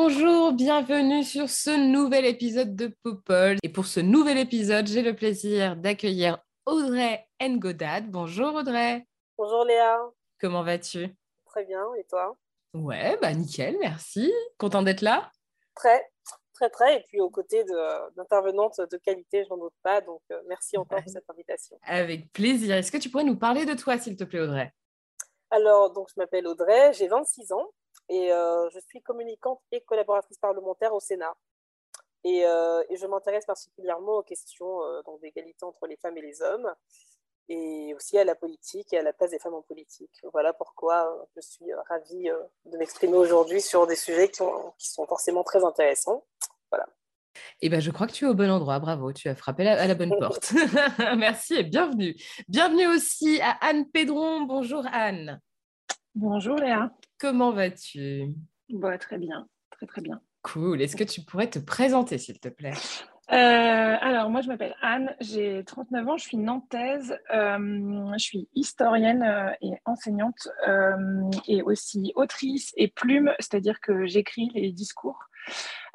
Bonjour, 0.00 0.52
bienvenue 0.52 1.24
sur 1.24 1.48
ce 1.48 1.70
nouvel 1.70 2.24
épisode 2.24 2.76
de 2.76 2.86
Popol. 3.02 3.56
Et 3.64 3.68
pour 3.68 3.86
ce 3.86 3.98
nouvel 3.98 4.38
épisode, 4.38 4.86
j'ai 4.86 5.02
le 5.02 5.16
plaisir 5.16 5.74
d'accueillir 5.74 6.38
Audrey 6.66 7.26
Ngodad. 7.42 8.08
Bonjour 8.08 8.54
Audrey, 8.54 9.04
Bonjour 9.36 9.64
Léa, 9.64 9.98
comment 10.40 10.62
vas-tu? 10.62 11.08
Très 11.46 11.64
bien, 11.64 11.82
et 11.98 12.04
toi? 12.04 12.36
Ouais, 12.74 13.18
bah 13.20 13.34
nickel, 13.34 13.76
merci. 13.80 14.32
Content 14.56 14.82
d'être 14.82 15.02
là? 15.02 15.32
Très, 15.74 16.00
très, 16.54 16.70
très, 16.70 16.98
et 16.98 17.04
puis 17.08 17.18
aux 17.20 17.30
côtés 17.30 17.64
d'intervenantes 18.16 18.80
de, 18.80 18.98
qualité, 18.98 19.42
je 19.42 19.48
n'en 19.48 19.56
doute 19.56 19.74
pas, 19.82 20.00
donc 20.00 20.22
euh, 20.30 20.40
merci 20.46 20.78
encore 20.78 21.02
pour 21.02 21.12
cette 21.12 21.28
invitation. 21.28 21.76
Avec 21.82 22.32
plaisir. 22.32 22.76
Est-ce 22.76 22.92
que 22.92 22.98
tu 22.98 23.10
pourrais 23.10 23.24
nous 23.24 23.36
parler 23.36 23.66
de 23.66 23.74
toi, 23.74 23.98
s'il 23.98 24.16
te 24.16 24.22
plaît, 24.22 24.42
Audrey? 24.42 24.72
Alors, 25.50 25.92
donc 25.92 26.08
je 26.08 26.14
m'appelle 26.18 26.46
Audrey, 26.46 26.92
j'ai 26.92 27.08
26 27.08 27.50
ans, 27.50 27.68
et 28.08 28.32
euh, 28.32 28.68
je 28.70 28.78
suis 28.80 29.02
communicante 29.02 29.60
et 29.72 29.80
collaboratrice 29.82 30.38
parlementaire 30.38 30.94
au 30.94 31.00
Sénat. 31.00 31.34
Et, 32.24 32.44
euh, 32.46 32.82
et 32.88 32.96
je 32.96 33.06
m'intéresse 33.06 33.46
particulièrement 33.46 34.16
aux 34.18 34.22
questions 34.22 34.82
euh, 34.82 35.02
d'égalité 35.22 35.64
entre 35.64 35.86
les 35.86 35.96
femmes 35.96 36.16
et 36.18 36.22
les 36.22 36.42
hommes, 36.42 36.74
et 37.48 37.94
aussi 37.94 38.18
à 38.18 38.24
la 38.24 38.34
politique 38.34 38.92
et 38.92 38.98
à 38.98 39.02
la 39.02 39.12
place 39.12 39.30
des 39.30 39.38
femmes 39.38 39.54
en 39.54 39.62
politique. 39.62 40.20
Voilà 40.32 40.52
pourquoi 40.52 41.26
je 41.36 41.40
suis 41.40 41.72
ravie 41.88 42.28
de 42.66 42.76
m'exprimer 42.76 43.16
aujourd'hui 43.16 43.60
sur 43.62 43.86
des 43.86 43.96
sujets 43.96 44.28
qui, 44.28 44.42
ont- 44.42 44.72
qui 44.78 44.90
sont 44.90 45.06
forcément 45.06 45.44
très 45.44 45.64
intéressants. 45.64 46.24
Eh 47.60 47.68
ben, 47.68 47.80
je 47.80 47.90
crois 47.90 48.06
que 48.06 48.12
tu 48.12 48.24
es 48.24 48.28
au 48.28 48.34
bon 48.34 48.50
endroit. 48.50 48.78
Bravo, 48.78 49.12
tu 49.12 49.28
as 49.28 49.34
frappé 49.34 49.66
à 49.66 49.86
la 49.86 49.94
bonne 49.94 50.14
porte. 50.18 50.52
merci 51.16 51.54
et 51.54 51.62
bienvenue. 51.62 52.16
Bienvenue 52.48 52.86
aussi 52.88 53.40
à 53.40 53.52
Anne 53.60 53.88
Pédron. 53.90 54.42
Bonjour 54.42 54.84
Anne. 54.92 55.40
Bonjour 56.20 56.56
Léa. 56.56 56.90
Comment 57.20 57.52
vas-tu? 57.52 58.34
Bah, 58.70 58.98
très 58.98 59.18
bien, 59.18 59.46
très 59.70 59.86
très 59.86 60.00
bien. 60.00 60.20
Cool. 60.42 60.82
Est-ce 60.82 60.96
que 60.96 61.04
tu 61.04 61.20
pourrais 61.20 61.48
te 61.48 61.60
présenter, 61.60 62.18
s'il 62.18 62.40
te 62.40 62.48
plaît? 62.48 62.72
Euh, 63.30 63.96
alors 64.00 64.28
moi 64.28 64.40
je 64.40 64.48
m'appelle 64.48 64.74
Anne, 64.82 65.14
j'ai 65.20 65.62
39 65.62 66.08
ans, 66.08 66.16
je 66.16 66.24
suis 66.24 66.38
nantaise, 66.38 67.16
euh, 67.32 68.10
je 68.14 68.18
suis 68.18 68.48
historienne 68.56 69.22
euh, 69.22 69.52
et 69.60 69.74
enseignante 69.84 70.48
et 71.46 71.62
aussi 71.62 72.12
autrice 72.16 72.72
et 72.76 72.88
plume, 72.88 73.32
c'est-à-dire 73.38 73.80
que 73.80 74.06
j'écris 74.06 74.50
les 74.54 74.72
discours 74.72 75.20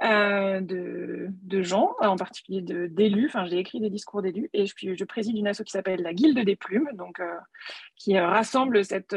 euh, 0.04 0.59
de, 0.62 1.62
gens, 1.62 1.96
en 2.02 2.18
particulier 2.18 2.62
d'élus, 2.62 3.28
enfin 3.28 3.46
j'ai 3.46 3.58
écrit 3.58 3.80
des 3.80 3.90
discours 3.90 4.22
d'élus 4.22 4.50
et 4.54 4.66
je, 4.66 4.73
je 4.95 5.04
préside 5.06 5.38
une 5.38 5.48
asso 5.48 5.64
qui 5.64 5.72
s'appelle 5.72 6.02
la 6.02 6.14
Guilde 6.14 6.40
des 6.40 6.56
Plumes, 6.56 6.90
donc 6.94 7.20
euh, 7.20 7.38
qui 7.95 8.18
euh, 8.18 8.28
rassemble 8.28 8.84
cette... 8.84 9.16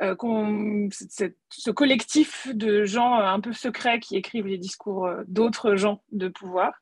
ce 0.00 1.70
collectif 1.70 2.48
de 2.54 2.84
gens 2.84 3.14
un 3.14 3.40
peu 3.40 3.52
secrets 3.52 4.00
qui 4.00 4.16
écrivent 4.16 4.46
les 4.46 4.58
discours 4.58 5.10
d'autres 5.26 5.76
gens 5.76 6.02
de 6.12 6.28
pouvoir. 6.28 6.72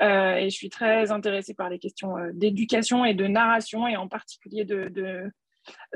Et 0.00 0.48
je 0.48 0.54
suis 0.54 0.70
très 0.70 1.10
intéressée 1.10 1.52
par 1.52 1.68
les 1.68 1.78
questions 1.78 2.14
d'éducation 2.32 3.04
et 3.04 3.12
de 3.12 3.26
narration, 3.26 3.86
et 3.86 3.98
en 3.98 4.08
particulier 4.08 4.64
de, 4.64 5.30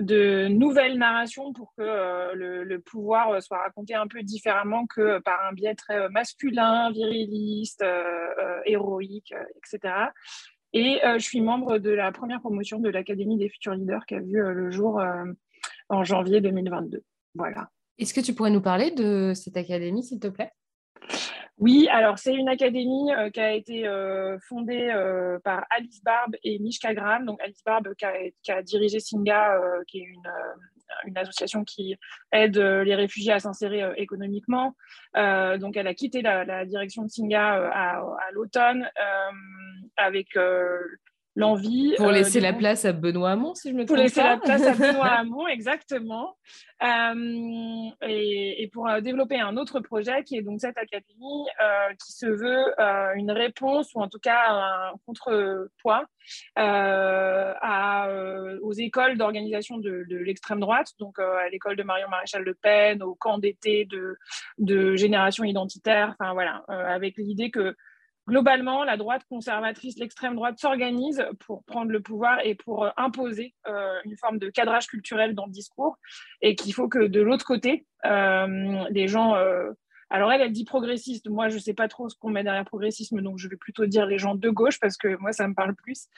de 0.00 0.48
nouvelles 0.48 0.98
narrations 0.98 1.52
pour 1.52 1.72
que 1.76 1.82
euh, 1.82 2.64
le, 2.64 2.80
pouvoir 2.80 3.30
euh, 3.30 3.40
soit 3.40 3.58
raconté 3.58 3.94
un 3.94 4.06
peu 4.06 4.22
différemment 4.22 4.86
que 4.86 5.00
euh, 5.00 5.20
par 5.20 5.44
un 5.46 5.52
biais 5.52 5.74
très 5.74 6.08
masculin, 6.10 6.90
viriliste, 6.90 7.84
héroïque, 8.64 9.34
etc. 9.56 9.94
Et 10.72 11.00
je 11.02 11.22
suis 11.22 11.40
membre 11.40 11.78
de 11.78 11.90
la 11.90 12.12
première 12.12 12.40
promotion 12.40 12.78
de 12.80 12.90
l'Académie 12.90 13.38
des 13.38 13.48
futurs 13.48 13.74
leaders 13.74 14.04
qui 14.04 14.14
a 14.14 14.20
vu 14.20 14.42
le 14.42 14.70
jour 14.70 15.00
en 15.88 16.04
janvier 16.04 16.40
2022. 16.40 17.02
Voilà. 17.34 17.70
Est-ce 17.98 18.12
que 18.12 18.20
tu 18.20 18.34
pourrais 18.34 18.50
nous 18.50 18.60
parler 18.60 18.90
de 18.90 19.32
cette 19.34 19.56
académie, 19.56 20.02
s'il 20.02 20.20
te 20.20 20.26
plaît? 20.26 20.50
Oui, 21.58 21.88
alors 21.90 22.18
c'est 22.18 22.34
une 22.34 22.50
académie 22.50 23.10
euh, 23.14 23.30
qui 23.30 23.40
a 23.40 23.52
été 23.52 23.88
euh, 23.88 24.38
fondée 24.46 24.90
euh, 24.90 25.38
par 25.42 25.64
Alice 25.70 26.02
Barbe 26.04 26.36
et 26.44 26.58
Mishka 26.58 26.92
Graham. 26.92 27.24
Donc 27.24 27.40
Alice 27.40 27.62
Barbe 27.64 27.94
qui 27.94 28.04
a, 28.04 28.12
qui 28.42 28.52
a 28.52 28.62
dirigé 28.62 29.00
Singa, 29.00 29.54
euh, 29.54 29.82
qui 29.86 30.00
est 30.00 30.04
une, 30.04 30.26
euh, 30.26 31.06
une 31.06 31.16
association 31.16 31.64
qui 31.64 31.96
aide 32.30 32.58
euh, 32.58 32.84
les 32.84 32.94
réfugiés 32.94 33.32
à 33.32 33.38
s'insérer 33.38 33.82
économiquement. 33.96 34.74
Donc 35.14 35.76
elle 35.78 35.86
a 35.86 35.94
quitté 35.94 36.20
la, 36.20 36.44
la 36.44 36.66
direction 36.66 37.04
de 37.04 37.08
Singa 37.08 37.70
à, 37.72 38.00
à 38.00 38.30
l'automne 38.32 38.90
avec 39.96 40.36
l'envie. 41.36 41.94
Pour 41.96 42.08
euh, 42.08 42.12
laisser 42.12 42.40
la 42.40 42.52
place 42.52 42.84
à 42.84 42.92
Benoît 42.92 43.30
Hamon, 43.30 43.54
si 43.54 43.70
je 43.70 43.74
me 43.74 43.84
pour 43.84 43.94
trompe 43.94 44.06
laisser 44.08 44.22
pas. 44.22 44.30
la 44.30 44.36
place 44.38 44.62
à 44.62 44.72
Benoît 44.92 45.06
Hamon, 45.06 45.46
exactement. 45.46 46.36
Euh, 46.82 47.90
et, 48.02 48.62
et 48.62 48.68
pour 48.68 48.88
euh, 48.88 49.00
développer 49.00 49.38
un 49.38 49.56
autre 49.56 49.80
projet 49.80 50.24
qui 50.24 50.36
est 50.36 50.42
donc 50.42 50.60
cette 50.60 50.76
académie 50.76 51.46
qui 52.04 52.12
se 52.12 52.26
veut 52.26 52.74
une 53.16 53.30
réponse 53.30 53.94
ou 53.94 54.00
en 54.00 54.08
tout 54.08 54.18
cas 54.18 54.50
un 54.50 54.92
contrepoids 55.06 56.04
à, 56.56 58.08
aux 58.62 58.72
écoles 58.72 59.16
d'organisation 59.16 59.78
de, 59.78 60.04
de 60.08 60.16
l'extrême 60.16 60.60
droite, 60.60 60.92
donc 60.98 61.18
à 61.18 61.48
l'école 61.50 61.76
de 61.76 61.82
Marion 61.82 62.08
Maréchal 62.08 62.42
Le 62.42 62.54
Pen, 62.54 63.02
au 63.02 63.14
camp 63.14 63.38
d'été 63.38 63.84
de, 63.84 64.16
de 64.58 64.96
Génération 64.96 65.44
Identitaire, 65.44 66.14
enfin 66.18 66.32
voilà, 66.32 66.64
avec 66.68 67.16
l'idée 67.16 67.50
que 67.50 67.74
globalement, 68.26 68.84
la 68.84 68.96
droite 68.96 69.22
conservatrice, 69.28 69.98
l'extrême 69.98 70.34
droite 70.34 70.58
s'organise 70.58 71.24
pour 71.46 71.64
prendre 71.64 71.90
le 71.90 72.00
pouvoir 72.00 72.44
et 72.44 72.54
pour 72.54 72.84
euh, 72.84 72.90
imposer 72.96 73.54
euh, 73.68 73.98
une 74.04 74.16
forme 74.16 74.38
de 74.38 74.50
cadrage 74.50 74.86
culturel 74.86 75.34
dans 75.34 75.46
le 75.46 75.52
discours 75.52 75.98
et 76.42 76.56
qu'il 76.56 76.74
faut 76.74 76.88
que 76.88 77.06
de 77.06 77.20
l'autre 77.20 77.44
côté, 77.44 77.86
euh, 78.04 78.84
les 78.90 79.08
gens... 79.08 79.34
alors 80.10 80.32
elle, 80.32 80.40
elle 80.40 80.52
dit 80.52 80.64
progressiste. 80.64 81.28
Moi, 81.28 81.48
je 81.48 81.56
ne 81.56 81.60
sais 81.60 81.74
pas 81.74 81.88
trop 81.88 82.08
ce 82.08 82.16
qu'on 82.16 82.30
met 82.30 82.44
derrière 82.44 82.64
progressisme, 82.64 83.20
donc 83.22 83.38
je 83.38 83.48
vais 83.48 83.56
plutôt 83.56 83.86
dire 83.86 84.06
les 84.06 84.18
gens 84.18 84.34
de 84.34 84.50
gauche 84.50 84.78
parce 84.80 84.96
que 84.96 85.16
moi, 85.18 85.32
ça 85.32 85.48
me 85.48 85.54
parle 85.54 85.74
plus. 85.74 86.08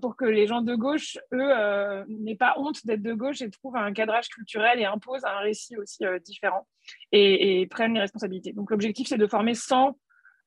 Pour 0.00 0.16
que 0.16 0.24
les 0.24 0.46
gens 0.46 0.62
de 0.62 0.74
gauche, 0.74 1.18
eux, 1.32 2.04
n'aient 2.08 2.36
pas 2.36 2.54
honte 2.56 2.86
d'être 2.86 3.02
de 3.02 3.12
gauche 3.12 3.42
et 3.42 3.50
trouvent 3.50 3.76
un 3.76 3.92
cadrage 3.92 4.28
culturel 4.28 4.80
et 4.80 4.84
imposent 4.84 5.24
un 5.24 5.40
récit 5.40 5.76
aussi 5.76 6.04
différent 6.24 6.66
et, 7.12 7.60
et 7.60 7.66
prennent 7.66 7.94
les 7.94 8.00
responsabilités. 8.00 8.52
Donc 8.52 8.70
l'objectif, 8.70 9.08
c'est 9.08 9.18
de 9.18 9.26
former 9.26 9.54
100 9.54 9.94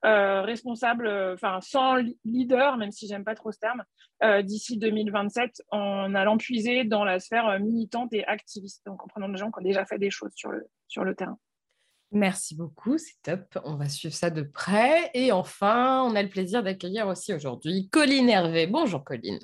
euh, 0.04 0.42
responsable, 0.42 1.06
euh, 1.06 1.34
enfin 1.34 1.60
sans 1.60 1.96
leader, 2.24 2.76
même 2.76 2.90
si 2.90 3.06
j'aime 3.06 3.24
pas 3.24 3.34
trop 3.34 3.52
ce 3.52 3.58
terme, 3.58 3.84
euh, 4.24 4.42
d'ici 4.42 4.76
2027, 4.76 5.62
en 5.70 6.14
allant 6.14 6.36
puiser 6.38 6.84
dans 6.84 7.04
la 7.04 7.20
sphère 7.20 7.60
militante 7.60 8.12
et 8.12 8.24
activiste, 8.26 8.82
donc 8.84 9.02
en 9.04 9.06
prenant 9.06 9.28
des 9.28 9.38
gens 9.38 9.50
qui 9.50 9.60
ont 9.60 9.64
déjà 9.64 9.84
fait 9.86 9.98
des 9.98 10.10
choses 10.10 10.32
sur 10.34 10.50
le, 10.50 10.66
sur 10.88 11.04
le 11.04 11.14
terrain. 11.14 11.38
Merci 12.10 12.54
beaucoup, 12.56 12.98
c'est 12.98 13.14
top. 13.22 13.58
On 13.64 13.76
va 13.76 13.88
suivre 13.88 14.12
ça 14.12 14.28
de 14.28 14.42
près. 14.42 15.10
Et 15.14 15.32
enfin, 15.32 16.02
on 16.02 16.14
a 16.14 16.22
le 16.22 16.28
plaisir 16.28 16.62
d'accueillir 16.62 17.06
aussi 17.06 17.32
aujourd'hui 17.32 17.88
Colline 17.88 18.28
Hervé. 18.28 18.66
Bonjour 18.66 19.02
Colline. 19.02 19.38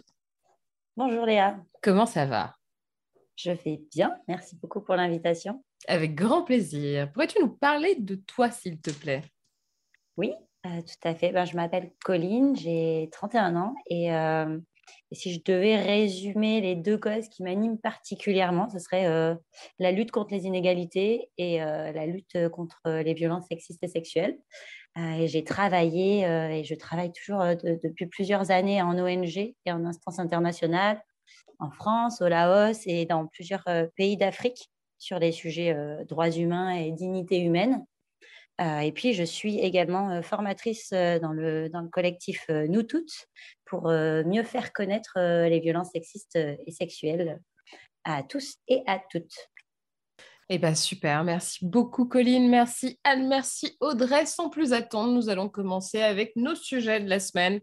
Bonjour 0.97 1.25
Léa, 1.25 1.57
Comment 1.81 2.07
ça 2.07 2.27
va? 2.27 2.57
Je 3.37 3.53
vais 3.53 3.81
bien, 3.95 4.13
merci 4.27 4.57
beaucoup 4.57 4.81
pour 4.81 4.97
l'invitation. 4.97 5.63
Avec 5.87 6.17
grand 6.17 6.43
plaisir. 6.43 7.13
Pourrais-tu 7.13 7.41
nous 7.41 7.51
parler 7.51 7.95
de 7.95 8.17
toi, 8.17 8.51
s'il 8.51 8.81
te 8.81 8.91
plaît? 8.91 9.23
Oui, 10.17 10.33
euh, 10.67 10.81
tout 10.83 11.09
à 11.09 11.15
fait. 11.15 11.33
Ben, 11.33 11.45
je 11.45 11.57
m'appelle 11.57 11.93
Colline, 12.05 12.57
j'ai 12.57 13.09
31 13.13 13.57
ans 13.57 13.75
et, 13.87 14.13
euh, 14.13 14.59
et 15.11 15.15
si 15.15 15.33
je 15.33 15.41
devais 15.45 15.77
résumer 15.77 16.61
les 16.61 16.75
deux 16.75 16.99
causes 16.99 17.29
qui 17.29 17.43
m'animent 17.43 17.79
particulièrement, 17.79 18.69
ce 18.69 18.79
serait 18.79 19.07
euh, 19.07 19.35
la 19.79 19.93
lutte 19.93 20.11
contre 20.11 20.35
les 20.35 20.47
inégalités 20.47 21.31
et 21.39 21.59
la 21.59 22.07
lutte 22.07 22.49
contre 22.51 22.81
les 22.87 23.15
violences 23.15 23.47
sexistes 23.49 23.83
et 23.83 23.89
sexuelles. 23.89 24.39
Et 24.97 25.29
j'ai 25.29 25.45
travaillé 25.45 26.23
et 26.23 26.65
je 26.65 26.75
travaille 26.75 27.13
toujours 27.13 27.41
de- 27.41 27.79
depuis 27.85 28.07
plusieurs 28.07 28.51
années 28.51 28.83
en 28.83 28.99
ONG 28.99 29.37
et 29.37 29.57
en 29.73 29.85
instance 29.85 30.19
internationale, 30.19 31.01
en 31.59 31.71
France, 31.71 32.21
au 32.23 32.29
Laos 32.29 32.87
et 32.87 33.05
dans 33.05 33.27
plusieurs 33.27 33.65
pays 33.95 34.17
d'Afrique 34.17 34.71
sur 34.97 35.19
les 35.19 35.33
sujets 35.33 35.77
droits 36.09 36.31
humains 36.31 36.71
et 36.71 36.91
dignité 36.93 37.39
humaine. 37.39 37.85
Et 38.61 38.93
puis, 38.93 39.15
je 39.15 39.23
suis 39.23 39.59
également 39.61 40.21
formatrice 40.23 40.91
dans 40.91 41.33
le, 41.33 41.69
dans 41.69 41.81
le 41.81 41.89
collectif 41.89 42.47
Nous 42.49 42.83
Toutes 42.83 43.29
pour 43.65 43.89
mieux 43.89 44.43
faire 44.43 44.73
connaître 44.73 45.13
les 45.17 45.61
violences 45.61 45.91
sexistes 45.93 46.37
et 46.37 46.73
sexuelles 46.73 47.39
à 48.05 48.23
tous 48.23 48.57
et 48.67 48.83
à 48.87 49.01
toutes. 49.11 49.37
Eh 50.51 50.59
bien, 50.59 50.75
super. 50.75 51.25
Merci 51.25 51.67
beaucoup, 51.67 52.07
Colline. 52.07 52.49
Merci, 52.49 52.99
Anne. 53.05 53.29
Merci, 53.29 53.77
Audrey. 53.81 54.25
Sans 54.25 54.49
plus 54.49 54.73
attendre, 54.73 55.13
nous 55.13 55.29
allons 55.29 55.51
commencer 55.51 56.01
avec 56.01 56.35
nos 56.37 56.55
sujets 56.55 57.01
de 57.01 57.09
la 57.09 57.21
semaine. 57.21 57.61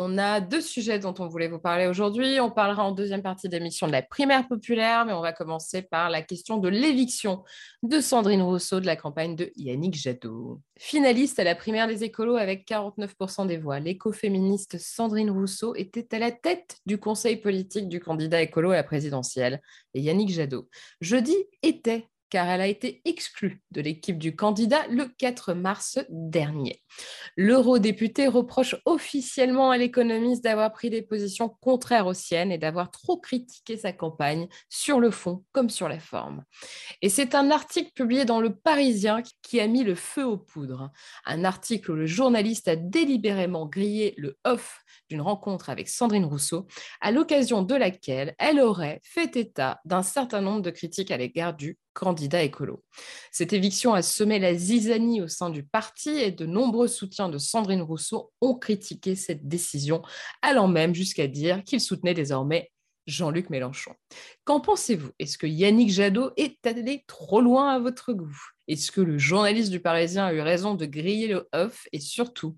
On 0.00 0.16
a 0.16 0.40
deux 0.40 0.60
sujets 0.60 1.00
dont 1.00 1.14
on 1.18 1.26
voulait 1.26 1.48
vous 1.48 1.58
parler 1.58 1.88
aujourd'hui. 1.88 2.38
On 2.38 2.52
parlera 2.52 2.84
en 2.84 2.92
deuxième 2.92 3.20
partie 3.20 3.48
d'émission 3.48 3.88
de 3.88 3.92
la 3.92 4.00
primaire 4.00 4.46
populaire, 4.46 5.04
mais 5.04 5.12
on 5.12 5.20
va 5.20 5.32
commencer 5.32 5.82
par 5.82 6.08
la 6.08 6.22
question 6.22 6.58
de 6.58 6.68
l'éviction 6.68 7.42
de 7.82 8.00
Sandrine 8.00 8.42
Rousseau 8.42 8.78
de 8.78 8.86
la 8.86 8.94
campagne 8.94 9.34
de 9.34 9.50
Yannick 9.56 9.96
Jadot. 9.96 10.60
Finaliste 10.78 11.40
à 11.40 11.44
la 11.44 11.56
primaire 11.56 11.88
des 11.88 12.04
écolos 12.04 12.36
avec 12.36 12.64
49% 12.68 13.48
des 13.48 13.56
voix, 13.56 13.80
l'écoféministe 13.80 14.78
Sandrine 14.78 15.30
Rousseau 15.30 15.74
était 15.74 16.14
à 16.14 16.20
la 16.20 16.30
tête 16.30 16.76
du 16.86 16.98
conseil 16.98 17.36
politique 17.36 17.88
du 17.88 17.98
candidat 17.98 18.40
écolo 18.40 18.70
à 18.70 18.76
la 18.76 18.84
présidentielle, 18.84 19.60
et 19.94 20.00
Yannick 20.00 20.30
Jadot. 20.30 20.68
Jeudi 21.00 21.34
était 21.64 22.06
car 22.30 22.48
elle 22.48 22.60
a 22.60 22.66
été 22.66 23.00
exclue 23.04 23.62
de 23.70 23.80
l'équipe 23.80 24.18
du 24.18 24.36
candidat 24.36 24.86
le 24.88 25.06
4 25.06 25.54
mars 25.54 25.98
dernier. 26.08 26.82
L'eurodéputé 27.36 28.26
reproche 28.26 28.76
officiellement 28.84 29.70
à 29.70 29.78
l'économiste 29.78 30.42
d'avoir 30.44 30.72
pris 30.72 30.90
des 30.90 31.02
positions 31.02 31.48
contraires 31.60 32.06
aux 32.06 32.14
siennes 32.14 32.52
et 32.52 32.58
d'avoir 32.58 32.90
trop 32.90 33.18
critiqué 33.18 33.76
sa 33.76 33.92
campagne 33.92 34.48
sur 34.68 35.00
le 35.00 35.10
fond 35.10 35.44
comme 35.52 35.70
sur 35.70 35.88
la 35.88 36.00
forme. 36.00 36.44
Et 37.02 37.08
c'est 37.08 37.34
un 37.34 37.50
article 37.50 37.92
publié 37.94 38.24
dans 38.24 38.40
Le 38.40 38.54
Parisien 38.54 39.22
qui 39.42 39.60
a 39.60 39.66
mis 39.66 39.84
le 39.84 39.94
feu 39.94 40.24
aux 40.24 40.38
poudres. 40.38 40.90
Un 41.24 41.44
article 41.44 41.92
où 41.92 41.94
le 41.94 42.06
journaliste 42.06 42.68
a 42.68 42.76
délibérément 42.76 43.66
grillé 43.66 44.14
le 44.16 44.36
off 44.44 44.82
d'une 45.08 45.20
rencontre 45.20 45.70
avec 45.70 45.88
Sandrine 45.88 46.24
Rousseau, 46.24 46.66
à 47.00 47.10
l'occasion 47.10 47.62
de 47.62 47.74
laquelle 47.74 48.34
elle 48.38 48.60
aurait 48.60 49.00
fait 49.02 49.36
état 49.36 49.80
d'un 49.84 50.02
certain 50.02 50.40
nombre 50.40 50.62
de 50.62 50.70
critiques 50.70 51.10
à 51.10 51.16
l'égard 51.16 51.54
du 51.54 51.78
candidat 51.98 52.44
écolo. 52.44 52.84
Cette 53.32 53.52
éviction 53.52 53.92
a 53.92 54.02
semé 54.02 54.38
la 54.38 54.54
zizanie 54.54 55.20
au 55.20 55.26
sein 55.26 55.50
du 55.50 55.64
parti 55.64 56.10
et 56.10 56.30
de 56.30 56.46
nombreux 56.46 56.86
soutiens 56.86 57.28
de 57.28 57.38
Sandrine 57.38 57.82
Rousseau 57.82 58.30
ont 58.40 58.54
critiqué 58.54 59.16
cette 59.16 59.48
décision, 59.48 60.02
allant 60.40 60.68
même 60.68 60.94
jusqu'à 60.94 61.26
dire 61.26 61.64
qu'ils 61.64 61.80
soutenaient 61.80 62.14
désormais 62.14 62.70
Jean-Luc 63.08 63.50
Mélenchon. 63.50 63.94
Qu'en 64.44 64.60
pensez-vous? 64.60 65.10
Est-ce 65.18 65.38
que 65.38 65.46
Yannick 65.46 65.90
Jadot 65.90 66.30
est 66.36 66.64
allé 66.66 67.04
trop 67.08 67.40
loin 67.40 67.70
à 67.70 67.78
votre 67.80 68.12
goût? 68.12 68.38
Est-ce 68.68 68.92
que 68.92 69.00
le 69.00 69.18
journaliste 69.18 69.70
du 69.70 69.80
Parisien 69.80 70.26
a 70.26 70.32
eu 70.32 70.40
raison 70.40 70.74
de 70.74 70.86
griller 70.86 71.26
le 71.26 71.48
off 71.52 71.88
Et 71.92 72.00
surtout, 72.00 72.56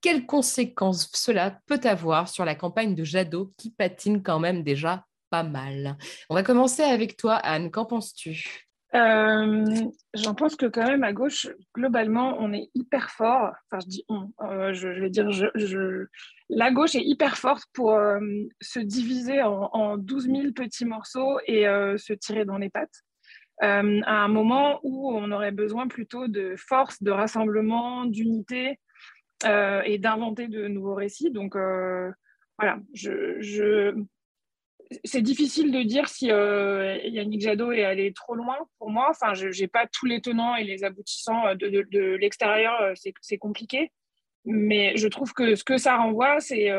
quelles 0.00 0.26
conséquences 0.26 1.10
cela 1.14 1.60
peut 1.66 1.80
avoir 1.84 2.28
sur 2.28 2.44
la 2.44 2.54
campagne 2.56 2.94
de 2.94 3.04
Jadot 3.04 3.52
qui 3.56 3.70
patine 3.70 4.22
quand 4.22 4.40
même 4.40 4.64
déjà 4.64 5.04
pas 5.28 5.44
mal? 5.44 5.96
On 6.28 6.34
va 6.34 6.42
commencer 6.42 6.82
avec 6.82 7.16
toi, 7.16 7.34
Anne. 7.34 7.70
Qu'en 7.70 7.84
penses-tu? 7.84 8.69
J'en 8.92 10.34
pense 10.34 10.56
que 10.56 10.66
quand 10.66 10.86
même 10.86 11.04
à 11.04 11.12
gauche, 11.12 11.48
globalement, 11.74 12.36
on 12.40 12.52
est 12.52 12.70
hyper 12.74 13.10
fort. 13.10 13.52
Enfin, 13.66 13.80
je 13.82 13.86
dis 13.86 14.04
on, 14.08 14.32
euh, 14.42 14.72
je, 14.72 14.88
vais 14.88 15.10
dire 15.10 15.30
je, 15.30 16.06
La 16.48 16.72
gauche 16.72 16.96
est 16.96 17.04
hyper 17.04 17.36
forte 17.36 17.64
pour 17.72 17.94
euh, 17.94 18.20
se 18.60 18.80
diviser 18.80 19.42
en, 19.42 19.70
en, 19.72 19.96
12 19.96 20.24
000 20.26 20.52
petits 20.52 20.84
morceaux 20.84 21.38
et 21.46 21.64
se 21.64 22.12
tirer 22.12 22.44
dans 22.44 22.58
les 22.58 22.70
pattes. 22.70 23.04
à 23.60 23.78
un 23.78 24.28
moment 24.28 24.80
où 24.82 25.12
on 25.12 25.30
aurait 25.30 25.52
besoin 25.52 25.86
plutôt 25.86 26.26
de 26.26 26.54
force, 26.56 27.02
de 27.02 27.12
rassemblement, 27.12 28.04
d'unité 28.06 28.80
et 29.44 29.98
d'inventer 29.98 30.48
de 30.48 30.66
nouveaux 30.66 30.96
récits. 30.96 31.30
Donc 31.30 31.54
voilà, 32.58 32.78
je, 32.92 33.94
c'est 35.04 35.22
difficile 35.22 35.70
de 35.70 35.82
dire 35.82 36.08
si 36.08 36.30
euh, 36.30 36.98
Yannick 37.04 37.40
Jadot 37.40 37.72
est 37.72 37.84
allé 37.84 38.12
trop 38.12 38.34
loin 38.34 38.56
pour 38.78 38.90
moi. 38.90 39.06
Enfin, 39.10 39.34
je 39.34 39.46
n'ai 39.46 39.68
pas 39.68 39.86
tous 39.86 40.06
les 40.06 40.20
tenants 40.20 40.56
et 40.56 40.64
les 40.64 40.84
aboutissants 40.84 41.46
euh, 41.46 41.54
de, 41.54 42.16
l'extérieur, 42.16 42.80
euh, 42.82 42.94
c'est 43.20 43.38
compliqué. 43.38 43.92
Mais 44.44 44.96
je 44.96 45.06
trouve 45.06 45.32
que 45.32 45.54
ce 45.54 45.64
que 45.64 45.76
ça 45.76 45.96
renvoie, 45.96 46.40
c'est 46.40 46.72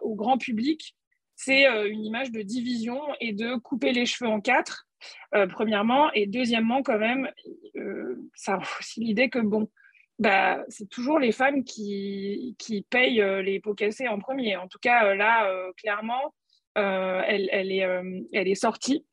au 0.00 0.14
grand 0.14 0.38
public, 0.38 0.96
c'est 1.36 1.66
une 1.86 2.02
image 2.02 2.30
de 2.30 2.40
division 2.40 2.98
et 3.20 3.34
de 3.34 3.56
couper 3.56 3.92
les 3.92 4.06
cheveux 4.06 4.30
en 4.30 4.40
quatre, 4.40 4.88
premièrement. 5.50 6.10
Et 6.14 6.26
deuxièmement, 6.26 6.82
quand 6.82 6.98
même, 6.98 7.30
ça 8.34 8.54
a 8.54 8.60
aussi 8.80 9.00
l'idée 9.00 9.28
que, 9.28 9.38
bon, 9.38 9.68
bah, 10.18 10.64
c'est 10.70 10.88
toujours 10.88 11.18
les 11.18 11.30
femmes 11.30 11.62
qui, 11.62 12.56
qui 12.58 12.86
payent 12.88 13.22
les 13.42 13.60
pots 13.60 13.74
cassés 13.74 14.08
en 14.08 14.18
premier. 14.18 14.56
En 14.56 14.66
tout 14.66 14.78
cas, 14.80 15.14
là, 15.14 15.46
clairement, 15.76 16.32
elle, 17.26 17.48
elle, 17.52 17.72
est, 17.72 17.84
euh, 17.84 18.20
elle 18.32 18.48
est 18.48 18.54
sortie 18.54 19.06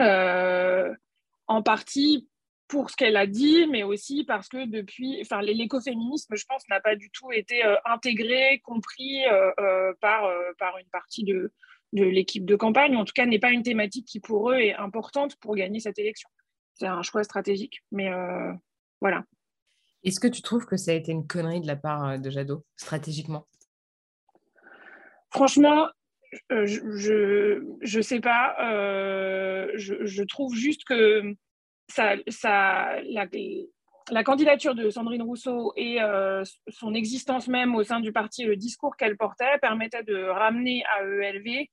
euh, 0.00 0.94
en 1.46 1.62
partie 1.62 2.28
pour 2.68 2.90
ce 2.90 2.96
qu'elle 2.96 3.16
a 3.16 3.26
dit, 3.26 3.66
mais 3.68 3.82
aussi 3.82 4.24
parce 4.24 4.48
que 4.48 4.66
depuis, 4.66 5.20
enfin, 5.22 5.40
l'écoféminisme, 5.40 6.34
je 6.34 6.44
pense, 6.48 6.68
n'a 6.68 6.80
pas 6.80 6.96
du 6.96 7.10
tout 7.10 7.30
été 7.30 7.62
intégré, 7.84 8.60
compris 8.64 9.22
par, 10.00 10.28
par 10.58 10.76
une 10.78 10.88
partie 10.90 11.22
de, 11.22 11.52
de 11.92 12.02
l'équipe 12.02 12.44
de 12.44 12.56
campagne. 12.56 12.96
En 12.96 13.04
tout 13.04 13.12
cas, 13.14 13.24
n'est 13.24 13.38
pas 13.38 13.52
une 13.52 13.62
thématique 13.62 14.06
qui, 14.06 14.18
pour 14.18 14.50
eux, 14.50 14.56
est 14.56 14.74
importante 14.74 15.36
pour 15.36 15.54
gagner 15.54 15.78
cette 15.78 16.00
élection. 16.00 16.28
C'est 16.74 16.88
un 16.88 17.02
choix 17.02 17.22
stratégique, 17.22 17.84
mais 17.92 18.10
voilà. 19.00 19.22
Est-ce 20.02 20.18
que 20.18 20.26
tu 20.26 20.42
trouves 20.42 20.66
que 20.66 20.76
ça 20.76 20.90
a 20.90 20.94
été 20.94 21.12
une 21.12 21.28
connerie 21.28 21.60
de 21.60 21.68
la 21.68 21.76
part 21.76 22.18
de 22.18 22.30
Jadot, 22.30 22.64
stratégiquement? 22.74 23.46
Franchement, 25.30 25.84
euh, 25.84 25.88
je 26.50 27.62
je 27.80 28.00
sais 28.00 28.20
pas. 28.20 28.56
Euh, 28.60 29.70
je, 29.74 30.22
trouve 30.24 30.54
juste 30.54 30.84
que 30.84 31.34
la 34.10 34.24
candidature 34.24 34.74
de 34.74 34.90
Sandrine 34.90 35.22
Rousseau 35.22 35.72
et 35.76 36.00
euh, 36.00 36.42
son 36.68 36.94
existence 36.94 37.48
même 37.48 37.74
au 37.74 37.82
sein 37.84 38.00
du 38.00 38.12
parti, 38.12 38.44
le 38.44 38.56
discours 38.56 38.96
qu'elle 38.96 39.16
portait, 39.16 39.58
permettait 39.60 40.04
de 40.04 40.24
ramener 40.24 40.84
à 40.96 41.02
ELV, 41.02 41.66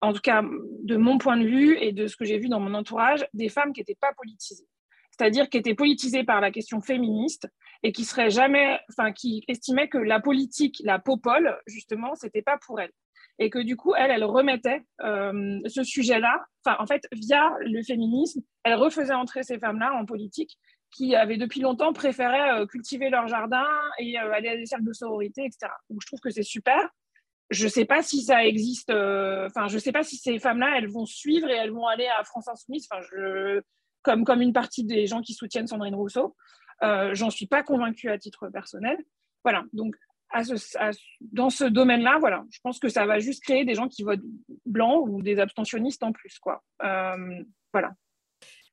en 0.00 0.12
tout 0.12 0.20
cas 0.20 0.42
de 0.42 0.96
mon 0.96 1.18
point 1.18 1.36
de 1.36 1.46
vue 1.46 1.76
et 1.78 1.92
de 1.92 2.06
ce 2.06 2.16
que 2.16 2.24
j'ai 2.24 2.38
vu 2.38 2.48
dans 2.48 2.60
mon 2.60 2.74
entourage, 2.74 3.26
des 3.34 3.48
femmes 3.48 3.72
qui 3.72 3.80
n'étaient 3.80 3.98
pas 4.00 4.12
politisées. 4.16 4.66
C'est-à-dire 5.10 5.50
qui 5.50 5.58
étaient 5.58 5.74
politisées 5.74 6.24
par 6.24 6.40
la 6.40 6.50
question 6.50 6.80
féministe 6.80 7.46
et 7.82 7.92
qui 7.92 8.04
seraient 8.04 8.30
jamais, 8.30 8.80
enfin, 8.88 9.12
qui 9.12 9.44
estimaient 9.46 9.88
que 9.88 9.98
la 9.98 10.20
politique, 10.20 10.80
la 10.84 10.98
popole, 10.98 11.58
justement, 11.66 12.14
c'était 12.14 12.42
pas 12.42 12.58
pour 12.64 12.80
elles 12.80 12.92
et 13.38 13.50
que 13.50 13.58
du 13.58 13.76
coup, 13.76 13.94
elle, 13.94 14.10
elle 14.10 14.24
remettait 14.24 14.82
euh, 15.02 15.60
ce 15.66 15.82
sujet-là, 15.82 16.44
enfin, 16.64 16.76
en 16.78 16.86
fait, 16.86 17.06
via 17.12 17.50
le 17.60 17.82
féminisme, 17.82 18.42
elle 18.64 18.74
refaisait 18.74 19.14
entrer 19.14 19.42
ces 19.42 19.58
femmes-là 19.58 19.94
en 19.94 20.04
politique 20.04 20.58
qui 20.90 21.16
avaient 21.16 21.38
depuis 21.38 21.60
longtemps 21.60 21.92
préféré 21.92 22.38
euh, 22.50 22.66
cultiver 22.66 23.08
leur 23.08 23.26
jardin 23.28 23.66
et 23.98 24.18
euh, 24.18 24.32
aller 24.32 24.48
à 24.48 24.56
des 24.56 24.66
salles 24.66 24.84
de 24.84 24.92
sororité, 24.92 25.44
etc. 25.44 25.72
Donc, 25.88 26.00
je 26.02 26.06
trouve 26.06 26.20
que 26.20 26.30
c'est 26.30 26.42
super. 26.42 26.78
Je 27.50 27.64
ne 27.64 27.70
sais 27.70 27.84
pas 27.84 28.02
si 28.02 28.22
ça 28.22 28.44
existe, 28.44 28.90
enfin, 28.90 29.68
je 29.68 29.74
ne 29.74 29.78
sais 29.78 29.92
pas 29.92 30.02
si 30.02 30.16
ces 30.16 30.38
femmes-là, 30.38 30.74
elles 30.76 30.88
vont 30.88 31.04
suivre 31.04 31.48
et 31.50 31.54
elles 31.54 31.70
vont 31.70 31.86
aller 31.86 32.08
à 32.18 32.24
France 32.24 32.48
Insoumise, 32.48 32.88
enfin, 32.90 33.04
comme, 34.02 34.24
comme 34.24 34.40
une 34.40 34.54
partie 34.54 34.84
des 34.84 35.06
gens 35.06 35.20
qui 35.20 35.34
soutiennent 35.34 35.66
Sandrine 35.66 35.94
Rousseau. 35.94 36.34
J'en 36.80 37.28
suis 37.28 37.46
pas 37.46 37.62
convaincue 37.62 38.08
à 38.08 38.16
titre 38.16 38.48
personnel. 38.48 38.96
Voilà, 39.44 39.64
donc 39.74 39.96
dans 41.20 41.50
ce 41.50 41.64
domaine-là, 41.64 42.18
voilà, 42.18 42.44
je 42.50 42.58
pense 42.62 42.78
que 42.78 42.88
ça 42.88 43.06
va 43.06 43.18
juste 43.18 43.42
créer 43.42 43.64
des 43.64 43.74
gens 43.74 43.88
qui 43.88 44.02
votent 44.02 44.24
blanc 44.66 44.98
ou 45.00 45.22
des 45.22 45.38
abstentionnistes 45.38 46.02
en 46.02 46.12
plus, 46.12 46.38
quoi. 46.38 46.62
Euh, 46.82 47.42
voilà. 47.72 47.92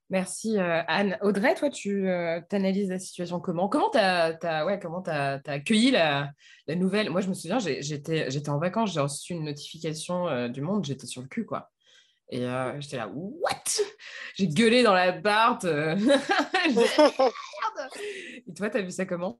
Merci 0.09 0.57
euh, 0.57 0.81
Anne. 0.87 1.19
Audrey, 1.21 1.53
toi, 1.53 1.69
tu 1.69 2.09
euh, 2.09 2.41
analyses 2.51 2.89
la 2.89 2.97
situation 2.97 3.39
comment? 3.39 3.69
Comment 3.69 3.91
tu 3.91 3.99
as, 3.99 4.65
ouais, 4.65 4.79
comment 4.79 5.03
as, 5.05 5.39
accueilli 5.45 5.91
la, 5.91 6.31
nouvelle? 6.67 7.11
Moi, 7.11 7.21
je 7.21 7.29
me 7.29 7.33
souviens, 7.33 7.59
j'étais 7.59 8.49
en 8.49 8.57
vacances, 8.57 8.93
j'ai 8.93 9.01
reçu 9.01 9.33
une 9.33 9.43
notification 9.43 10.47
du 10.49 10.61
Monde, 10.61 10.85
j'étais 10.85 11.05
sur 11.05 11.21
le 11.21 11.27
cul, 11.27 11.45
quoi. 11.45 11.69
Et 12.31 12.45
j'étais 12.79 12.97
là, 12.97 13.07
what? 13.13 13.63
J'ai 14.35 14.47
gueulé 14.47 14.81
dans 14.81 14.93
la 14.93 15.11
barre. 15.11 15.59
Et 18.47 18.53
toi, 18.53 18.69
tu 18.69 18.77
as 18.77 18.81
vu 18.81 18.91
ça 18.91 19.05
comment? 19.05 19.39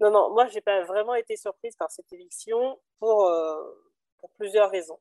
Non, 0.00 0.10
non, 0.10 0.30
moi, 0.30 0.46
je 0.48 0.54
n'ai 0.54 0.60
pas 0.60 0.82
vraiment 0.84 1.14
été 1.14 1.36
surprise 1.36 1.76
par 1.76 1.90
cette 1.90 2.12
éviction 2.12 2.80
pour, 2.98 3.26
euh, 3.26 3.62
plusieurs 4.38 4.70
raisons. 4.70 4.98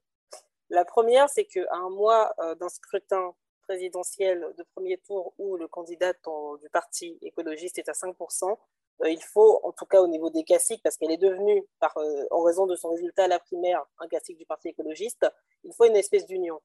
La 0.69 0.85
première, 0.85 1.29
c'est 1.29 1.45
qu'à 1.45 1.62
un 1.71 1.89
mois 1.89 2.33
euh, 2.39 2.55
d'un 2.55 2.69
scrutin 2.69 3.33
présidentiel 3.62 4.53
de 4.57 4.63
premier 4.75 4.97
tour 4.97 5.33
où 5.38 5.55
le 5.57 5.67
candidat 5.67 6.13
du 6.13 6.69
parti 6.69 7.17
écologiste 7.21 7.79
est 7.79 7.89
à 7.89 7.93
5%, 7.93 8.57
euh, 9.01 9.09
il 9.09 9.23
faut, 9.23 9.62
en 9.63 9.71
tout 9.71 9.85
cas 9.85 10.01
au 10.01 10.07
niveau 10.07 10.29
des 10.29 10.43
classiques, 10.43 10.81
parce 10.83 10.97
qu'elle 10.97 11.12
est 11.12 11.17
devenue, 11.17 11.65
en 12.31 12.43
raison 12.43 12.65
de 12.67 12.75
son 12.75 12.89
résultat 12.89 13.25
à 13.25 13.27
la 13.27 13.39
primaire, 13.39 13.83
un 14.00 14.07
classique 14.07 14.38
du 14.38 14.45
parti 14.45 14.69
écologiste, 14.69 15.25
il 15.63 15.73
faut 15.73 15.85
une 15.85 15.95
espèce 15.95 16.25
d'union. 16.25 16.62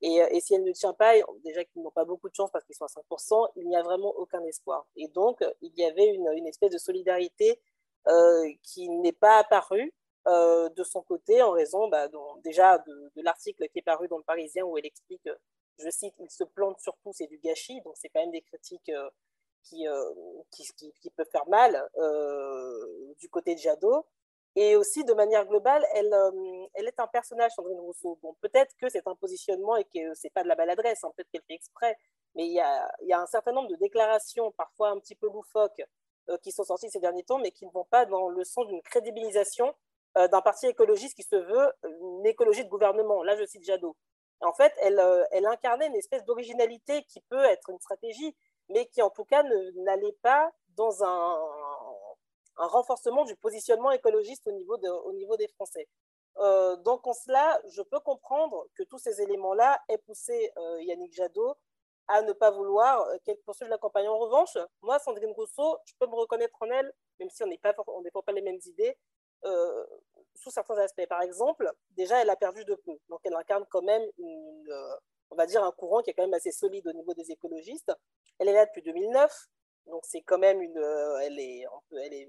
Et, 0.00 0.20
et, 0.30 0.40
si 0.40 0.54
elle 0.54 0.64
ne 0.64 0.72
tient 0.72 0.92
pas, 0.92 1.14
déjà 1.44 1.64
qu'ils 1.64 1.82
n'ont 1.82 1.90
pas 1.90 2.04
beaucoup 2.04 2.28
de 2.28 2.34
chance 2.34 2.50
parce 2.52 2.64
qu'ils 2.64 2.76
sont 2.76 2.84
à 2.84 2.88
5%, 2.88 3.48
il 3.56 3.68
n'y 3.68 3.76
a 3.76 3.82
vraiment 3.82 4.12
aucun 4.16 4.42
espoir. 4.44 4.86
Et 4.96 5.08
donc, 5.08 5.42
il 5.60 5.72
y 5.76 5.84
avait 5.84 6.06
une, 6.06 6.46
espèce 6.46 6.70
de 6.70 6.78
solidarité 6.78 7.60
euh, 8.06 8.48
qui 8.62 8.88
n'est 8.88 9.12
pas 9.12 9.38
apparue 9.38 9.92
euh, 10.28 10.68
de 10.70 10.84
son 10.84 11.02
côté 11.02 11.42
en 11.42 11.50
raison 11.50 11.88
bah, 11.88 12.08
déjà 12.44 12.78
de, 12.78 13.12
de 13.16 13.22
l'article 13.22 13.68
qui 13.70 13.80
est 13.80 13.82
paru 13.82 14.08
dans 14.08 14.18
le 14.18 14.24
Parisien 14.24 14.64
où 14.64 14.78
elle 14.78 14.86
explique, 14.86 15.28
je 15.78 15.90
cite, 15.90 16.14
il 16.20 16.30
se 16.30 16.44
plante 16.44 16.78
surtout, 16.80 17.12
c'est 17.12 17.26
du 17.26 17.38
gâchis. 17.38 17.80
Donc, 17.82 17.94
c'est 17.96 18.08
quand 18.08 18.20
même 18.20 18.30
des 18.30 18.42
critiques 18.42 18.92
qui, 19.64 19.84
qui, 20.50 20.64
qui, 20.76 20.92
qui, 20.92 21.10
peuvent 21.10 21.30
faire 21.30 21.48
mal 21.48 21.88
du 23.18 23.28
côté 23.28 23.54
de 23.56 23.60
Jadot. 23.60 24.04
Et 24.60 24.74
aussi, 24.74 25.04
de 25.04 25.14
manière 25.14 25.46
globale, 25.46 25.86
elle, 25.94 26.12
euh, 26.12 26.66
elle 26.74 26.88
est 26.88 26.98
un 26.98 27.06
personnage, 27.06 27.52
Sandrine 27.54 27.78
Rousseau. 27.78 28.18
Bon, 28.20 28.34
peut-être 28.40 28.74
que 28.76 28.88
c'est 28.88 29.06
un 29.06 29.14
positionnement 29.14 29.76
et 29.76 29.84
que 29.84 30.12
c'est 30.14 30.30
pas 30.30 30.42
de 30.42 30.48
la 30.48 30.56
maladresse, 30.56 31.04
hein, 31.04 31.12
peut-être 31.14 31.30
qu'elle 31.30 31.44
fait 31.46 31.54
exprès, 31.54 31.96
mais 32.34 32.44
il 32.44 32.54
y, 32.54 32.60
a, 32.60 33.20
un 33.20 33.26
certain 33.26 33.52
nombre 33.52 33.68
de 33.68 33.76
déclarations, 33.76 34.50
parfois 34.50 34.88
un 34.90 34.98
petit 34.98 35.14
peu 35.14 35.28
loufoques, 35.28 35.80
euh, 36.28 36.36
qui 36.38 36.50
sont 36.50 36.64
sorties 36.64 36.90
ces 36.90 36.98
derniers 36.98 37.22
temps, 37.22 37.38
mais 37.38 37.52
qui 37.52 37.66
ne 37.66 37.70
vont 37.70 37.84
pas 37.84 38.04
dans 38.04 38.28
le 38.28 38.42
sens 38.42 38.66
d'une 38.66 38.82
crédibilisation 38.82 39.72
euh, 40.16 40.26
d'un 40.26 40.40
parti 40.40 40.66
écologiste 40.66 41.14
qui 41.14 41.22
se 41.22 41.36
veut 41.36 41.72
une 41.84 42.26
écologie 42.26 42.64
de 42.64 42.68
gouvernement. 42.68 43.22
Là, 43.22 43.36
je 43.36 43.44
cite 43.44 43.62
Jadot. 43.62 43.94
En 44.40 44.54
fait, 44.54 44.72
elle, 44.78 45.00
elle 45.30 45.46
incarnait 45.46 45.86
une 45.86 45.94
espèce 45.94 46.24
d'originalité 46.24 47.04
qui 47.04 47.20
peut 47.28 47.44
être 47.44 47.70
une 47.70 47.78
stratégie, 47.78 48.34
mais 48.70 48.86
qui 48.86 49.02
en 49.02 49.10
tout 49.10 49.24
cas 49.24 49.44
n'allait 49.76 50.16
pas 50.20 50.50
dans 50.78 51.04
un, 51.04 51.38
un 52.58 52.66
renforcement 52.66 53.24
du 53.24 53.36
positionnement 53.36 53.90
écologiste 53.90 54.46
au 54.46 54.52
niveau, 54.52 54.76
de, 54.76 54.88
au 54.88 55.12
niveau 55.12 55.36
des 55.36 55.48
Français. 55.48 55.88
Donc 56.84 57.06
en 57.06 57.12
cela, 57.12 57.60
je 57.68 57.82
peux 57.82 58.00
comprendre 58.00 58.66
que 58.74 58.84
tous 58.84 58.98
ces 58.98 59.20
éléments-là 59.20 59.80
aient 59.88 59.98
poussé 59.98 60.52
euh, 60.56 60.82
Yannick 60.82 61.12
Jadot 61.12 61.56
à 62.06 62.22
ne 62.22 62.32
pas 62.32 62.50
vouloir 62.50 63.02
euh, 63.08 63.16
qu'elle 63.24 63.38
poursuive 63.38 63.68
la 63.68 63.78
campagne. 63.78 64.08
En 64.08 64.18
revanche, 64.18 64.56
moi, 64.80 64.98
Sandrine 64.98 65.32
Rousseau, 65.32 65.78
je 65.84 65.94
peux 65.98 66.06
me 66.06 66.14
reconnaître 66.14 66.54
en 66.60 66.70
elle, 66.70 66.92
même 67.20 67.28
si 67.30 67.42
on 67.42 67.46
n'est 67.46 67.58
pas, 67.58 67.74
on 67.86 68.02
pas 68.22 68.32
les 68.32 68.40
mêmes 68.40 68.60
idées, 68.64 68.96
euh, 69.44 69.84
sous 70.34 70.50
certains 70.50 70.78
aspects. 70.78 71.06
Par 71.06 71.22
exemple, 71.22 71.70
déjà, 71.90 72.22
elle 72.22 72.30
a 72.30 72.36
perdu 72.36 72.64
de 72.64 72.74
peu. 72.74 72.96
Donc 73.08 73.20
elle 73.24 73.34
incarne 73.34 73.66
quand 73.70 73.82
même, 73.82 74.02
on 75.30 75.36
va 75.36 75.46
dire, 75.46 75.62
un 75.62 75.72
courant 75.72 76.02
qui 76.02 76.10
est 76.10 76.14
quand 76.14 76.24
même 76.24 76.34
assez 76.34 76.52
solide 76.52 76.86
au 76.86 76.92
niveau 76.92 77.14
des 77.14 77.30
écologistes. 77.30 77.92
Elle 78.38 78.48
est 78.48 78.54
là 78.54 78.64
depuis 78.64 78.82
2009. 78.82 79.48
Donc 79.88 80.04
c'est 80.04 80.22
quand 80.22 80.38
même 80.38 80.60
une, 80.62 80.78
euh, 80.78 81.18
elle 81.18 81.38
est, 81.38 81.64
elle 81.92 82.14
est, 82.14 82.28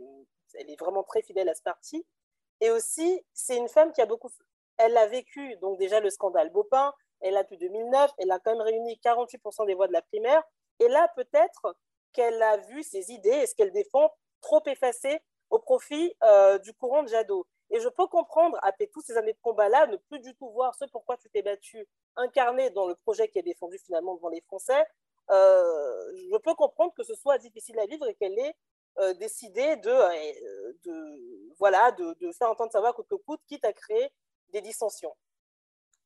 elle 0.55 0.69
est 0.69 0.79
vraiment 0.79 1.03
très 1.03 1.21
fidèle 1.21 1.49
à 1.49 1.55
ce 1.55 1.61
parti. 1.61 2.05
Et 2.61 2.71
aussi, 2.71 3.25
c'est 3.33 3.57
une 3.57 3.69
femme 3.69 3.91
qui 3.93 4.01
a 4.01 4.05
beaucoup, 4.05 4.29
elle 4.77 4.97
a 4.97 5.07
vécu 5.07 5.55
donc 5.57 5.77
déjà 5.77 5.99
le 5.99 6.09
scandale 6.09 6.49
Bopin. 6.51 6.93
Elle 7.21 7.35
a 7.35 7.43
depuis 7.43 7.57
2009, 7.57 8.11
elle 8.17 8.31
a 8.31 8.39
quand 8.39 8.51
même 8.51 8.61
réuni 8.61 8.99
48% 9.03 9.65
des 9.65 9.73
voix 9.73 9.87
de 9.87 9.93
la 9.93 10.01
primaire. 10.01 10.41
Et 10.79 10.87
là, 10.87 11.11
peut-être 11.15 11.75
qu'elle 12.13 12.41
a 12.41 12.57
vu 12.57 12.83
ses 12.83 13.11
idées 13.11 13.29
et 13.29 13.45
ce 13.45 13.55
qu'elle 13.55 13.71
défend 13.71 14.09
trop 14.41 14.61
effacées 14.67 15.19
au 15.49 15.59
profit 15.59 16.15
euh, 16.23 16.57
du 16.59 16.73
courant 16.73 17.03
de 17.03 17.09
Jadot. 17.09 17.45
Et 17.71 17.79
je 17.79 17.89
peux 17.89 18.07
comprendre, 18.07 18.57
après 18.61 18.87
toutes 18.87 19.05
ces 19.05 19.17
années 19.17 19.33
de 19.33 19.39
combat-là, 19.41 19.87
ne 19.87 19.97
plus 19.97 20.19
du 20.19 20.33
tout 20.35 20.49
voir 20.51 20.73
ce 20.75 20.85
pourquoi 20.85 21.17
tu 21.17 21.29
t'es 21.29 21.41
battu 21.41 21.87
incarné 22.15 22.69
dans 22.71 22.87
le 22.87 22.95
projet 22.95 23.27
qui 23.27 23.39
est 23.39 23.43
défendu 23.43 23.77
finalement 23.85 24.15
devant 24.15 24.29
les 24.29 24.41
Français, 24.41 24.85
je 25.29 26.37
peux 26.37 26.55
comprendre 26.55 26.93
que 26.95 27.03
ce 27.03 27.15
soit 27.15 27.37
difficile 27.37 27.79
à 27.79 27.85
vivre 27.85 28.07
et 28.07 28.15
qu'elle 28.15 28.37
ait 28.37 28.55
euh, 28.97 29.13
décidé 29.13 29.77
de, 29.77 29.89
euh, 29.89 31.53
voilà, 31.57 31.91
de, 31.91 32.31
faire 32.33 32.49
entendre 32.49 32.71
sa 32.71 32.81
voix 32.81 32.91
coûte 32.91 33.07
que 33.07 33.15
coûte, 33.15 33.39
quitte 33.47 33.63
à 33.63 33.71
créer 33.71 34.11
des 34.49 34.59
dissensions. 34.59 35.15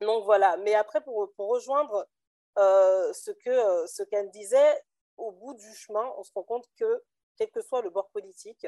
Donc 0.02 0.26
voilà, 0.26 0.58
mais 0.58 0.76
après, 0.76 1.02
pour, 1.02 1.28
rejoindre 1.38 2.08
euh, 2.60 3.12
ce 3.14 3.32
qu'elle 3.32 3.88
ce 3.88 4.04
qu'elle 4.04 4.30
disait, 4.30 4.84
au 5.18 5.32
bout 5.32 5.56
du 5.56 5.74
chemin, 5.74 6.14
on 6.18 6.24
se 6.24 6.32
rend 6.36 6.44
compte 6.44 6.68
que, 6.78 7.04
quel 7.38 7.50
que 7.50 7.62
soit 7.62 7.82
le 7.82 7.90
bord 7.90 8.10
politique, 8.10 8.68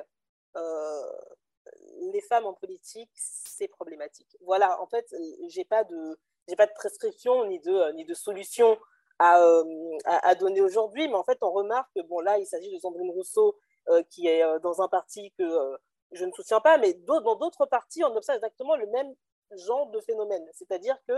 les 2.12 2.22
femmes 2.22 2.46
en 2.46 2.54
politique, 2.54 3.12
c'est 3.16 3.68
problématique. 3.68 4.38
Voilà, 4.42 4.82
en 4.82 4.88
fait, 4.88 5.14
j'ai 5.50 5.66
pas 5.66 5.84
pas 5.84 6.68
de 6.68 6.74
prescription 6.74 7.46
ni 7.46 7.60
de, 7.60 7.92
ni 7.92 8.06
de 8.06 8.14
solution 8.16 8.80
à, 9.20 9.42
euh, 9.42 9.98
à, 10.06 10.36
donner 10.36 10.62
aujourd'hui. 10.62 11.08
Mais 11.08 11.16
en 11.16 11.24
fait, 11.24 11.38
on 11.42 11.52
remarque 11.52 11.90
que, 11.96 12.02
bon, 12.02 12.20
là, 12.20 12.38
il 12.38 12.46
s'agit 12.46 12.72
de 12.74 12.80
Sandrine 12.80 13.12
Rousseau 13.12 13.58
euh, 13.90 14.04
qui 14.10 14.28
est 14.28 14.44
euh, 14.44 14.60
dans 14.60 14.82
un 14.82 14.88
parti 14.88 15.32
que 15.38 15.78
je 16.12 16.26
ne 16.26 16.32
soutiens 16.32 16.62
pas, 16.62 16.78
mais 16.78 16.94
dans 16.94 17.36
d'autres 17.36 17.66
partis, 17.66 18.04
on 18.04 18.16
observe 18.16 18.38
exactement 18.38 18.76
le 18.76 18.88
même 18.88 19.14
genre 19.52 19.88
de 19.88 20.00
phénomène. 20.02 20.46
C'est-à-dire 20.54 20.98
que 21.08 21.14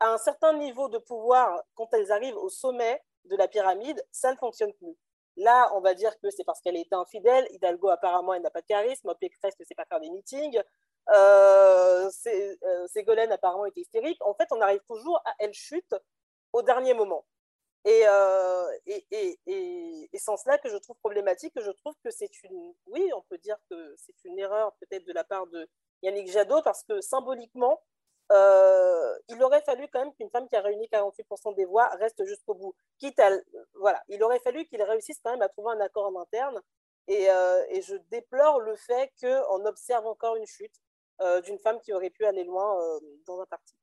à 0.00 0.12
un 0.12 0.18
certain 0.18 0.52
niveau 0.54 0.88
de 0.88 0.98
pouvoir, 0.98 1.62
quand 1.74 1.92
elles 1.94 2.12
arrivent 2.12 2.36
au 2.36 2.50
sommet 2.50 3.02
de 3.24 3.36
la 3.36 3.48
pyramide, 3.48 4.04
ça 4.12 4.30
ne 4.32 4.36
fonctionne 4.36 4.72
plus. 4.74 4.96
Là, 5.36 5.70
on 5.74 5.80
va 5.80 5.94
dire 5.94 6.18
que 6.20 6.30
c'est 6.30 6.44
parce 6.44 6.60
qu'elle 6.60 6.76
est 6.76 6.92
infidèle. 6.92 7.46
Hidalgo, 7.50 7.88
apparemment, 7.88 8.34
elle 8.34 8.42
n'a 8.42 8.50
pas 8.50 8.62
de 8.62 8.66
charisme. 8.66 9.14
Pécresse 9.20 9.54
ne 9.58 9.64
sait 9.64 9.74
pas 9.74 9.84
faire 9.84 10.00
des 10.00 10.10
meetings. 10.10 10.60
Ségolène, 12.88 13.32
apparemment, 13.32 13.66
est 13.66 13.76
hystérique. 13.76 14.18
En 14.24 14.34
fait, 14.34 14.48
on 14.50 14.60
arrive 14.60 14.82
toujours 14.86 15.20
à 15.24 15.34
elle 15.38 15.52
chute 15.52 15.94
au 16.56 16.62
dernier 16.62 16.94
moment. 16.94 17.26
Et, 17.84 18.02
euh, 18.06 18.66
et, 18.86 19.06
et, 19.10 19.38
et, 19.46 20.10
et 20.12 20.18
c'est 20.18 20.36
cela 20.38 20.58
que 20.58 20.70
je 20.70 20.76
trouve 20.78 20.96
problématique, 20.96 21.54
que 21.54 21.62
je 21.62 21.70
trouve 21.70 21.94
que 22.02 22.10
c'est 22.10 22.42
une, 22.42 22.74
oui, 22.86 23.10
on 23.14 23.22
peut 23.28 23.38
dire 23.38 23.58
que 23.70 23.94
c'est 23.96 24.24
une 24.24 24.38
erreur 24.38 24.74
peut-être 24.80 25.04
de 25.04 25.12
la 25.12 25.22
part 25.22 25.46
de 25.48 25.68
Yannick 26.02 26.28
Jadot, 26.28 26.62
parce 26.62 26.82
que 26.82 27.00
symboliquement, 27.00 27.82
euh, 28.32 29.18
il 29.28 29.40
aurait 29.42 29.60
fallu 29.62 29.86
quand 29.92 30.00
même 30.00 30.14
qu'une 30.14 30.30
femme 30.30 30.48
qui 30.48 30.56
a 30.56 30.62
réuni 30.62 30.88
48% 30.90 31.54
des 31.54 31.66
voix 31.66 31.88
reste 32.00 32.24
jusqu'au 32.24 32.54
bout. 32.54 32.74
Quitte 32.98 33.20
à, 33.20 33.30
voilà, 33.74 34.02
il 34.08 34.22
aurait 34.24 34.40
fallu 34.40 34.64
qu'il 34.64 34.82
réussisse 34.82 35.20
quand 35.22 35.32
même 35.32 35.42
à 35.42 35.48
trouver 35.48 35.72
un 35.72 35.80
accord 35.80 36.06
en 36.06 36.20
interne. 36.20 36.60
Et, 37.06 37.30
euh, 37.30 37.64
et 37.68 37.82
je 37.82 37.94
déplore 38.10 38.60
le 38.60 38.74
fait 38.76 39.12
qu'on 39.20 39.64
observe 39.66 40.06
encore 40.06 40.36
une 40.36 40.46
chute 40.46 40.74
euh, 41.20 41.40
d'une 41.42 41.58
femme 41.58 41.80
qui 41.82 41.92
aurait 41.92 42.10
pu 42.10 42.24
aller 42.24 42.44
loin 42.44 42.98
dans 43.26 43.40
un 43.40 43.46
parti. 43.46 43.74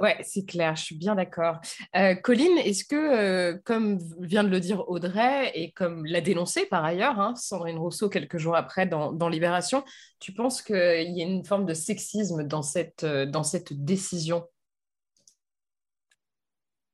Ouais, 0.00 0.16
c'est 0.22 0.46
clair, 0.46 0.76
je 0.76 0.84
suis 0.84 0.94
bien 0.94 1.14
d'accord. 1.14 1.60
Euh, 1.94 2.14
Colline, 2.14 2.56
est-ce 2.58 2.84
que, 2.84 2.96
euh, 2.96 3.58
comme 3.64 3.98
vient 4.20 4.44
de 4.44 4.48
le 4.48 4.58
dire 4.58 4.88
Audrey, 4.88 5.52
et 5.54 5.72
comme 5.72 6.06
l'a 6.06 6.22
dénoncé 6.22 6.64
par 6.64 6.84
ailleurs 6.84 7.20
hein, 7.20 7.34
Sandrine 7.36 7.76
Rousseau 7.76 8.08
quelques 8.08 8.38
jours 8.38 8.56
après 8.56 8.86
dans, 8.86 9.12
dans 9.12 9.28
Libération, 9.28 9.84
tu 10.18 10.32
penses 10.32 10.62
qu'il 10.62 10.74
y 10.74 11.22
a 11.22 11.26
une 11.26 11.44
forme 11.44 11.66
de 11.66 11.74
sexisme 11.74 12.44
dans 12.44 12.62
cette, 12.62 13.04
euh, 13.04 13.26
dans 13.26 13.42
cette 13.42 13.74
décision? 13.84 14.46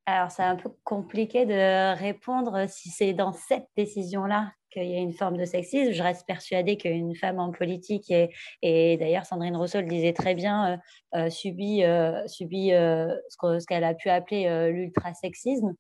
Alors, 0.06 0.30
c'est 0.32 0.42
un 0.42 0.56
peu 0.56 0.70
compliqué 0.82 1.46
de 1.46 1.96
répondre 1.96 2.68
si 2.68 2.90
c'est 2.90 3.12
dans 3.12 3.32
cette 3.32 3.66
décision-là 3.76 4.52
qu'il 4.76 4.90
y 4.90 4.94
a 4.94 5.00
une 5.00 5.12
forme 5.12 5.36
de 5.36 5.44
sexisme. 5.44 5.92
Je 5.92 6.02
reste 6.02 6.26
persuadée 6.26 6.76
qu'une 6.76 7.14
femme 7.14 7.38
en 7.38 7.50
politique, 7.50 8.10
et, 8.10 8.30
et 8.62 8.96
d'ailleurs 8.96 9.24
Sandrine 9.24 9.56
Rousseau 9.56 9.80
le 9.80 9.86
disait 9.86 10.12
très 10.12 10.34
bien, 10.34 10.72
euh, 10.72 10.76
euh, 11.18 11.30
subit, 11.30 11.84
euh, 11.84 12.26
subit 12.26 12.70
ce 12.70 13.66
qu'elle 13.66 13.84
a 13.84 13.94
pu 13.94 14.08
appeler 14.08 14.70
l'ultrasexisme. 14.72 15.74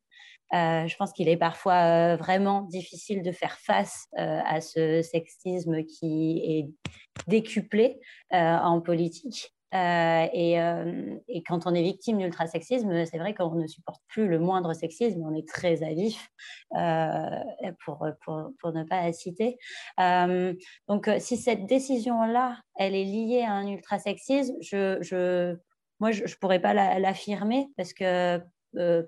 Je 0.52 0.96
pense 0.96 1.12
qu'il 1.12 1.28
est 1.28 1.36
parfois 1.36 2.16
vraiment 2.16 2.62
difficile 2.62 3.22
de 3.22 3.32
faire 3.32 3.58
face 3.58 4.06
à 4.16 4.60
ce 4.60 5.02
sexisme 5.02 5.82
qui 5.84 6.40
est 6.44 6.90
décuplé 7.26 8.00
en 8.30 8.80
politique. 8.80 9.55
Euh, 9.74 10.26
et, 10.32 10.60
euh, 10.60 11.16
et, 11.28 11.42
quand 11.42 11.66
on 11.66 11.74
est 11.74 11.82
victime 11.82 12.18
d'ultrasexisme, 12.18 13.04
c'est 13.04 13.18
vrai 13.18 13.34
qu'on 13.34 13.56
ne 13.56 13.66
supporte 13.66 14.00
plus 14.08 14.28
le 14.28 14.38
moindre 14.38 14.72
sexisme, 14.74 15.22
on 15.24 15.34
est 15.34 15.46
très 15.46 15.82
à 15.82 15.92
vif, 15.92 16.28
euh, 16.76 17.72
pour, 17.84 18.06
pour, 18.24 18.50
pour, 18.60 18.72
ne 18.72 18.84
pas 18.84 19.02
la 19.02 19.12
citer. 19.12 19.58
Euh, 19.98 20.54
donc, 20.88 21.10
si 21.18 21.36
cette 21.36 21.66
décision-là, 21.66 22.58
elle 22.76 22.94
est 22.94 23.04
liée 23.04 23.42
à 23.42 23.52
un 23.52 23.66
ultrasexisme, 23.66 24.54
je, 24.60 24.98
je, 25.00 25.56
moi, 25.98 26.12
je 26.12 26.22
ne 26.22 26.38
pourrais 26.40 26.60
pas 26.60 26.72
l'affirmer 26.98 27.68
parce 27.76 27.92
que 27.92 28.40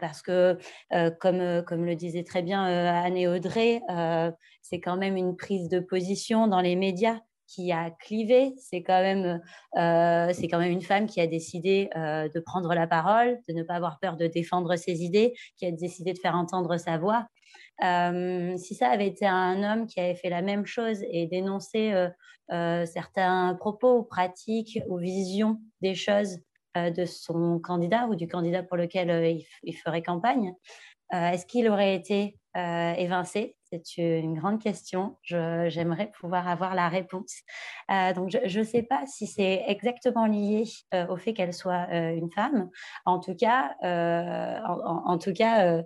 parce 0.00 0.22
que, 0.22 0.56
comme, 1.20 1.62
comme 1.64 1.84
le 1.84 1.94
disait 1.94 2.24
très 2.24 2.40
bien 2.40 2.64
Anne 2.64 3.18
et 3.18 3.28
Audrey, 3.28 3.82
c'est 4.62 4.80
quand 4.80 4.96
même 4.96 5.18
une 5.18 5.36
prise 5.36 5.68
de 5.68 5.78
position 5.78 6.46
dans 6.46 6.62
les 6.62 6.74
médias 6.74 7.20
qui 7.48 7.72
a 7.72 7.90
clivé. 7.90 8.54
C'est 8.58 8.82
quand 8.82 9.00
même, 9.00 9.40
euh, 9.76 10.32
quand 10.50 10.58
même 10.58 10.70
une 10.70 10.82
femme 10.82 11.06
qui 11.06 11.20
a 11.20 11.26
décidé 11.26 11.88
euh, 11.96 12.28
de 12.28 12.40
prendre 12.40 12.72
la 12.74 12.86
parole, 12.86 13.38
de 13.48 13.54
ne 13.54 13.62
pas 13.62 13.74
avoir 13.74 13.98
peur 13.98 14.16
de 14.16 14.26
défendre 14.26 14.76
ses 14.76 15.02
idées, 15.02 15.34
qui 15.56 15.66
a 15.66 15.72
décidé 15.72 16.12
de 16.12 16.18
faire 16.18 16.36
entendre 16.36 16.76
sa 16.76 16.98
voix. 16.98 17.26
Euh, 17.82 18.56
si 18.56 18.74
ça 18.74 18.90
avait 18.90 19.06
été 19.06 19.26
un 19.26 19.62
homme 19.62 19.86
qui 19.86 19.98
avait 20.00 20.14
fait 20.14 20.30
la 20.30 20.42
même 20.42 20.66
chose 20.66 21.02
et 21.10 21.26
dénoncé 21.26 22.08
certains 22.50 23.54
propos 23.58 23.98
ou 23.98 24.02
pratiques 24.04 24.80
ou 24.88 24.98
visions 24.98 25.58
des 25.82 25.94
choses 25.94 26.38
de 26.76 27.04
son 27.04 27.60
candidat 27.60 28.06
ou 28.06 28.14
du 28.14 28.26
candidat 28.26 28.62
pour 28.62 28.76
lequel 28.76 29.38
il, 29.62 29.74
ferait 29.74 30.02
campagne, 30.02 30.54
est-ce 31.12 31.46
qu'il 31.46 31.68
aurait 31.68 31.94
été 31.94 32.38
évincé? 32.54 33.57
C'est 33.70 34.20
une 34.20 34.38
grande 34.38 34.60
question. 34.60 35.16
J'aimerais 35.22 36.10
pouvoir 36.18 36.48
avoir 36.48 36.74
la 36.74 36.88
réponse. 36.88 37.34
Euh, 37.90 38.12
donc, 38.14 38.30
je 38.44 38.58
ne 38.58 38.64
sais 38.64 38.82
pas 38.82 39.04
si 39.06 39.26
c'est 39.26 39.64
exactement 39.66 40.26
lié 40.26 40.64
au 41.08 41.16
fait 41.16 41.34
qu'elle 41.34 41.52
soit 41.52 41.86
une 41.92 42.30
femme. 42.30 42.70
En 43.04 43.18
tout 43.20 43.34
cas, 43.34 43.74
en, 43.82 45.18
tout 45.18 45.32
cas 45.32 45.82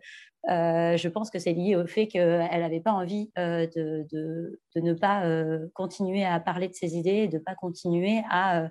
je 0.49 1.09
pense 1.09 1.31
que 1.31 1.39
c'est 1.39 1.53
lié 1.53 1.77
au 1.77 1.87
fait 1.87 2.07
qu'elle 2.07 2.61
n'avait 2.61 2.81
pas 2.81 2.93
envie 2.93 3.31
de, 3.37 4.59
ne 4.77 4.93
pas 4.93 5.25
continuer 5.75 6.25
à 6.25 6.39
parler 6.41 6.69
de 6.69 6.75
ses 6.75 6.97
idées, 6.97 7.29
de 7.29 7.39
ne 7.39 7.43
pas 7.43 7.55
continuer 7.55 8.23
à 8.31 8.69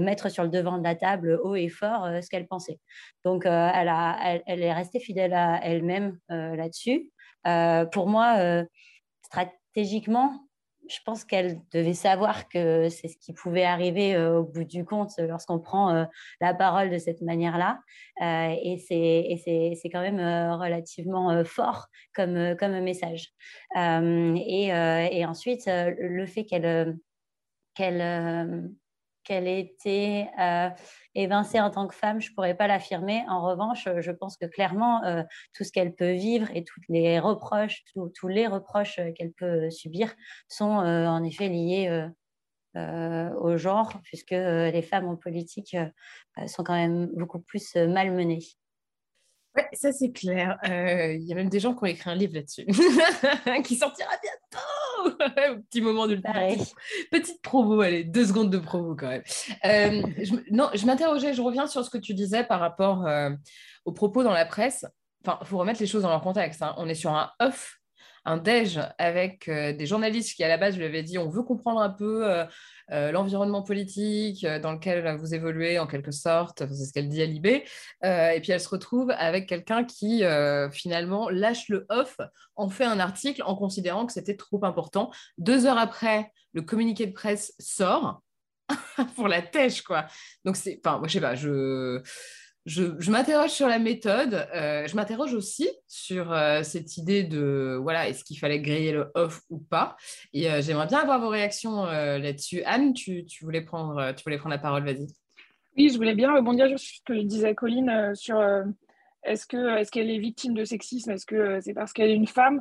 mettre 0.00 0.28
sur 0.28 0.42
le 0.42 0.48
devant 0.48 0.78
de 0.78 0.84
la 0.84 0.94
table 0.94 1.38
haut 1.42 1.54
et 1.54 1.68
fort 1.68 2.04
euh, 2.04 2.20
ce 2.20 2.28
qu'elle 2.28 2.46
pensait. 2.46 2.80
Donc, 3.24 3.46
euh, 3.46 3.70
elle, 3.74 4.62
est 4.62 4.72
restée 4.72 5.00
fidèle 5.00 5.34
à 5.34 5.60
elle-même 5.62 6.18
euh, 6.30 6.56
là-dessus. 6.56 7.10
Pour 7.44 8.08
moi, 8.08 8.64
stratégiquement, 9.22 10.48
je 10.88 10.98
pense 11.06 11.24
qu'elle 11.24 11.60
devait 11.72 11.94
savoir 11.94 12.48
que 12.48 12.88
c'est 12.88 13.08
ce 13.08 13.16
qui 13.16 13.32
pouvait 13.32 13.64
arriver 13.64 14.18
au 14.18 14.42
bout 14.42 14.64
du 14.64 14.84
compte 14.84 15.12
lorsqu'on 15.18 15.60
prend 15.60 16.06
la 16.40 16.54
parole 16.54 16.90
de 16.90 16.98
cette 16.98 17.22
manière-là. 17.22 17.78
et 18.20 18.78
c'est 18.78 19.88
quand 19.90 20.00
même 20.00 20.20
relativement 20.60 21.44
fort 21.44 21.86
comme, 22.14 22.56
comme 22.56 22.78
message. 22.80 23.32
Et, 23.76 24.66
et, 24.66 25.24
ensuite, 25.24 25.66
le 25.66 26.26
fait 26.26 26.44
qu'elle 26.44 26.96
qu'elle 27.74 28.70
qu'elle 29.24 29.46
ait 29.46 29.60
été 29.60 30.26
euh, 30.38 30.68
évincée 31.14 31.60
en 31.60 31.70
tant 31.70 31.86
que 31.86 31.94
femme, 31.94 32.20
je 32.20 32.30
ne 32.30 32.34
pourrais 32.34 32.56
pas 32.56 32.66
l'affirmer. 32.66 33.22
En 33.28 33.42
revanche, 33.42 33.88
je 33.98 34.10
pense 34.10 34.36
que 34.36 34.46
clairement, 34.46 35.04
euh, 35.04 35.22
tout 35.54 35.64
ce 35.64 35.72
qu'elle 35.72 35.94
peut 35.94 36.12
vivre 36.12 36.48
et 36.54 36.64
tous 36.64 36.80
les 36.88 37.18
reproches, 37.18 37.84
tous 37.94 38.28
les 38.28 38.46
reproches 38.46 39.00
qu'elle 39.16 39.32
peut 39.32 39.70
subir 39.70 40.14
sont 40.48 40.80
euh, 40.80 41.06
en 41.06 41.22
effet 41.24 41.48
liés 41.48 42.08
au 42.74 43.56
genre, 43.58 44.00
puisque 44.04 44.30
les 44.30 44.82
femmes 44.82 45.06
en 45.06 45.16
politique 45.16 45.76
sont 46.46 46.64
quand 46.64 46.74
même 46.74 47.10
beaucoup 47.14 47.40
plus 47.40 47.76
malmenées. 47.76 48.44
Ouais, 49.54 49.68
ça 49.74 49.92
c'est 49.92 50.10
clair. 50.10 50.58
Il 50.64 51.22
y 51.22 51.32
a 51.32 51.36
même 51.36 51.50
des 51.50 51.60
gens 51.60 51.74
qui 51.74 51.82
ont 51.82 51.86
écrit 51.86 52.08
un 52.08 52.14
livre 52.14 52.34
là-dessus, 52.34 52.64
qui 53.64 53.76
sortira 53.76 54.10
bientôt. 54.22 54.81
Petit 55.70 55.80
moment 55.80 56.06
de 56.06 56.16
Petite 57.10 57.42
promo, 57.42 57.80
allez, 57.80 58.04
deux 58.04 58.26
secondes 58.26 58.50
de 58.50 58.58
promo 58.58 58.94
quand 58.96 59.08
même. 59.08 59.22
je, 59.62 60.34
non, 60.50 60.70
je 60.74 60.86
m'interrogeais, 60.86 61.34
je 61.34 61.42
reviens 61.42 61.66
sur 61.66 61.84
ce 61.84 61.90
que 61.90 61.98
tu 61.98 62.14
disais 62.14 62.44
par 62.44 62.60
rapport 62.60 63.06
aux 63.84 63.92
propos 63.92 64.22
dans 64.22 64.32
la 64.32 64.44
presse. 64.44 64.84
Enfin, 65.24 65.38
il 65.40 65.46
faut 65.46 65.58
remettre 65.58 65.80
les 65.80 65.86
choses 65.86 66.02
dans 66.02 66.10
leur 66.10 66.22
contexte. 66.22 66.62
Hein. 66.62 66.74
On 66.78 66.88
est 66.88 66.94
sur 66.94 67.12
un 67.12 67.30
off 67.38 67.81
un 68.24 68.36
déj 68.36 68.80
avec 68.98 69.48
des 69.48 69.86
journalistes 69.86 70.36
qui, 70.36 70.44
à 70.44 70.48
la 70.48 70.58
base, 70.58 70.76
lui 70.76 70.84
avais 70.84 71.02
dit 71.02 71.18
on 71.18 71.28
veut 71.28 71.42
comprendre 71.42 71.80
un 71.80 71.90
peu 71.90 72.46
euh, 72.92 73.10
l'environnement 73.10 73.62
politique 73.62 74.44
euh, 74.44 74.58
dans 74.58 74.72
lequel 74.72 75.16
vous 75.16 75.34
évoluez 75.34 75.78
en 75.78 75.86
quelque 75.86 76.10
sorte, 76.10 76.66
c'est 76.68 76.84
ce 76.84 76.92
qu'elle 76.92 77.08
dit 77.08 77.22
à 77.22 77.26
Libé, 77.26 77.64
euh, 78.04 78.30
et 78.30 78.40
puis 78.40 78.52
elle 78.52 78.60
se 78.60 78.68
retrouve 78.68 79.10
avec 79.16 79.48
quelqu'un 79.48 79.84
qui 79.84 80.22
finalement 80.70 81.28
lâche 81.30 81.68
le 81.68 81.86
off, 81.88 82.18
en 82.56 82.68
fait 82.68 82.84
un 82.84 83.00
article 83.00 83.42
en 83.44 83.54
considérant 83.54 84.06
que 84.06 84.12
c'était 84.12 84.36
trop 84.36 84.64
important. 84.64 85.10
Deux 85.38 85.66
heures 85.66 85.78
après, 85.78 86.30
le 86.52 86.62
communiqué 86.62 87.06
de 87.06 87.12
presse 87.12 87.54
sort 87.58 88.22
pour 89.16 89.28
la 89.28 89.42
têche, 89.42 89.82
quoi. 89.82 90.06
Donc 90.44 90.56
c'est, 90.56 90.80
enfin, 90.84 90.98
moi 90.98 91.08
je 91.08 91.14
sais 91.14 91.20
pas, 91.20 91.34
je 91.34 92.02
je, 92.64 93.10
m'interroge 93.10 93.50
sur 93.50 93.66
la 93.66 93.78
méthode. 93.78 94.46
Euh, 94.54 94.86
je 94.86 94.94
m'interroge 94.94 95.34
aussi 95.34 95.68
sur 95.88 96.32
euh, 96.32 96.62
cette 96.62 96.96
idée 96.96 97.24
de 97.24 97.78
voilà, 97.80 98.08
est-ce 98.08 98.24
qu'il 98.24 98.38
fallait 98.38 98.60
griller 98.60 98.92
le 98.92 99.10
off 99.14 99.40
ou 99.50 99.58
pas? 99.58 99.96
Et 100.32 100.50
euh, 100.50 100.62
j'aimerais 100.62 100.86
bien 100.86 101.00
avoir 101.00 101.20
vos 101.20 101.28
réactions 101.28 101.84
là-dessus. 101.84 102.62
Anne, 102.64 102.92
tu, 102.92 103.26
voulais 103.42 103.62
prendre, 103.62 104.12
tu 104.14 104.22
voulais 104.22 104.38
prendre 104.38 104.54
la 104.54 104.60
parole, 104.60 104.84
vas-y. 104.84 105.08
Oui, 105.76 105.88
je 105.88 105.96
voulais 105.96 106.14
bien 106.14 106.34
rebondir 106.34 106.68
sur 106.68 106.78
ce 106.78 107.00
que 107.04 107.12
disait 107.22 107.54
Colline 107.54 108.12
sur 108.14 108.40
est-ce 109.24 109.46
est-ce 109.56 109.90
qu'elle 109.90 110.10
est 110.10 110.18
victime 110.18 110.54
de 110.54 110.64
sexisme? 110.64 111.10
Est-ce 111.12 111.26
que 111.26 111.60
c'est 111.60 111.74
parce 111.74 111.92
qu'elle 111.92 112.10
est 112.10 112.14
une 112.14 112.26
femme? 112.26 112.60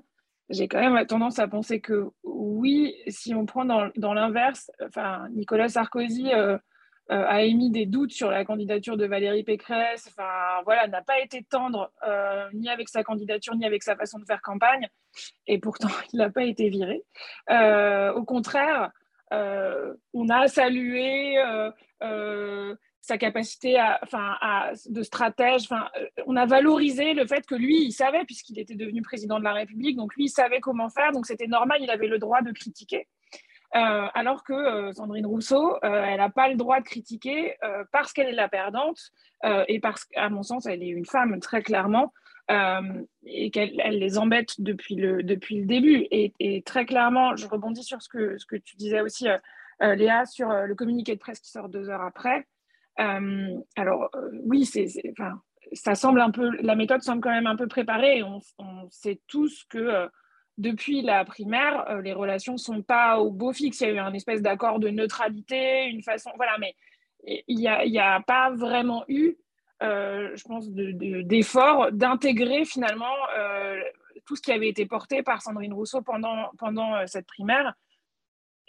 J'ai 0.49 0.67
quand 0.67 0.79
même 0.79 1.05
tendance 1.05 1.39
à 1.39 1.47
penser 1.47 1.79
que 1.79 2.09
oui, 2.23 2.95
si 3.07 3.35
on 3.35 3.45
prend 3.45 3.65
dans, 3.65 3.89
dans 3.95 4.13
l'inverse, 4.13 4.71
enfin 4.83 5.27
Nicolas 5.31 5.69
Sarkozy 5.69 6.29
a 7.11 7.41
émis 7.41 7.71
des 7.71 7.85
doutes 7.85 8.11
sur 8.11 8.31
la 8.31 8.45
candidature 8.45 8.97
de 8.97 9.05
Valérie 9.05 9.43
Pécresse, 9.43 10.07
enfin 10.07 10.61
voilà, 10.63 10.87
n'a 10.87 11.01
pas 11.01 11.19
été 11.19 11.43
tendre 11.43 11.91
euh, 12.07 12.47
ni 12.53 12.69
avec 12.69 12.87
sa 12.89 13.03
candidature 13.03 13.55
ni 13.55 13.65
avec 13.65 13.83
sa 13.83 13.95
façon 13.95 14.17
de 14.19 14.25
faire 14.25 14.41
campagne, 14.41 14.87
et 15.47 15.59
pourtant 15.59 15.89
il 16.13 16.17
n'a 16.17 16.29
pas 16.29 16.43
été 16.43 16.69
viré. 16.69 17.03
Euh, 17.49 18.13
au 18.13 18.23
contraire, 18.23 18.91
on 19.31 20.29
a 20.29 20.47
salué 20.47 21.37
sa 23.01 23.17
capacité 23.17 23.77
à, 23.77 23.99
enfin, 24.03 24.37
de 24.87 25.01
stratège. 25.01 25.67
On 26.27 26.35
a 26.35 26.45
valorisé 26.45 27.13
le 27.13 27.25
fait 27.25 27.45
que 27.45 27.55
lui, 27.55 27.83
il 27.83 27.91
savait, 27.91 28.23
puisqu'il 28.25 28.59
était 28.59 28.75
devenu 28.75 29.01
président 29.01 29.39
de 29.39 29.43
la 29.43 29.53
République, 29.53 29.97
donc 29.97 30.15
lui, 30.15 30.25
il 30.25 30.29
savait 30.29 30.59
comment 30.59 30.89
faire, 30.89 31.11
donc 31.11 31.25
c'était 31.25 31.47
normal, 31.47 31.79
il 31.81 31.89
avait 31.89 32.07
le 32.07 32.19
droit 32.19 32.41
de 32.41 32.51
critiquer. 32.51 33.07
Euh, 33.73 34.07
alors 34.13 34.43
que 34.43 34.51
euh, 34.51 34.91
Sandrine 34.91 35.25
Rousseau, 35.25 35.75
euh, 35.75 36.03
elle 36.03 36.17
n'a 36.17 36.29
pas 36.29 36.49
le 36.49 36.55
droit 36.55 36.79
de 36.79 36.85
critiquer 36.85 37.55
parce 37.91 38.11
qu'elle 38.11 38.27
est 38.27 38.33
la 38.33 38.49
perdante 38.49 39.11
et 39.67 39.79
parce 39.79 40.05
qu'à 40.05 40.29
mon 40.29 40.43
sens, 40.43 40.65
elle 40.65 40.83
est 40.83 40.89
une 40.89 41.05
femme 41.05 41.39
très 41.39 41.63
clairement 41.63 42.13
et 43.25 43.49
qu'elle 43.51 43.75
les 43.75 44.17
embête 44.17 44.59
depuis 44.59 44.95
le, 44.95 45.23
depuis 45.23 45.59
le 45.59 45.65
début. 45.65 46.05
Et, 46.11 46.63
très 46.65 46.85
clairement, 46.85 47.35
je 47.35 47.47
rebondis 47.47 47.83
sur 47.83 48.01
ce 48.01 48.09
que, 48.09 48.37
ce 48.37 48.45
que 48.45 48.55
tu 48.55 48.75
disais 48.75 49.01
aussi, 49.01 49.27
Léa, 49.79 50.25
sur 50.25 50.49
le 50.49 50.75
communiqué 50.75 51.15
de 51.15 51.19
presse 51.19 51.39
qui 51.39 51.49
sort 51.49 51.69
deux 51.69 51.89
heures 51.89 52.01
après. 52.01 52.45
alors 52.97 54.11
oui, 54.45 54.65
c'est, 54.65 54.87
ça 55.73 55.95
semble 55.95 56.19
un 56.19 56.31
peu, 56.31 56.51
la 56.61 56.75
méthode 56.75 57.01
semble 57.01 57.21
quand 57.21 57.31
même 57.31 57.47
un 57.47 57.55
peu 57.55 57.67
préparée. 57.67 58.21
on, 58.21 58.41
on 58.59 58.89
sait 58.89 59.21
tous 59.27 59.65
que 59.69 60.09
depuis 60.61 61.01
la 61.01 61.25
primaire, 61.25 61.89
euh, 61.89 62.01
les 62.01 62.13
relations 62.13 62.53
ne 62.53 62.57
sont 62.57 62.81
pas 62.81 63.19
au 63.19 63.31
beau 63.31 63.51
fixe. 63.51 63.81
Il 63.81 63.87
y 63.87 63.89
a 63.91 63.93
eu 63.93 63.97
un 63.97 64.13
espèce 64.13 64.41
d'accord 64.41 64.79
de 64.79 64.89
neutralité, 64.89 65.87
une 65.87 66.03
façon. 66.03 66.31
Voilà, 66.35 66.57
mais 66.59 66.75
il 67.47 67.57
n'y 67.57 67.67
a, 67.67 68.13
a, 68.13 68.21
pas 68.21 68.51
vraiment 68.51 69.03
eu, 69.07 69.35
euh, 69.83 70.31
je 70.35 70.43
pense, 70.43 70.69
d'effort 70.69 71.91
d'intégrer 71.91 72.65
finalement 72.65 73.15
euh, 73.37 73.79
tout 74.25 74.35
ce 74.35 74.41
qui 74.41 74.51
avait 74.51 74.69
été 74.69 74.85
porté 74.85 75.23
par 75.23 75.41
Sandrine 75.41 75.73
Rousseau 75.73 76.01
pendant, 76.01 76.51
pendant 76.57 77.05
cette 77.07 77.27
primaire. 77.27 77.73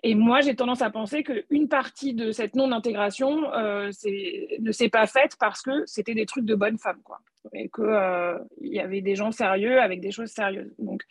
Et 0.02 0.14
moi, 0.16 0.40
j'ai 0.40 0.56
tendance 0.56 0.82
à 0.82 0.90
penser 0.90 1.22
qu'une 1.22 1.68
partie 1.68 2.12
de 2.12 2.32
cette 2.32 2.56
non-intégration 2.56 3.50
ne 3.52 4.72
s'est 4.72 4.88
pas 4.88 5.06
faite 5.06 5.36
parce 5.38 5.62
que 5.62 5.86
c'était 5.86 6.14
des 6.14 6.26
trucs 6.26 6.44
de 6.44 6.56
bonne 6.56 6.76
femme, 6.78 7.00
quoi. 7.04 7.20
Et 7.52 7.68
qu'il 7.68 8.68
y 8.72 8.80
avait 8.80 9.00
des 9.00 9.14
gens 9.14 9.30
sérieux 9.30 9.80
avec 9.80 10.00
des 10.00 10.10
choses 10.10 10.30
sérieuses. 10.30 10.74
Donc, 10.78 11.04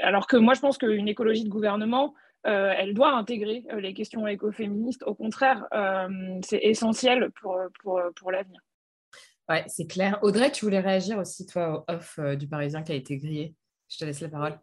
alors 0.00 0.26
que 0.26 0.36
moi, 0.36 0.54
je 0.54 0.60
pense 0.60 0.78
qu'une 0.78 1.08
écologie 1.08 1.44
de 1.44 1.48
gouvernement, 1.48 2.14
euh, 2.46 2.72
elle 2.76 2.94
doit 2.94 3.12
intégrer 3.12 3.64
euh, 3.72 3.80
les 3.80 3.92
questions 3.92 4.26
écoféministes. 4.26 5.02
Au 5.02 5.14
contraire, 5.14 5.66
euh, 5.72 6.38
c'est 6.44 6.60
essentiel 6.62 7.30
pour, 7.40 7.58
pour, 7.82 8.00
pour 8.14 8.30
l'avenir. 8.30 8.60
Ouais, 9.48 9.64
c'est 9.68 9.86
clair. 9.86 10.18
Audrey, 10.22 10.50
tu 10.52 10.64
voulais 10.64 10.80
réagir 10.80 11.18
aussi, 11.18 11.46
toi, 11.46 11.84
au 11.88 11.92
off 11.92 12.18
du 12.36 12.48
Parisien 12.48 12.82
qui 12.82 12.92
a 12.92 12.94
été 12.94 13.16
grillé. 13.16 13.54
Je 13.88 13.98
te 13.98 14.04
laisse 14.04 14.20
la 14.20 14.28
parole. 14.28 14.58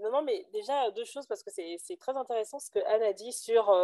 Non, 0.00 0.10
non, 0.12 0.22
mais 0.22 0.46
déjà, 0.52 0.90
deux 0.92 1.04
choses, 1.04 1.26
parce 1.26 1.42
que 1.42 1.50
c'est 1.50 1.98
très 1.98 2.16
intéressant 2.16 2.58
ce 2.58 2.70
que 2.70 2.78
Anne 2.78 3.02
a 3.02 3.12
dit 3.12 3.32
sur, 3.32 3.74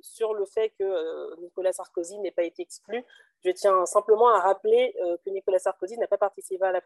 sur 0.00 0.34
le 0.34 0.46
fait 0.46 0.72
que 0.78 1.40
Nicolas 1.40 1.72
Sarkozy 1.72 2.18
n'ait 2.18 2.30
pas 2.30 2.44
été 2.44 2.62
exclu. 2.62 3.04
Je 3.44 3.50
tiens 3.52 3.86
simplement 3.86 4.28
à 4.28 4.40
rappeler 4.40 4.94
euh, 5.00 5.16
que 5.24 5.30
Nicolas 5.30 5.60
Sarkozy 5.60 5.96
n'a 5.96 6.08
pas 6.08 6.18
participé 6.18 6.64
à 6.64 6.72
la, 6.72 6.80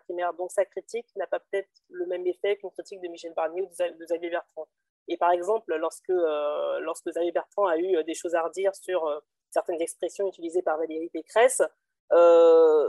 primaire, 0.00 0.34
donc 0.34 0.50
sa 0.50 0.64
critique 0.64 1.06
n'a 1.14 1.28
pas 1.28 1.38
peut-être 1.38 1.70
le 1.90 2.06
même 2.06 2.26
effet 2.26 2.56
qu'une 2.56 2.72
critique 2.72 3.00
de 3.00 3.08
Michel 3.08 3.32
Barnier 3.34 3.62
ou 3.62 3.66
de 3.66 4.04
Xavier 4.04 4.30
Bertrand. 4.30 4.66
Et 5.06 5.16
par 5.16 5.30
exemple, 5.30 5.76
lorsque, 5.76 6.10
euh, 6.10 6.94
Xavier 7.06 7.30
Bertrand 7.30 7.66
a 7.66 7.76
eu 7.76 7.96
euh, 7.96 8.02
des 8.02 8.14
choses 8.14 8.34
à 8.34 8.42
redire 8.42 8.74
sur 8.74 9.22
certaines 9.50 9.80
expressions 9.80 10.26
utilisées 10.26 10.62
par 10.62 10.76
Valérie 10.76 11.08
Pécresse, 11.08 11.62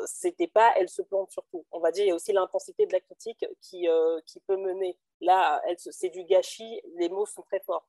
c'était 0.06 0.48
pas 0.48 0.74
elle 0.76 0.90
se 0.90 1.04
plante 1.04 1.32
surtout. 1.32 1.66
On 1.72 1.80
va 1.80 1.92
dire, 1.92 2.06
il 2.06 2.08
y 2.10 2.12
a 2.12 2.16
aussi 2.16 2.34
l'intensité 2.34 2.88
de 2.88 2.94
la 2.94 3.00
critique 3.00 3.46
qui, 3.62 3.88
qui 4.26 4.40
peut 4.42 4.58
mener. 4.58 4.98
Là, 5.22 5.62
c'est 5.78 6.10
du 6.10 6.24
gâchis, 6.24 6.82
les 6.98 7.10
mots 7.10 7.26
sont 7.26 7.44
très 7.44 7.60
forts. 7.60 7.88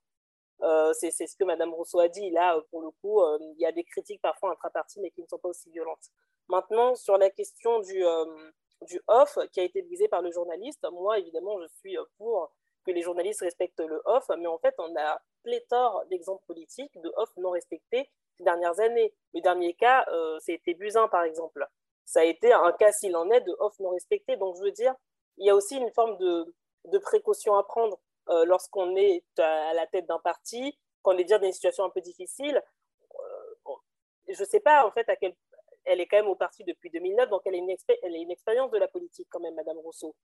Euh, 0.63 0.93
c'est 0.93 1.11
ce 1.11 1.37
que 1.37 1.45
Madame 1.45 1.73
Rousseau 1.73 2.01
a 2.01 2.09
dit. 2.09 2.31
Là, 2.31 2.61
pour 2.71 2.83
le 2.83 2.91
coup, 3.01 3.21
euh, 3.23 3.39
il 3.41 3.61
y 3.61 3.67
a 3.67 3.73
des 3.73 3.85
critiques 3.85 4.21
parfois 4.21 4.51
intra-parties, 4.53 5.01
mais 5.01 5.11
qui 5.11 5.23
ne 5.23 5.27
sont 5.27 5.39
pas 5.39 5.49
aussi 5.49 5.71
violentes. 5.71 6.07
Maintenant, 6.49 6.95
sur 6.95 7.17
la 7.17 7.31
question 7.31 7.81
du, 7.81 8.05
euh, 8.05 8.25
du 8.83 9.01
off 9.07 9.39
qui 9.53 9.61
a 9.61 9.63
été 9.63 9.83
visé 9.83 10.09
par 10.09 10.23
le 10.23 10.31
journaliste, 10.31 10.85
moi, 10.93 11.19
évidemment, 11.19 11.61
je 11.61 11.67
suis 11.79 11.97
pour 12.17 12.53
que 12.85 12.91
les 12.91 13.03
journalistes 13.03 13.41
respectent 13.43 13.81
le 13.81 14.01
off, 14.05 14.25
mais 14.39 14.47
en 14.47 14.59
fait, 14.59 14.75
on 14.79 14.95
a 14.97 15.21
pléthore 15.43 16.05
d'exemples 16.11 16.43
politiques 16.47 16.99
de 17.01 17.13
off 17.17 17.31
non 17.37 17.51
respectés 17.51 18.11
ces 18.37 18.45
dernières 18.45 18.81
années. 18.81 19.15
Le 19.35 19.41
dernier 19.41 19.75
cas, 19.75 20.07
c'était 20.41 20.75
Buzyn, 20.75 21.07
par 21.09 21.23
exemple. 21.25 21.67
Ça 22.05 22.21
a 22.21 22.25
été 22.25 22.53
un 22.53 22.73
cas, 22.73 22.93
s'il 22.93 23.15
en 23.17 23.31
est, 23.31 23.43
de 23.43 23.55
off 23.59 23.79
non 23.79 23.91
respecté. 23.91 24.37
Donc, 24.37 24.57
je 24.57 24.63
veux 24.63 24.73
dire, 24.73 24.95
il 25.37 25.47
y 25.47 25.51
a 25.51 25.55
aussi 25.55 25.77
une 25.77 25.91
forme 25.93 26.17
de, 26.17 26.55
de 26.87 26.99
précautions 26.99 27.55
à 27.57 27.63
prendre 27.63 27.99
lorsqu'on 28.47 28.97
est 28.97 29.25
à 29.39 29.75
la 29.75 29.87
tête 29.87 30.07
d'un 30.07 30.19
parti, 30.19 30.79
quand 31.03 31.15
on 31.15 31.19
est 31.19 31.25
dans 31.25 31.43
une 31.43 31.53
situation 31.53 31.85
un 31.85 31.91
peu 31.91 32.01
difficile. 32.01 32.63
je 34.29 34.41
ne 34.41 34.47
sais 34.47 34.61
pas 34.61 34.87
en 34.87 34.91
fait 34.91 35.09
à 35.09 35.17
quel 35.17 35.35
elle 35.89 36.01
est 36.01 36.07
quand 36.07 36.19
même 36.19 36.29
au 36.29 36.35
parti 36.35 36.65
depuis 36.65 36.91
2009, 36.91 37.31
donc 37.31 37.43
elle 37.47 37.55
a, 37.55 37.59
une 37.59 37.71
elle 37.71 38.15
a 38.15 38.19
une 38.19 38.31
expérience 38.31 38.71
de 38.71 38.79
la 38.79 38.89
politique 38.89 39.27
quand 39.31 39.41
même, 39.41 39.55
Madame 39.55 39.79
Rousseau. 39.79 40.15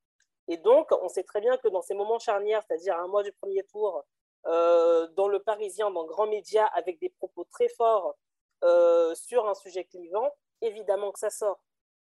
Et 0.49 0.59
donc, 0.59 0.91
on 1.03 1.09
sait 1.09 1.23
très 1.23 1.41
bien 1.41 1.57
que 1.57 1.69
dans 1.69 1.81
ces 1.81 1.95
moments 1.95 2.19
charnières, 2.19 2.63
c'est-à-dire 2.67 2.99
un 2.99 3.09
mois 3.09 3.23
du 3.23 3.33
premier 3.33 3.63
tour, 3.65 4.05
euh, 4.47 5.09
dans 5.09 5.27
le 5.27 5.41
Parisien, 5.41 5.91
dans 5.91 6.05
grands 6.05 6.27
médias, 6.27 6.67
avec 6.67 7.01
des 7.01 7.09
propos 7.09 7.45
très 7.45 7.69
forts 7.69 8.15
euh, 8.63 9.15
sur 9.15 9.49
un 9.49 9.55
sujet 9.55 9.85
clivant, 9.85 10.31
évidemment 10.61 11.13
que 11.13 11.19
ça 11.19 11.31
sort. 11.31 11.61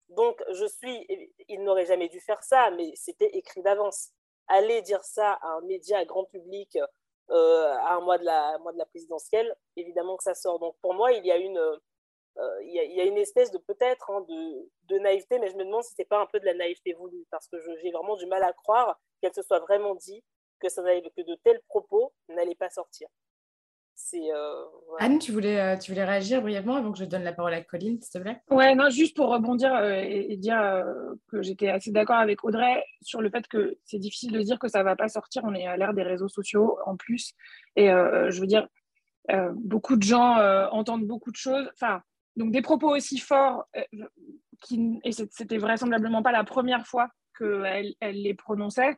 Donc, 0.08 0.42
je 0.52 0.64
suis, 0.64 1.06
il 1.48 1.62
n'aurait 1.62 1.86
jamais 1.86 2.08
dû 2.08 2.18
faire 2.18 2.42
ça, 2.42 2.70
mais 2.70 2.92
c'était 2.96 3.30
écrit 3.36 3.62
d'avance. 3.62 4.10
Aller 4.50 4.82
dire 4.82 5.02
ça 5.04 5.32
à 5.32 5.48
un 5.48 5.60
média 5.62 5.98
à 5.98 6.04
grand 6.04 6.24
public 6.24 6.78
euh, 7.30 7.72
à 7.72 7.94
un 7.94 8.00
mois 8.00 8.18
de, 8.18 8.24
la, 8.24 8.86
présidentielle, 8.86 9.54
évidemment 9.76 10.16
que 10.16 10.24
ça 10.24 10.34
sort. 10.34 10.58
Donc, 10.58 10.76
pour 10.82 10.94
moi, 10.94 11.12
il 11.12 11.24
y 11.24 11.30
a 11.30 11.36
une, 11.36 11.60
une 12.36 13.18
espèce 13.18 13.52
de 13.52 13.58
peut-être 13.58 14.10
hein, 14.10 14.26
de, 14.28 14.98
naïveté, 14.98 15.38
mais 15.38 15.48
je 15.48 15.56
me 15.56 15.64
demande 15.64 15.84
si 15.84 15.94
ce 15.94 16.02
n'est 16.02 16.06
pas 16.06 16.20
un 16.20 16.26
peu 16.26 16.40
de 16.40 16.44
la 16.44 16.54
naïveté 16.54 16.92
voulue, 16.94 17.24
parce 17.30 17.46
que 17.46 17.56
j'ai 17.60 17.92
vraiment 17.92 18.16
du 18.16 18.26
mal 18.26 18.42
à 18.42 18.52
croire 18.52 19.00
qu'elle 19.20 19.32
se 19.32 19.42
soit 19.42 19.60
vraiment 19.60 19.94
dit 19.94 20.24
que, 20.58 20.68
ça 20.68 20.82
que 20.82 21.22
de 21.22 21.34
tels 21.44 21.60
propos 21.68 22.12
n'allaient 22.28 22.56
pas 22.56 22.70
sortir. 22.70 23.08
Euh, 24.14 24.64
Anne, 24.98 25.18
tu 25.18 25.32
voulais, 25.32 25.60
euh, 25.60 25.76
tu 25.76 25.90
voulais 25.90 26.04
réagir 26.04 26.42
brièvement 26.42 26.76
avant 26.76 26.92
que 26.92 26.98
je 26.98 27.04
donne 27.04 27.22
la 27.22 27.32
parole 27.32 27.54
à 27.54 27.62
Colline, 27.62 28.00
s'il 28.00 28.12
te 28.12 28.18
plaît? 28.18 28.40
Ouais, 28.50 28.74
non, 28.74 28.90
juste 28.90 29.16
pour 29.16 29.28
rebondir 29.28 29.74
euh, 29.74 29.92
et, 29.94 30.36
dire 30.36 30.84
que 31.28 31.42
j'étais 31.42 31.68
assez 31.68 31.90
d'accord 31.90 32.16
avec 32.16 32.44
Audrey 32.44 32.84
sur 33.02 33.20
le 33.20 33.30
fait 33.30 33.46
que 33.46 33.76
c'est 33.84 33.98
difficile 33.98 34.32
de 34.32 34.40
dire 34.40 34.58
que 34.58 34.68
ça 34.68 34.80
ne 34.80 34.84
va 34.84 34.96
pas 34.96 35.08
sortir. 35.08 35.42
On 35.44 35.54
est 35.54 35.66
à 35.66 35.76
l'ère 35.76 35.94
des 35.94 36.02
réseaux 36.02 36.28
sociaux 36.28 36.78
en 36.86 36.96
plus. 36.96 37.34
Et 37.76 37.88
je 37.88 38.40
veux 38.40 38.46
dire, 38.46 38.66
beaucoup 39.54 39.96
de 39.96 40.02
gens 40.02 40.36
entendent 40.70 41.06
beaucoup 41.06 41.30
de 41.30 41.36
choses. 41.36 41.68
Enfin, 41.74 42.02
donc 42.36 42.52
des 42.52 42.62
propos 42.62 42.94
aussi 42.94 43.18
forts, 43.18 43.66
qui, 44.62 44.98
et 45.04 45.12
c'était 45.12 45.58
vraisemblablement 45.58 46.22
pas 46.22 46.32
la 46.32 46.44
première 46.44 46.86
fois 46.86 47.08
qu'elle 47.38 47.94
elle 48.00 48.22
les 48.22 48.34
prononçait 48.34 48.96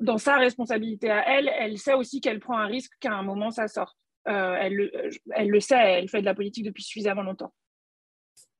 dans 0.00 0.18
sa 0.18 0.36
responsabilité 0.36 1.10
à 1.10 1.28
elle, 1.28 1.50
elle 1.58 1.78
sait 1.78 1.94
aussi 1.94 2.20
qu'elle 2.20 2.40
prend 2.40 2.58
un 2.58 2.66
risque 2.66 2.92
qu'à 3.00 3.12
un 3.12 3.22
moment 3.22 3.50
ça 3.50 3.68
sorte. 3.68 3.96
Euh, 4.28 4.56
elle, 4.60 5.48
le 5.48 5.60
sait, 5.60 5.76
elle 5.76 6.08
fait 6.08 6.20
de 6.20 6.26
la 6.26 6.34
politique 6.34 6.64
depuis 6.64 6.82
suffisamment 6.82 7.22
longtemps. 7.22 7.52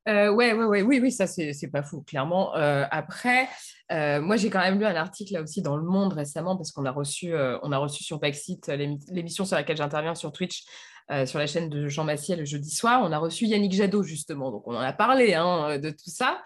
Euh, 0.09 0.31
ouais, 0.31 0.55
ouais, 0.55 0.65
ouais, 0.65 0.83
oui, 0.83 1.01
oui, 1.03 1.13
ça 1.13 1.27
c'est 1.27 1.71
pas 1.71 1.83
fou, 1.83 2.03
clairement. 2.03 2.57
Euh, 2.57 2.87
après, 2.91 3.47
euh, 3.93 4.23
moi 4.23 4.37
j'ai 4.37 4.49
quand 4.49 4.61
même 4.61 4.79
lu 4.79 4.87
un 4.87 4.97
article 4.97 5.35
là 5.35 5.43
aussi 5.43 5.61
dans 5.61 5.77
Le 5.77 5.83
Monde 5.83 6.15
récemment 6.15 6.57
parce 6.57 6.73
qu'on 6.73 6.87
a 6.87 6.91
reçu, 6.91 7.35
on 7.35 7.73
a 7.73 7.79
reçu 7.79 8.05
sur 8.05 8.19
Backseat 8.19 8.69
l'émission 9.11 9.45
sur 9.45 9.57
laquelle 9.57 9.77
j'interviens 9.77 10.15
sur 10.15 10.33
Twitch. 10.33 10.65
Sur 11.27 11.39
la 11.39 11.47
chaîne 11.47 11.69
de 11.69 11.89
Jean 11.89 12.05
Massier 12.05 12.37
le 12.37 12.45
jeudi 12.45 12.71
soir, 12.71 13.01
on 13.03 13.13
a 13.13 13.19
reçu 13.19 13.47
Yannick 13.47 13.73
Jadot 13.73 14.03
justement, 14.03 14.51
donc 14.51 14.67
on 14.67 14.75
en 14.75 14.81
a 14.81 14.93
parlé 14.93 15.35
hein, 15.35 15.79
de 15.79 15.91
tout 15.91 16.11
ça. 16.11 16.43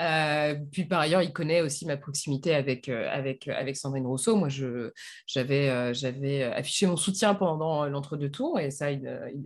Euh, 0.00 0.54
puis 0.70 0.84
par 0.84 1.00
ailleurs, 1.00 1.22
il 1.22 1.32
connaît 1.32 1.60
aussi 1.60 1.84
ma 1.86 1.96
proximité 1.96 2.54
avec, 2.54 2.88
euh, 2.88 3.08
avec, 3.10 3.48
euh, 3.48 3.74
Sandrine 3.74 4.06
Rousseau. 4.06 4.36
Moi, 4.36 4.48
j'avais 5.26 5.94
j'avais 5.94 6.42
affiché 6.42 6.86
mon 6.86 6.96
soutien 6.96 7.34
pendant 7.34 7.86
l'entre-deux 7.86 8.30
tours 8.30 8.58
et 8.60 8.70
ça, 8.70 8.90
il, 8.90 9.02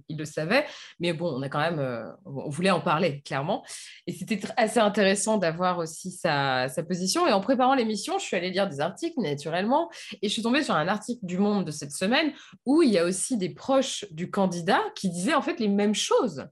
il, 0.09 0.17
le 0.17 0.25
savait. 0.25 0.65
Mais 1.01 1.13
bon, 1.13 1.33
on 1.37 1.43
a 1.43 1.49
quand 1.49 1.61
même, 1.61 2.15
on 2.25 2.49
voulait 2.49 2.71
en 2.71 2.81
parler, 2.81 3.23
clairement. 3.23 3.65
Et 4.07 4.13
c'était 4.13 4.41
assez 4.57 4.81
intéressant 4.81 5.39
d'avoir 5.39 5.79
aussi 5.79 6.11
sa, 6.11 6.69
sa, 6.69 6.83
position. 6.83 7.27
Et 7.27 7.33
en 7.33 7.41
préparant 7.41 7.75
l'émission, 7.75 8.19
je 8.19 8.25
suis 8.25 8.37
allée 8.37 8.51
lire 8.51 8.69
des 8.69 8.81
articles, 8.81 9.21
naturellement, 9.21 9.91
et 10.23 10.29
je 10.29 10.33
suis 10.33 10.43
tombée 10.43 10.63
sur 10.63 10.75
un 10.75 10.89
article 10.89 11.25
du 11.25 11.39
Monde 11.39 11.65
de 11.65 11.71
cette 11.71 11.93
semaine 11.93 12.33
où 12.65 12.83
il 12.83 12.91
y 12.91 12.99
a 12.99 13.05
aussi 13.05 13.37
des 13.37 13.51
proches 13.51 14.05
du 14.11 14.31
candidat 14.31 14.56
qui 14.95 15.11
disaient 15.11 15.35
en 15.35 15.43
fait 15.43 15.61
les 15.61 15.69
mêmes 15.69 15.95
choses 15.95 16.47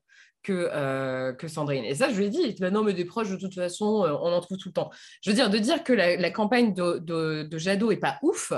que, 0.45 0.71
euh, 0.73 1.33
que 1.33 1.49
Sandrine. 1.49 1.85
Et 1.85 1.97
ça, 1.97 2.11
je 2.11 2.17
lui 2.17 2.27
ai 2.27 2.29
dit, 2.29 2.55
bah 2.61 2.71
non, 2.71 2.85
mais 2.85 2.93
des 2.93 3.05
proches, 3.05 3.31
de 3.31 3.37
toute 3.37 3.55
façon, 3.55 4.05
euh, 4.05 4.13
on 4.21 4.33
en 4.33 4.41
trouve 4.41 4.59
tout 4.59 4.69
le 4.69 4.75
temps. 4.75 4.91
Je 5.23 5.31
veux 5.31 5.35
dire, 5.35 5.51
de 5.51 5.59
dire 5.59 5.83
que 5.83 5.93
la, 5.93 6.31
campagne 6.31 6.73
de, 6.73 6.99
de, 6.99 7.59
Jadot 7.59 7.91
est 7.91 7.97
pas 7.97 8.19
ouf, 8.23 8.53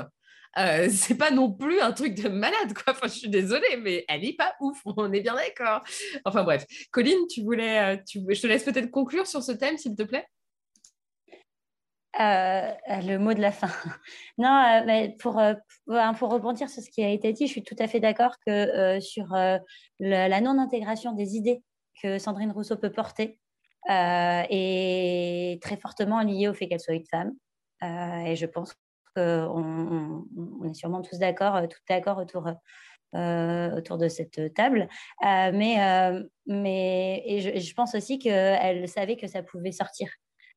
euh, 0.58 0.88
c'est 0.90 1.16
pas 1.16 1.30
non 1.30 1.50
plus 1.50 1.80
un 1.80 1.92
truc 1.92 2.14
de 2.14 2.28
malade, 2.28 2.74
quoi. 2.74 2.92
Enfin, 2.92 3.06
je 3.06 3.18
suis 3.18 3.28
désolée, 3.30 3.78
mais 3.80 4.04
elle 4.08 4.24
est 4.24 4.36
pas 4.36 4.54
ouf, 4.60 4.78
on 4.84 5.12
est 5.12 5.20
bien 5.20 5.34
d'accord. 5.34 5.82
Enfin 6.24 6.42
bref, 6.42 6.66
Colline, 6.90 7.26
tu 7.30 7.42
voulais, 7.42 8.02
tu... 8.04 8.20
je 8.28 8.40
te 8.40 8.46
laisse 8.46 8.64
peut-être 8.64 8.90
conclure 8.90 9.26
sur 9.26 9.42
ce 9.42 9.52
thème, 9.52 9.78
s'il 9.78 9.94
te 9.94 10.02
plaît. 10.02 10.26
Le 12.18 13.16
mot 13.18 13.34
de 13.34 13.40
la 13.40 13.52
fin. 13.52 13.68
Non, 14.38 14.82
mais 14.86 15.16
pour, 15.18 15.40
pour, 15.86 16.30
rebondir 16.30 16.68
sur 16.68 16.82
ce 16.82 16.90
qui 16.90 17.02
a 17.02 17.08
été 17.08 17.32
dit, 17.32 17.46
je 17.46 17.52
suis 17.52 17.62
tout 17.62 17.76
à 17.78 17.86
fait 17.86 18.00
d'accord 18.00 18.36
que 18.46 18.98
sur 19.00 19.28
la 19.98 20.40
non-intégration 20.40 21.12
des 21.12 21.36
idées 21.36 21.62
que 22.02 22.18
Sandrine 22.18 22.52
Rousseau 22.52 22.76
peut 22.76 22.92
porter 22.92 23.38
euh, 23.88 24.42
est 24.50 25.62
très 25.62 25.76
fortement 25.76 26.20
liée 26.20 26.48
au 26.48 26.54
fait 26.54 26.68
qu'elle 26.68 26.80
soit 26.80 26.94
une 26.94 27.06
femme. 27.06 27.32
Euh, 27.82 28.26
et 28.26 28.36
je 28.36 28.46
pense 28.46 28.74
qu'on 29.14 30.24
on, 30.34 30.64
est 30.68 30.74
sûrement 30.74 31.02
tous 31.02 31.18
d'accord, 31.18 31.60
tout 31.68 31.78
d'accord 31.88 32.18
autour, 32.18 32.48
euh, 33.14 33.76
autour 33.76 33.98
de 33.98 34.08
cette 34.08 34.54
table. 34.54 34.88
mais 35.22 36.20
mais 36.46 37.22
et 37.26 37.60
je, 37.60 37.74
pense 37.74 37.94
aussi 37.94 38.18
qu'elle 38.18 38.88
savait 38.88 39.16
que 39.16 39.28
ça 39.28 39.42
pouvait 39.42 39.72
sortir. 39.72 40.08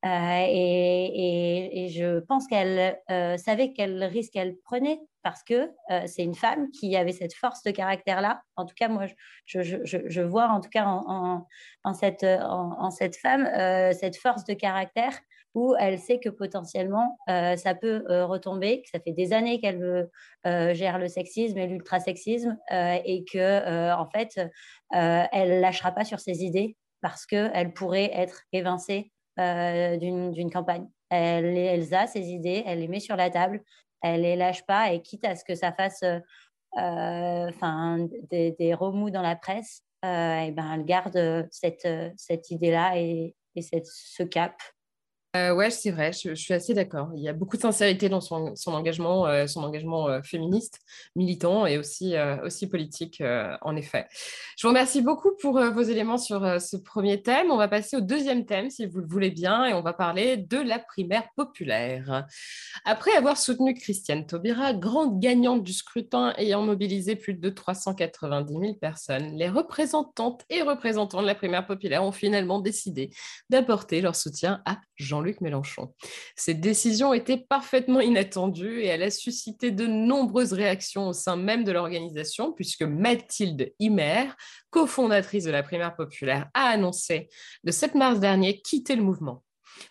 Euh, 0.06 0.46
et, 0.48 1.90
je 1.90 2.20
pense 2.20 2.48
qu'elle 2.48 2.98
euh, 3.10 3.36
savait 3.38 3.74
quel 3.74 4.02
risque 4.06 4.36
elle 4.36 4.56
prenait 4.64 5.00
parce 5.24 5.44
que 5.44 5.70
euh, 5.92 6.04
c'est 6.06 6.24
une 6.24 6.36
femme 6.36 6.70
qui 6.72 6.96
avait 6.96 7.12
cette 7.12 7.34
force 7.34 7.64
de 7.64 7.72
caractère-là. 7.72 8.42
En 8.56 8.66
tout 8.66 8.76
cas, 8.76 8.88
moi, 8.88 9.08
je, 9.46 10.22
vois 10.22 10.48
en 10.48 10.62
tout 10.62 10.70
cas 10.70 10.86
en, 10.86 11.46
cette, 11.94 12.24
en, 12.24 12.92
cette 12.92 13.18
femme 13.18 13.50
cette 13.94 14.16
force 14.16 14.46
de 14.46 14.54
caractère 14.54 15.18
où 15.56 15.76
elle 15.80 16.00
sait 16.00 16.20
que 16.20 16.30
potentiellement 16.30 17.18
ça 17.28 17.76
peut 17.76 18.04
retomber, 18.08 18.82
que 18.84 18.90
ça 18.90 19.00
fait 19.00 19.12
des 19.12 19.34
années 19.34 19.60
qu'elle 19.60 20.08
gère 20.46 21.00
le 21.00 21.08
sexisme 21.08 21.58
et 21.58 21.68
l'ultrasexisme 21.68 22.58
et 22.72 23.26
que 23.32 23.92
en 23.92 24.08
fait 24.10 24.40
elle 24.92 25.60
lâchera 25.60 25.92
pas 25.92 26.06
sur 26.06 26.20
ses 26.20 26.44
idées 26.44 26.78
parce 27.02 27.26
qu'elle 27.26 27.74
pourrait 27.74 28.12
être 28.14 28.44
évincée 28.54 29.12
d'une 29.98 30.52
campagne. 30.52 30.88
Elle, 31.10 31.58
elle, 31.58 31.94
a 31.94 32.08
ses 32.08 32.28
idées, 32.28 32.64
elle 32.66 32.80
les 32.80 32.88
met 32.88 33.00
sur 33.00 33.16
la 33.16 33.30
table, 33.30 33.64
elle 34.02 34.22
les 34.22 34.36
lâche 34.36 34.66
pas 34.66 34.92
et 34.94 35.02
quitte 35.02 35.26
à 35.26 35.36
ce 35.36 35.44
que 35.44 35.56
ça 35.56 35.72
fasse 35.72 36.04
euh, 36.04 36.20
enfin 37.50 38.08
des, 38.30 38.52
des, 38.52 38.74
remous 38.74 39.10
dans 39.10 39.24
la 39.24 39.36
presse, 39.36 39.84
euh, 40.06 40.40
et 40.42 40.52
ben, 40.52 40.72
elle 40.74 40.86
garde 40.86 41.48
cette, 41.52 41.88
cette 42.16 42.52
idée-là 42.52 42.98
et, 42.98 43.36
et 43.56 43.62
cette, 43.62 43.88
ce 43.88 44.24
cap 44.24 44.54
euh, 45.36 45.54
ouais, 45.54 45.70
c'est 45.70 45.92
vrai, 45.92 46.12
je, 46.12 46.34
suis 46.34 46.56
assez 46.56 46.74
d'accord. 46.74 47.12
Il 47.16 47.22
y 47.22 47.30
a 47.30 47.34
beaucoup 47.34 47.56
de 47.56 47.62
sincérité 47.62 48.10
dans 48.10 48.20
son, 48.20 48.56
engagement, 48.66 49.28
euh, 49.28 49.46
son 49.46 49.64
engagement 49.64 50.08
euh, 50.08 50.24
féministe, 50.24 50.80
militant 51.16 51.68
et 51.68 51.78
aussi, 51.78 52.16
aussi 52.44 52.68
politique, 52.68 53.22
en 53.62 53.76
effet. 53.76 54.08
Je 54.58 54.66
vous 54.66 54.70
remercie 54.70 55.02
beaucoup 55.02 55.30
pour 55.40 55.60
vos 55.60 55.82
éléments 55.82 56.18
sur 56.18 56.60
ce 56.60 56.78
premier 56.78 57.22
thème. 57.22 57.52
On 57.52 57.58
va 57.58 57.68
passer 57.68 57.98
au 57.98 58.02
deuxième 58.02 58.46
thème, 58.46 58.72
si 58.72 58.88
vous 58.88 59.00
le 59.00 59.08
voulez 59.08 59.30
bien, 59.30 59.66
et 59.66 59.74
on 59.74 59.82
va 59.82 59.94
parler 59.94 60.38
de 60.38 60.58
la 60.58 60.80
primaire 60.80 61.28
populaire. 61.36 62.26
Après 62.86 63.12
avoir 63.16 63.38
soutenu 63.38 63.76
Christiane 63.76 64.26
Taubira, 64.26 64.74
grande 64.74 65.20
gagnante 65.20 65.64
du 65.64 65.74
scrutin 65.74 66.34
ayant 66.38 66.64
mobilisé 66.64 67.16
plus 67.16 67.36
de 67.36 67.50
390 67.50 68.54
000 68.54 68.74
personnes, 68.76 69.36
les 69.36 69.50
représentantes 69.50 70.44
et 70.50 70.64
représentants 70.64 71.22
de 71.22 71.28
la 71.28 71.36
primaire 71.36 71.68
populaire 71.68 72.04
ont 72.04 72.12
finalement 72.12 72.60
décidé 72.60 73.12
d'apporter 73.50 74.02
leur 74.02 74.16
soutien 74.16 74.62
à 74.66 74.80
Jean 74.96 75.19
luc 75.22 75.42
Mélenchon. 75.42 75.94
Cette 76.36 76.62
décision 76.62 77.14
était 77.14 77.38
parfaitement 77.38 78.00
inattendue 78.00 78.82
et 78.82 78.88
elle 78.88 79.04
a 79.04 79.12
suscité 79.12 79.72
de 79.72 79.86
nombreuses 79.88 80.54
réactions 80.54 81.08
au 81.08 81.14
sein 81.14 81.36
même 81.36 81.64
de 81.64 81.72
l'organisation, 81.72 82.54
puisque 82.54 82.84
Mathilde 82.84 83.74
Himer, 83.80 84.26
cofondatrice 84.70 85.46
de 85.46 85.52
la 85.52 85.64
primaire 85.64 85.96
populaire, 85.96 86.50
a 86.54 86.70
annoncé 86.70 87.30
le 87.64 87.72
7 87.72 87.96
mars 87.96 88.20
dernier 88.20 88.62
quitter 88.62 88.96
le 88.96 89.04
mouvement. 89.04 89.44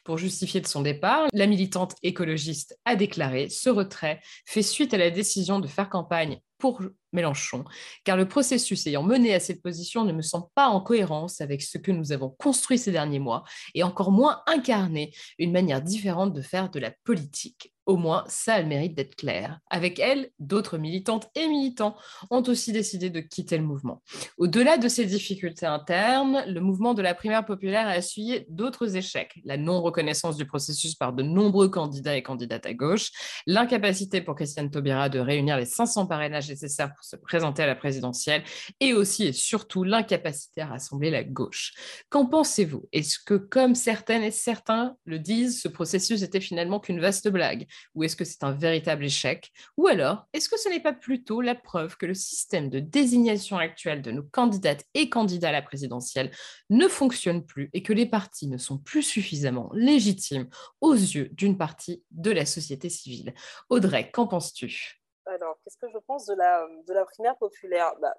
Pour 0.05 0.19
justifier 0.19 0.61
de 0.61 0.67
son 0.67 0.83
départ, 0.83 1.29
la 1.33 1.47
militante 1.47 1.95
écologiste 2.03 2.79
a 2.85 2.97
déclaré 2.97 3.49
ce 3.49 3.71
retrait 3.71 4.21
fait 4.47 4.63
suite 4.63 4.95
à 4.95 4.99
la 4.99 5.11
décision 5.11 5.61
de 5.61 5.67
faire 5.67 5.89
campagne 5.89 6.41
pour 6.59 6.83
Mélenchon, 7.13 7.65
car 8.05 8.17
le 8.17 8.29
processus 8.29 8.87
ayant 8.87 9.03
mené 9.03 9.35
à 9.35 9.41
cette 9.41 9.63
position 9.63 10.05
ne 10.05 10.13
me 10.13 10.23
semble 10.23 10.47
pas 10.55 10.69
en 10.69 10.81
cohérence 10.81 11.41
avec 11.41 11.63
ce 11.63 11.79
que 11.79 11.93
nous 11.93 12.13
avons 12.13 12.31
construit 12.31 12.79
ces 12.79 12.93
derniers 12.93 13.19
mois 13.19 13.45
et 13.75 13.83
encore 13.83 14.13
moins 14.13 14.43
incarné 14.47 15.13
une 15.39 15.53
manière 15.53 15.83
différente 15.83 16.33
de 16.33 16.43
faire 16.43 16.71
de 16.71 16.79
la 16.79 16.93
politique. 17.05 17.73
Au 17.89 17.97
moins, 17.97 18.25
ça 18.29 18.57
a 18.57 18.61
le 18.61 18.67
mérite 18.67 18.95
d'être 18.95 19.17
clair. 19.17 19.61
Avec 19.71 19.99
elle, 19.99 20.29
d'autres 20.39 20.77
militantes 20.77 21.31
et 21.35 21.49
militants 21.49 21.97
ont 22.31 22.43
aussi 22.43 22.71
décidé 22.71 23.09
de 23.09 23.21
quitter 23.21 23.57
le 23.57 23.65
mouvement. 23.65 24.03
Au-delà 24.37 24.77
de 24.77 24.89
ces 24.89 25.07
difficultés 25.07 25.65
internes, 25.65 26.45
le 26.47 26.61
mouvement 26.61 26.93
de 26.93 27.01
la 27.01 27.15
primaire 27.15 27.47
populaire 27.47 27.87
a 27.87 27.97
essuyé 27.97 28.45
d'autres 28.51 28.95
échecs. 28.97 29.41
La 29.47 29.57
non-reconnaissance 29.57 30.37
du 30.37 30.45
processus 30.45 30.97
par 30.97 31.15
de 31.15 31.23
nombreux 31.23 31.71
candidats 31.71 32.15
et 32.15 32.23
candidates 32.23 32.67
à 32.67 32.75
gauche, 32.75 33.11
l'incapacité 33.47 34.21
pour 34.21 34.35
Christiane 34.35 34.71
Taubira 34.71 35.09
de 35.09 35.19
réunir 35.19 35.57
les 35.57 35.65
500 35.65 36.09
parrainages 36.09 36.51
nécessaires 36.51 36.93
pour 36.99 37.05
se 37.05 37.15
présenter 37.15 37.63
à 37.63 37.67
la 37.67 37.77
présidentielle, 37.77 38.43
et 38.81 38.93
aussi 38.93 39.27
et 39.27 39.33
surtout 39.33 39.85
l'incapacité 39.85 40.63
à 40.63 40.67
rassembler 40.67 41.11
la 41.11 41.23
gauche. 41.23 41.75
Qu'en 42.09 42.27
pensez-vous? 42.27 42.89
Est-ce 42.93 43.21
que, 43.25 43.35
comme 43.35 43.77
certaines 43.77 44.25
et 44.25 44.33
certains 44.33 44.97
le 45.05 45.21
disent, 45.21 45.63
ce 45.63 45.69
processus 45.69 46.23
était 46.23 46.41
finalement 46.41 46.81
qu'une 46.81 46.99
vaste 46.99 47.29
blague? 47.29 47.69
Ou 47.95 48.03
est-ce 48.03 48.17
que 48.17 48.25
c'est 48.25 48.43
un 48.43 48.51
véritable 48.51 49.05
échec? 49.05 49.53
Ou 49.77 49.87
alors, 49.87 50.27
est-ce 50.33 50.49
que 50.49 50.59
ce 50.59 50.69
n'est 50.69 50.81
pas 50.81 50.93
plutôt 50.93 51.41
la 51.41 51.55
preuve 51.55 51.97
que 51.97 52.07
le 52.07 52.15
système 52.15 52.69
de 52.69 52.81
désignation 52.81 53.59
actuel 53.59 54.03
de 54.03 54.11
nos 54.11 54.25
candidates 54.25 54.85
et 54.95 55.09
candidats 55.09 55.51
à 55.51 55.53
la 55.53 55.63
présidentielle 55.63 56.33
ne 56.69 56.89
fonctionne 56.89 57.47
plus 57.47 57.71
et 57.75 57.85
que 57.85 57.93
les 57.93 58.07
partis 58.07 58.49
ne 58.49 58.59
sont 58.59 58.79
plus 58.79 59.05
suffisamment 59.05 59.71
légitimes 59.73 60.49
aux 60.81 60.95
yeux 60.95 61.29
d'une 61.33 61.57
partie 61.57 62.03
de 62.11 62.33
la 62.33 62.45
société 62.45 62.89
civile? 62.89 63.35
Audrey, 63.69 64.11
qu'en 64.11 64.27
penses-tu? 64.27 64.98
Alors, 65.29 65.59
qu'est-ce 65.63 65.77
que 65.77 65.89
je 65.89 65.99
pense 65.99 66.27
de 66.27 66.35
la, 66.35 66.67
de 66.87 66.93
la 66.95 67.05
primaire 67.05 67.37
populaire? 67.37 67.95
Bah, 68.01 68.15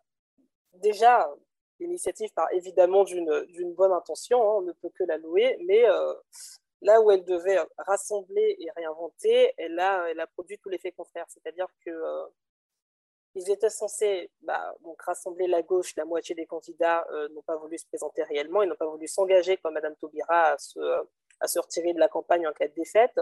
Déjà, 0.74 1.28
l'initiative 1.80 2.32
part 2.34 2.52
évidemment 2.54 3.04
d'une 3.04 3.74
bonne 3.74 3.92
intention, 3.92 4.42
hein, 4.42 4.56
on 4.58 4.62
ne 4.62 4.72
peut 4.74 4.90
que 4.90 5.04
la 5.04 5.18
louer, 5.18 5.58
mais 5.66 5.90
euh, 5.90 6.14
là 6.82 7.02
où 7.02 7.12
elle 7.12 7.24
devait 7.24 7.58
rassembler 7.78 8.56
et 8.60 8.70
réinventer, 8.76 9.54
elle 9.58 9.80
a, 9.80 10.10
elle 10.10 10.20
a 10.20 10.28
produit 10.28 10.60
tout 10.60 10.70
l'effet 10.70 10.92
contraire. 10.92 11.26
C'est-à-dire 11.30 11.68
que 11.86 11.90
euh, 11.90 12.28
ils 13.36 13.50
étaient 13.50 13.70
censés 13.70 14.32
bah, 14.42 14.76
rassembler 15.00 15.48
la 15.48 15.62
gauche, 15.64 15.96
la 15.96 16.06
moitié 16.06 16.36
des 16.36 16.46
candidats 16.46 17.06
euh, 17.12 17.28
n'ont 17.30 17.44
pas 17.44 17.58
voulu 17.58 17.78
se 17.78 17.88
présenter 17.88 18.24
réellement, 18.24 18.62
ils 18.62 18.70
n'ont 18.70 18.76
pas 18.76 18.88
voulu 18.88 19.08
s'engager 19.08 19.58
comme 19.58 19.74
Madame 19.74 19.96
Taubira 19.96 20.52
à 20.52 20.58
se, 20.58 20.80
à 21.40 21.48
se 21.48 21.60
retirer 21.60 21.94
de 21.94 22.00
la 22.00 22.08
campagne 22.08 22.48
en 22.48 22.54
cas 22.54 22.68
de 22.68 22.74
défaite, 22.74 23.20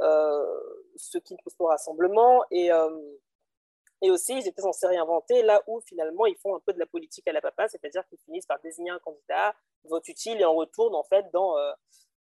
euh, 0.00 0.60
ce 0.96 1.18
qui 1.18 1.36
pousse 1.42 1.54
au 1.58 1.66
rassemblement. 1.66 2.44
Et, 2.50 2.70
et 4.02 4.10
aussi, 4.10 4.38
ils 4.38 4.48
étaient 4.48 4.62
censés 4.62 4.86
réinventer 4.86 5.42
là 5.42 5.62
où 5.66 5.80
finalement 5.82 6.26
ils 6.26 6.36
font 6.38 6.54
un 6.56 6.60
peu 6.60 6.72
de 6.72 6.78
la 6.78 6.86
politique 6.86 7.28
à 7.28 7.32
la 7.32 7.42
papa, 7.42 7.68
c'est-à-dire 7.68 8.06
qu'ils 8.08 8.18
finissent 8.20 8.46
par 8.46 8.60
désigner 8.60 8.90
un 8.90 8.98
candidat, 8.98 9.54
vote 9.84 10.08
utile 10.08 10.40
et 10.40 10.44
en 10.44 10.54
retournent 10.54 10.94
en 10.94 11.04
fait 11.04 11.26
dans 11.32 11.54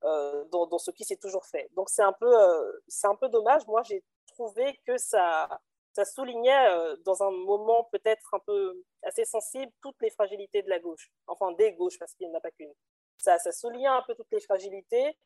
euh, 0.05 0.45
dans, 0.53 0.79
ce 0.79 0.91
qui 0.91 1.05
s'est 1.05 1.17
toujours 1.17 1.45
fait. 1.47 1.69
Donc 1.75 1.89
c'est 1.89 2.03
un, 2.03 2.12
peu, 2.12 2.33
euh, 2.33 2.73
un 3.05 3.17
peu 3.17 3.29
dommage. 3.29 3.67
Moi, 3.67 3.83
j'ai 3.83 4.05
trouvé 4.29 4.79
que 4.87 4.99
ça, 4.99 5.49
ça 5.95 6.05
soulignait 6.05 6.69
euh, 6.69 6.97
dans 7.05 7.23
un 7.23 7.31
moment 7.31 7.89
peut-être 7.91 8.35
un 8.35 8.39
peu 8.41 8.85
assez 9.03 9.25
sensible 9.25 9.73
toutes 9.83 10.01
les 10.03 10.11
fragilités 10.11 10.62
de 10.62 10.69
la 10.69 10.79
gauche, 10.79 11.11
enfin 11.27 11.51
des 11.53 11.73
gauches, 11.73 11.99
parce 11.99 12.15
qu'il 12.15 12.29
n'y 12.29 12.35
en 12.35 12.39
a 12.39 12.41
pas 12.41 12.51
qu'une. 12.53 12.73
Ça, 13.18 13.38
soulignait 13.52 13.87
un 13.87 14.02
peu 14.02 14.14
toutes 14.14 14.31
les 14.31 14.40
fragilités. 14.40 15.16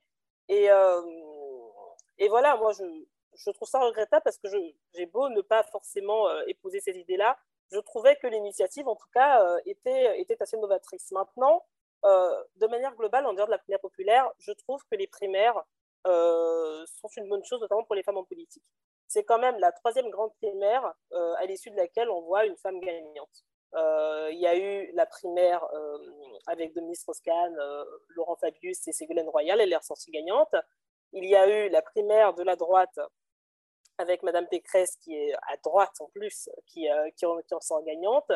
Et, 0.48 0.68
et 2.18 2.28
voilà, 2.28 2.56
moi, 2.56 2.72
je, 2.72 3.50
trouve 3.50 3.68
ça 3.68 3.80
regrettable 3.80 4.22
parce 4.24 4.38
que 4.38 4.48
j'ai 4.94 5.06
beau 5.06 5.28
ne 5.28 5.42
pas 5.42 5.62
forcément 5.64 6.28
épouser 6.46 6.80
ces 6.80 6.96
idées-là, 6.98 7.38
je 7.72 7.78
trouvais 7.78 8.16
que 8.16 8.26
l'initiative, 8.26 8.88
en 8.88 8.96
tout 8.96 9.08
cas, 9.12 9.58
était, 9.66 10.20
était 10.20 10.40
assez 10.42 10.56
novatrice. 10.56 11.10
Maintenant, 11.12 11.62
euh, 12.04 12.44
de 12.56 12.66
manière 12.66 12.94
globale, 12.96 13.26
en 13.26 13.34
dehors 13.34 13.46
de 13.46 13.52
la 13.52 13.58
primaire 13.58 13.80
populaire, 13.80 14.30
je 14.38 14.52
trouve 14.52 14.82
que 14.90 14.96
les 14.96 15.06
primaires 15.06 15.62
euh, 16.06 16.84
sont 16.86 17.08
une 17.16 17.28
bonne 17.28 17.44
chose, 17.44 17.60
notamment 17.60 17.84
pour 17.84 17.94
les 17.94 18.02
femmes 18.02 18.16
en 18.16 18.24
politique. 18.24 18.64
C'est 19.06 19.24
quand 19.24 19.38
même 19.38 19.58
la 19.58 19.72
troisième 19.72 20.08
grande 20.08 20.34
primaire 20.36 20.94
euh, 21.12 21.34
à 21.34 21.44
l'issue 21.46 21.70
de 21.70 21.76
laquelle 21.76 22.08
on 22.10 22.22
voit 22.22 22.46
une 22.46 22.56
femme 22.56 22.80
gagnante. 22.80 23.44
Il 23.74 24.38
y 24.38 24.46
a 24.46 24.56
eu 24.56 24.90
la 24.94 25.06
primaire 25.06 25.64
avec 26.46 26.74
Dominique 26.74 26.96
Strauss-Kahn, 26.96 27.56
Laurent 28.10 28.36
Fabius 28.36 28.86
et 28.88 28.92
Ségolène 28.92 29.28
Royal, 29.28 29.60
elle 29.60 29.72
est 29.72 29.76
ressortie 29.76 30.10
gagnante. 30.10 30.54
Il 31.12 31.24
y 31.24 31.36
a 31.36 31.48
eu 31.48 31.68
la 31.70 31.82
primaire 31.82 32.34
de 32.34 32.42
la 32.42 32.56
droite 32.56 32.98
avec 33.98 34.22
Madame 34.22 34.46
Pécresse, 34.48 34.96
qui 34.96 35.14
est 35.14 35.32
à 35.48 35.56
droite 35.62 35.94
en 36.00 36.08
plus, 36.08 36.48
qui, 36.66 36.88
qui, 37.16 37.26
qui 37.46 37.72
en 37.72 37.82
gagnante. 37.82 38.30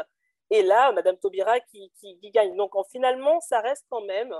Et 0.50 0.62
là, 0.62 0.92
Madame 0.92 1.16
Taubira 1.18 1.58
qui, 1.60 1.90
gagne. 2.32 2.56
Donc, 2.56 2.72
finalement, 2.90 3.40
ça 3.40 3.60
reste 3.60 3.86
quand 3.88 4.02
même, 4.02 4.34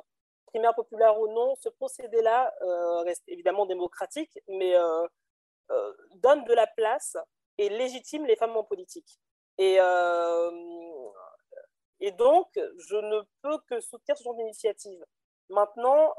primaire 0.47 0.75
populaire 0.75 1.19
ou 1.19 1.29
non, 1.29 1.55
ce 1.57 1.69
procédé-là 1.69 2.53
euh, 2.63 2.99
reste 3.03 3.25
évidemment 3.27 3.67
démocratique, 3.67 4.39
mais 4.49 4.77
euh, 4.77 5.07
euh, 5.71 5.93
donne 6.17 6.45
de 6.45 6.53
la 6.53 6.67
place 6.67 7.17
et 7.59 7.69
légitime 7.69 8.27
les 8.27 8.37
femmes 8.37 8.57
en 8.57 8.65
politique. 8.65 9.19
Et, 9.59 9.79
et 12.01 12.13
donc, 12.13 12.49
je 12.55 12.97
ne 12.97 13.23
peux 13.43 13.59
que 13.69 13.81
soutenir 13.81 14.17
ce 14.17 14.25
genre 14.25 14.35
d'initiative. 14.35 15.05
Maintenant, 15.49 16.15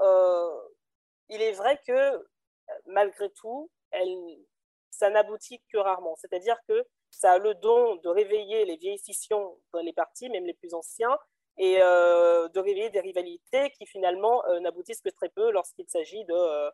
il 1.30 1.42
est 1.42 1.52
vrai 1.52 1.80
que 1.86 2.26
malgré 2.86 3.30
tout, 3.32 3.70
ça 4.92 5.10
n'aboutit 5.10 5.62
que 5.72 5.78
rarement. 5.78 6.16
C'est-à-dire 6.16 6.58
que 6.68 6.86
ça 7.12 7.34
a 7.34 7.38
le 7.38 7.54
don 7.56 7.96
de 7.98 8.10
réveiller 8.10 8.66
les 8.66 8.78
vieilles 8.78 9.00
scissions 9.00 9.58
dans 9.74 9.82
les 9.82 9.94
partis, 9.94 10.30
même 10.30 10.46
les 10.46 10.54
plus 10.54 10.74
anciens, 10.74 11.18
et 11.58 11.78
euh, 11.82 12.50
de 12.50 12.60
réveiller 12.60 12.90
des 12.90 13.00
rivalités 13.00 13.72
qui 13.72 13.86
finalement 13.86 14.46
euh, 14.48 14.60
n'aboutissent 14.60 15.02
que 15.02 15.10
très 15.10 15.30
peu 15.30 15.52
lorsqu'il 15.52 15.88
s'agit 15.88 16.26
de, 16.26 16.34
euh, 16.34 16.70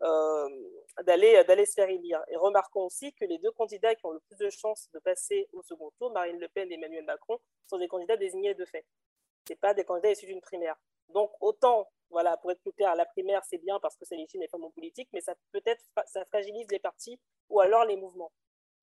d'aller, 0.00 1.42
d'aller 1.44 1.66
se 1.66 1.74
faire 1.74 1.88
élire. 1.88 2.22
Et 2.28 2.36
remarquons 2.36 2.86
aussi 2.86 3.12
que 3.14 3.24
les 3.24 3.38
deux 3.38 3.52
candidats 3.52 3.94
qui 3.94 4.04
ont 4.06 4.12
le 4.12 4.20
plus 4.20 4.36
de 4.36 4.50
chances 4.50 4.88
de 4.92 4.98
passer 4.98 5.48
au 5.52 5.62
second 5.62 5.90
tour, 5.98 6.12
Marine 6.12 6.38
Le 6.38 6.48
Pen 6.48 6.70
et 6.70 6.74
Emmanuel 6.74 7.04
Macron, 7.04 7.38
sont 7.68 7.78
des 7.78 7.88
candidats 7.88 8.16
désignés 8.16 8.54
de 8.54 8.64
fait. 8.64 8.84
Ce 9.48 9.54
pas 9.54 9.74
des 9.74 9.84
candidats 9.84 10.10
issus 10.10 10.26
d'une 10.26 10.40
primaire. 10.40 10.76
Donc 11.10 11.30
autant, 11.40 11.88
voilà, 12.10 12.36
pour 12.38 12.50
être 12.50 12.60
plus 12.60 12.72
clair, 12.72 12.94
la 12.94 13.04
primaire 13.04 13.42
c'est 13.44 13.58
bien 13.58 13.78
parce 13.80 13.96
que 13.96 14.04
c'est 14.04 14.16
légitime 14.16 14.40
les 14.40 14.48
femmes 14.48 14.64
en 14.64 14.70
politique, 14.70 15.08
mais 15.12 15.20
ça 15.20 15.34
peut-être 15.52 15.82
ça 16.06 16.24
fragilise 16.26 16.66
les 16.70 16.78
partis 16.78 17.20
ou 17.50 17.60
alors 17.60 17.84
les 17.84 17.96
mouvements. 17.96 18.32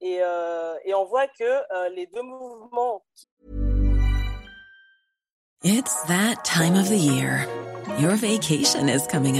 Et, 0.01 0.17
euh, 0.21 0.77
et 0.83 0.93
on 0.93 1.05
voit 1.05 1.27
que 1.27 1.43
euh, 1.43 1.89
les 1.89 2.07
deux 2.07 2.23
mouvements. 2.23 3.03
It's 5.63 6.03
that 6.07 6.43
time 6.43 6.75
of 6.75 6.89
the 6.89 6.97
year. 6.97 7.47
Vacation 7.99 8.89
is 8.89 9.05
coming. 9.07 9.39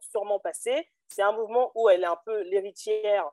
sûrement 0.00 0.38
passer. 0.38 0.88
C'est 1.08 1.22
un 1.22 1.32
mouvement 1.32 1.72
où 1.74 1.88
elle 1.88 2.02
est 2.02 2.06
un 2.06 2.18
peu 2.24 2.42
l'héritière 2.42 3.30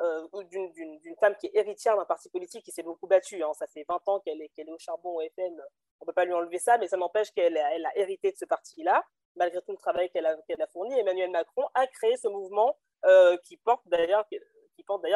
euh, 0.00 0.26
d'une 0.44 1.16
femme 1.20 1.36
qui 1.36 1.46
est 1.46 1.54
héritière 1.54 1.96
d'un 1.96 2.06
parti 2.06 2.30
politique 2.30 2.64
qui 2.64 2.70
s'est 2.70 2.82
beaucoup 2.82 3.06
battu. 3.06 3.42
Hein. 3.42 3.52
Ça 3.54 3.66
fait 3.66 3.84
20 3.86 4.08
ans 4.08 4.20
qu'elle 4.20 4.40
est, 4.40 4.70
au 4.70 4.78
charbon 4.78 5.18
au 5.18 5.20
FN. 5.20 5.60
On 6.00 6.04
ne 6.04 6.06
peut 6.06 6.14
pas 6.14 6.24
lui 6.24 6.32
enlever 6.32 6.58
ça, 6.58 6.78
mais 6.78 6.88
ça 6.88 6.96
n'empêche 6.96 7.30
qu'elle 7.32 7.56
elle 7.56 7.84
a 7.84 7.98
hérité 7.98 8.32
de 8.32 8.36
ce 8.36 8.46
parti-là, 8.46 9.04
malgré 9.36 9.60
tout 9.60 9.72
le 9.72 9.76
travail 9.76 10.10
qu'elle 10.10 10.26
a, 10.26 10.66
fourni. 10.68 10.98
Emmanuel 10.98 11.30
Macron 11.30 11.68
a 11.74 11.86
créé 11.86 12.16
ce 12.16 12.28
mouvement 12.28 12.78
euh, 13.04 13.36
qui 13.44 13.58
porte 13.58 13.86
d'ailleurs 13.88 14.24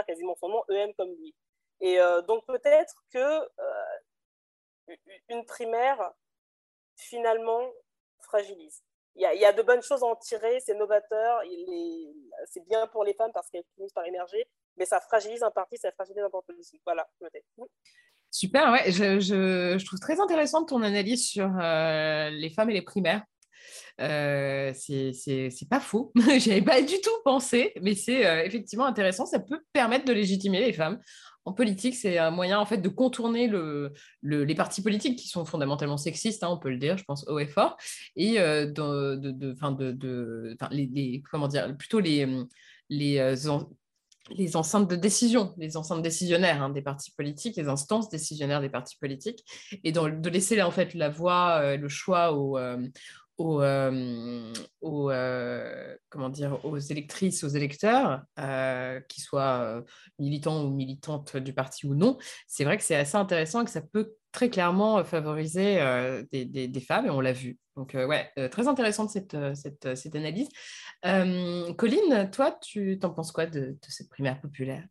quasiment 0.06 0.34
son 0.34 0.48
nom, 0.48 0.62
EM 0.68 0.92
comme 0.94 1.14
lui. 1.14 1.34
Et 1.80 1.98
euh, 1.98 2.20
donc 2.22 2.44
peut-être 2.46 3.04
que 3.10 3.48
une 5.30 5.46
primaire, 5.46 6.12
finalement, 6.96 7.72
fragilise. 8.20 8.82
Il 9.16 9.22
y, 9.22 9.44
a, 9.44 9.52
de 9.52 9.62
bonnes 9.62 9.82
choses 9.82 10.02
à 10.02 10.06
en 10.06 10.16
tirer, 10.16 10.58
c'est 10.58 10.74
novateur, 10.74 11.40
c'est 12.50 12.66
bien 12.66 12.86
pour 12.88 13.04
les 13.04 13.14
femmes 13.14 13.30
parce 13.32 13.48
qu'elles 13.48 13.64
finissent 13.76 13.92
par 13.92 14.04
émerger, 14.06 14.44
mais 14.76 14.86
ça 14.86 15.00
fragilise 15.00 15.42
un 15.44 15.52
parti, 15.52 15.76
ça 15.76 15.92
fragilise 15.92 16.22
un 16.22 16.30
parti 16.30 16.46
politique. 16.46 16.82
Voilà, 16.84 17.06
peut-être. 17.20 17.46
Super, 18.32 18.72
ouais, 18.72 18.90
je, 18.90 19.20
je, 19.20 19.78
je, 19.78 19.86
trouve 19.86 20.00
très 20.00 20.20
intéressante 20.20 20.70
ton 20.70 20.82
analyse 20.82 21.28
sur 21.28 21.48
euh, 21.60 22.30
les 22.30 22.50
femmes 22.50 22.70
et 22.70 22.74
les 22.74 22.82
primaires. 22.82 23.22
Euh, 24.00 24.72
c'est 24.74 25.68
pas 25.70 25.78
faux. 25.78 26.12
J'avais 26.38 26.62
pas 26.62 26.82
du 26.82 27.00
tout 27.00 27.22
pensé, 27.24 27.72
mais 27.80 27.94
c'est 27.94 28.26
euh, 28.26 28.44
effectivement 28.44 28.86
intéressant. 28.86 29.26
Ça 29.26 29.38
peut 29.38 29.60
permettre 29.72 30.04
de 30.04 30.12
légitimer 30.12 30.60
les 30.60 30.72
femmes 30.72 30.98
en 31.44 31.52
politique, 31.52 31.94
c'est 31.94 32.18
un 32.18 32.30
moyen 32.30 32.58
en 32.58 32.66
fait 32.66 32.78
de 32.78 32.88
contourner 32.88 33.48
le, 33.48 33.92
les 34.22 34.54
partis 34.54 34.82
politiques 34.82 35.18
qui 35.18 35.28
sont 35.28 35.44
fondamentalement 35.44 35.96
sexistes, 35.96 36.42
hein, 36.42 36.48
on 36.50 36.58
peut 36.58 36.70
le 36.70 36.78
dire, 36.78 36.96
je 36.96 37.04
pense 37.04 37.26
haut 37.28 37.38
et 37.38 37.46
fort, 37.46 37.76
et 38.16 38.34
de, 38.38 39.16
de, 39.16 39.30
de, 39.30 39.92
de 39.92 40.56
les, 40.70 41.22
comment 41.30 41.48
dire, 41.48 41.76
plutôt 41.76 42.00
les, 42.00 42.26
les 42.88 43.18
les 44.30 44.56
enceintes 44.56 44.88
de 44.88 44.96
décision, 44.96 45.54
les 45.58 45.76
enceintes 45.76 46.02
décisionnaires 46.02 46.62
hein, 46.62 46.70
des 46.70 46.82
partis 46.82 47.10
politiques, 47.10 47.56
les 47.56 47.68
instances 47.68 48.08
décisionnaires 48.08 48.60
des 48.60 48.70
partis 48.70 48.96
politiques, 48.96 49.44
et 49.84 49.92
de 49.92 50.28
laisser 50.28 50.60
en 50.62 50.70
fait 50.70 50.94
la 50.94 51.08
voix, 51.08 51.60
euh, 51.60 51.76
le 51.76 51.88
choix 51.88 52.32
aux, 52.32 52.58
euh, 53.40 54.52
aux, 54.80 55.10
euh, 55.10 55.96
comment 56.08 56.28
dire, 56.28 56.64
aux 56.64 56.78
électrices, 56.78 57.42
aux 57.44 57.48
électeurs, 57.48 58.22
qu'ils 59.08 59.22
soient 59.22 59.82
militants 60.18 60.64
ou 60.64 60.70
militantes 60.70 61.36
du 61.36 61.52
parti 61.52 61.86
ou 61.86 61.94
non. 61.94 62.18
C'est 62.46 62.64
vrai 62.64 62.76
que 62.76 62.82
c'est 62.82 62.96
assez 62.96 63.16
intéressant 63.16 63.62
et 63.62 63.64
que 63.64 63.70
ça 63.70 63.82
peut 63.82 64.14
très 64.32 64.50
clairement 64.50 65.04
favoriser 65.04 65.78
des, 66.32 66.44
des, 66.44 66.80
femmes, 66.80 67.06
et 67.06 67.10
on 67.10 67.20
l'a 67.20 67.32
vu. 67.32 67.58
Donc, 67.76 67.94
ouais, 67.94 68.30
très 68.50 68.68
intéressante 68.68 69.10
cette, 69.10 69.36
cette, 69.54 69.96
cette 69.96 70.14
analyse. 70.14 70.48
Euh, 71.04 71.72
Colline, 71.74 72.30
toi, 72.30 72.58
tu 72.62 72.98
t'en 72.98 73.10
penses 73.10 73.32
quoi 73.32 73.46
de, 73.46 73.76
cette 73.88 74.08
primaire 74.08 74.40
populaire? 74.40 74.84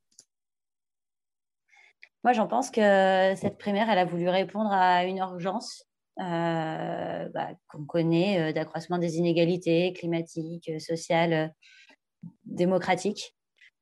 Moi, 2.24 2.34
j'en 2.34 2.48
pense 2.48 2.70
que 2.72 3.34
cette 3.36 3.58
primaire, 3.58 3.90
elle 3.90 3.98
a 3.98 4.06
voulu 4.06 4.30
répondre 4.30 4.72
à 4.72 5.04
une 5.04 5.18
urgence 5.18 5.86
euh, 6.20 7.30
bah, 7.30 7.50
qu'on 7.68 7.86
connaît 7.86 8.40
euh, 8.40 8.54
d'accroissement 8.54 8.98
des 8.98 9.18
inégalités 9.18 9.94
climatiques, 9.94 10.72
sociales, 10.80 11.54
démocratiques, 12.46 13.36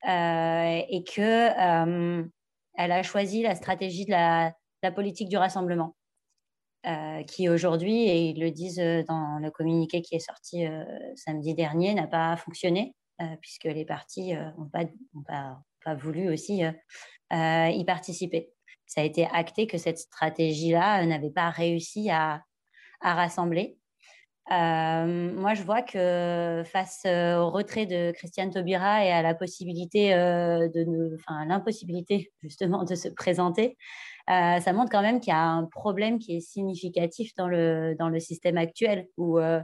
et 0.03 1.03
que 1.03 2.23
elle 2.75 2.91
a 2.91 3.03
choisi 3.03 3.43
la 3.43 3.55
stratégie 3.55 4.05
de 4.05 4.11
la 4.11 4.91
politique 4.91 5.29
du 5.29 5.37
rassemblement. 5.37 5.95
Euh, 6.87 7.21
qui 7.25 7.47
aujourd'hui, 7.47 8.07
et 8.07 8.31
ils 8.31 8.39
le 8.41 8.49
disent 8.49 8.79
euh, 8.79 9.03
dans 9.07 9.37
le 9.39 9.51
communiqué 9.51 10.01
qui 10.01 10.15
est 10.15 10.19
sorti 10.19 10.65
euh, 10.65 10.83
samedi 11.15 11.53
dernier, 11.53 11.93
n'a 11.93 12.07
pas 12.07 12.35
fonctionné, 12.37 12.95
puisque 13.39 13.65
les 13.65 13.85
partis 13.85 14.33
n'ont 14.33 15.23
pas, 15.23 15.93
voulu 15.93 16.33
aussi 16.33 16.63
y 17.31 17.85
participer. 17.85 18.51
Ça 18.91 19.01
a 19.01 19.03
été 19.05 19.25
acté 19.31 19.67
que 19.67 19.77
cette 19.77 19.99
stratégie-là 19.99 21.05
n'avait 21.05 21.29
pas 21.29 21.49
réussi 21.49 22.09
à, 22.09 22.43
à 22.99 23.15
rassembler. 23.15 23.77
moi, 24.49 25.53
je 25.53 25.63
vois 25.63 25.81
que 25.81 26.61
face 26.65 27.05
au 27.05 27.49
retrait 27.49 27.85
de 27.85 28.11
Christiane 28.11 28.51
Taubira 28.51 29.05
et 29.05 29.11
à 29.11 29.21
la 29.21 29.33
possibilité 29.33 30.09
de, 30.13 31.15
enfin, 31.15 31.45
l'impossibilité 31.45 32.33
justement 32.43 32.83
de 32.83 32.95
se 32.95 33.07
présenter, 33.07 33.77
euh, 34.29 34.59
ça 34.59 34.73
montre 34.73 34.91
quand 34.91 35.01
même 35.01 35.19
qu'il 35.19 35.31
y 35.31 35.35
a 35.35 35.43
un 35.43 35.65
problème 35.65 36.19
qui 36.19 36.37
est 36.37 36.41
significatif 36.41 37.33
dans 37.35 37.47
le, 37.47 37.95
dans 37.97 38.09
le 38.09 38.19
système 38.19 38.57
actuel, 38.57 39.07
où, 39.17 39.39
euh, 39.39 39.61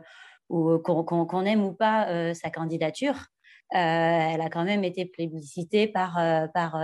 qu'on 0.49 1.45
aime 1.45 1.63
ou 1.63 1.73
pas 1.73 2.09
euh, 2.09 2.33
sa 2.33 2.49
candidature. 2.49 3.15
Elle 3.69 4.41
a 4.41 4.49
quand 4.49 4.63
même 4.63 4.83
été 4.83 5.05
plébiscitée 5.05 5.87
par, 5.87 6.15
par, 6.53 6.79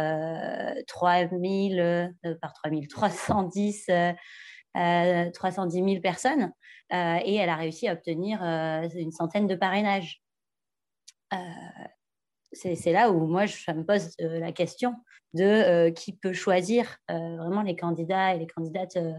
3000, 0.88 2.14
par 2.42 2.54
3310 2.54 3.90
310 5.34 5.74
000 5.76 6.02
personnes 6.02 6.52
et 6.92 7.36
elle 7.36 7.50
a 7.50 7.56
réussi 7.56 7.88
à 7.88 7.94
obtenir 7.94 8.44
une 8.44 9.12
centaine 9.12 9.48
de 9.48 9.56
parrainages. 9.56 10.22
c'est 12.52 12.92
là 12.92 13.12
où 13.12 13.28
moi, 13.28 13.46
je 13.46 13.72
me 13.72 13.86
pose 13.86 14.14
la 14.20 14.52
question 14.52 14.96
de 15.34 15.44
euh, 15.44 15.92
qui 15.92 16.14
peut 16.14 16.34
choisir 16.34 16.98
euh, 17.12 17.38
vraiment 17.38 17.62
les 17.62 17.76
candidats 17.76 18.36
et 18.36 18.40
les 18.40 18.48
candidates 18.48 18.98
euh, 18.98 19.14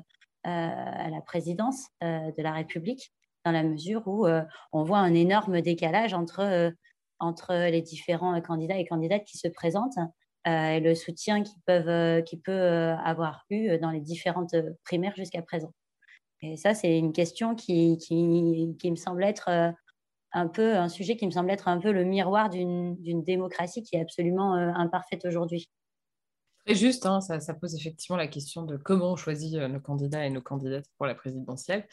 à 0.44 1.08
la 1.10 1.20
présidence 1.22 1.88
de 2.02 2.42
la 2.42 2.52
République, 2.52 3.14
dans 3.46 3.50
la 3.50 3.62
mesure 3.62 4.02
où 4.06 4.26
on 4.72 4.82
voit 4.82 4.98
un 4.98 5.14
énorme 5.14 5.62
décalage 5.62 6.12
entre, 6.12 6.70
entre 7.18 7.54
les 7.70 7.82
différents 7.82 8.40
candidats 8.40 8.76
et 8.76 8.84
candidates 8.84 9.24
qui 9.24 9.38
se 9.38 9.48
présentent 9.48 9.98
et 10.46 10.80
le 10.80 10.94
soutien 10.94 11.42
qu'ils 11.42 11.62
peuvent, 11.66 12.22
qui 12.24 12.36
peut 12.36 12.92
avoir 13.04 13.44
eu 13.48 13.78
dans 13.78 13.90
les 13.90 14.00
différentes 14.00 14.54
primaires 14.84 15.14
jusqu'à 15.16 15.40
présent. 15.40 15.72
Et 16.42 16.58
ça, 16.58 16.74
c'est 16.74 16.98
une 16.98 17.14
question 17.14 17.54
qui, 17.54 17.96
qui, 17.96 18.76
qui, 18.78 18.90
me 18.90 18.96
semble 18.96 19.24
être 19.24 19.48
un 20.32 20.48
peu 20.48 20.76
un 20.76 20.90
sujet 20.90 21.16
qui 21.16 21.24
me 21.24 21.30
semble 21.30 21.50
être 21.50 21.68
un 21.68 21.78
peu 21.78 21.92
le 21.92 22.04
miroir 22.04 22.50
d'une 22.50 23.22
démocratie 23.24 23.82
qui 23.82 23.96
est 23.96 24.00
absolument 24.00 24.52
imparfaite 24.52 25.24
aujourd'hui. 25.24 25.70
Très 26.64 26.74
juste, 26.76 27.04
hein, 27.04 27.20
ça, 27.20 27.54
pose 27.54 27.74
effectivement 27.74 28.16
la 28.16 28.26
question 28.26 28.62
de 28.62 28.78
comment 28.78 29.12
on 29.12 29.16
choisit 29.16 29.54
euh, 29.54 29.68
nos 29.68 29.80
candidats 29.80 30.24
et 30.24 30.30
nos 30.30 30.40
candidates 30.40 30.86
pour 30.96 31.04
la 31.04 31.14
présidentielle. 31.14 31.86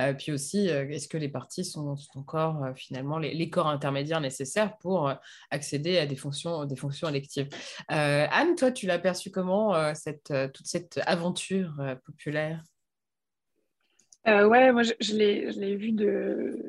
Euh, 0.00 0.14
puis 0.14 0.32
aussi, 0.32 0.70
euh, 0.70 0.88
est-ce 0.88 1.08
que 1.08 1.18
les 1.18 1.28
partis 1.28 1.64
sont, 1.64 1.96
encore 2.14 2.68
finalement 2.76 3.18
les, 3.18 3.50
corps 3.50 3.68
intermédiaires 3.68 4.20
nécessaires 4.20 4.76
pour 4.78 5.12
accéder 5.50 5.98
à 5.98 6.06
des 6.06 6.16
fonctions, 6.16 6.64
des 6.64 6.76
fonctions 6.76 7.08
électives? 7.08 7.48
Anne, 7.88 8.54
toi, 8.56 8.72
tu 8.72 8.86
l'as 8.86 8.98
perçu 8.98 9.30
comment, 9.30 9.94
cette, 9.94 10.32
toute 10.52 10.66
cette 10.66 11.00
aventure 11.06 11.74
populaire? 12.04 12.62
Ouais, 14.24 14.72
moi, 14.72 14.82
je, 14.82 14.92
je 15.00 15.14
l'ai 15.14 15.76
vu 15.76 15.92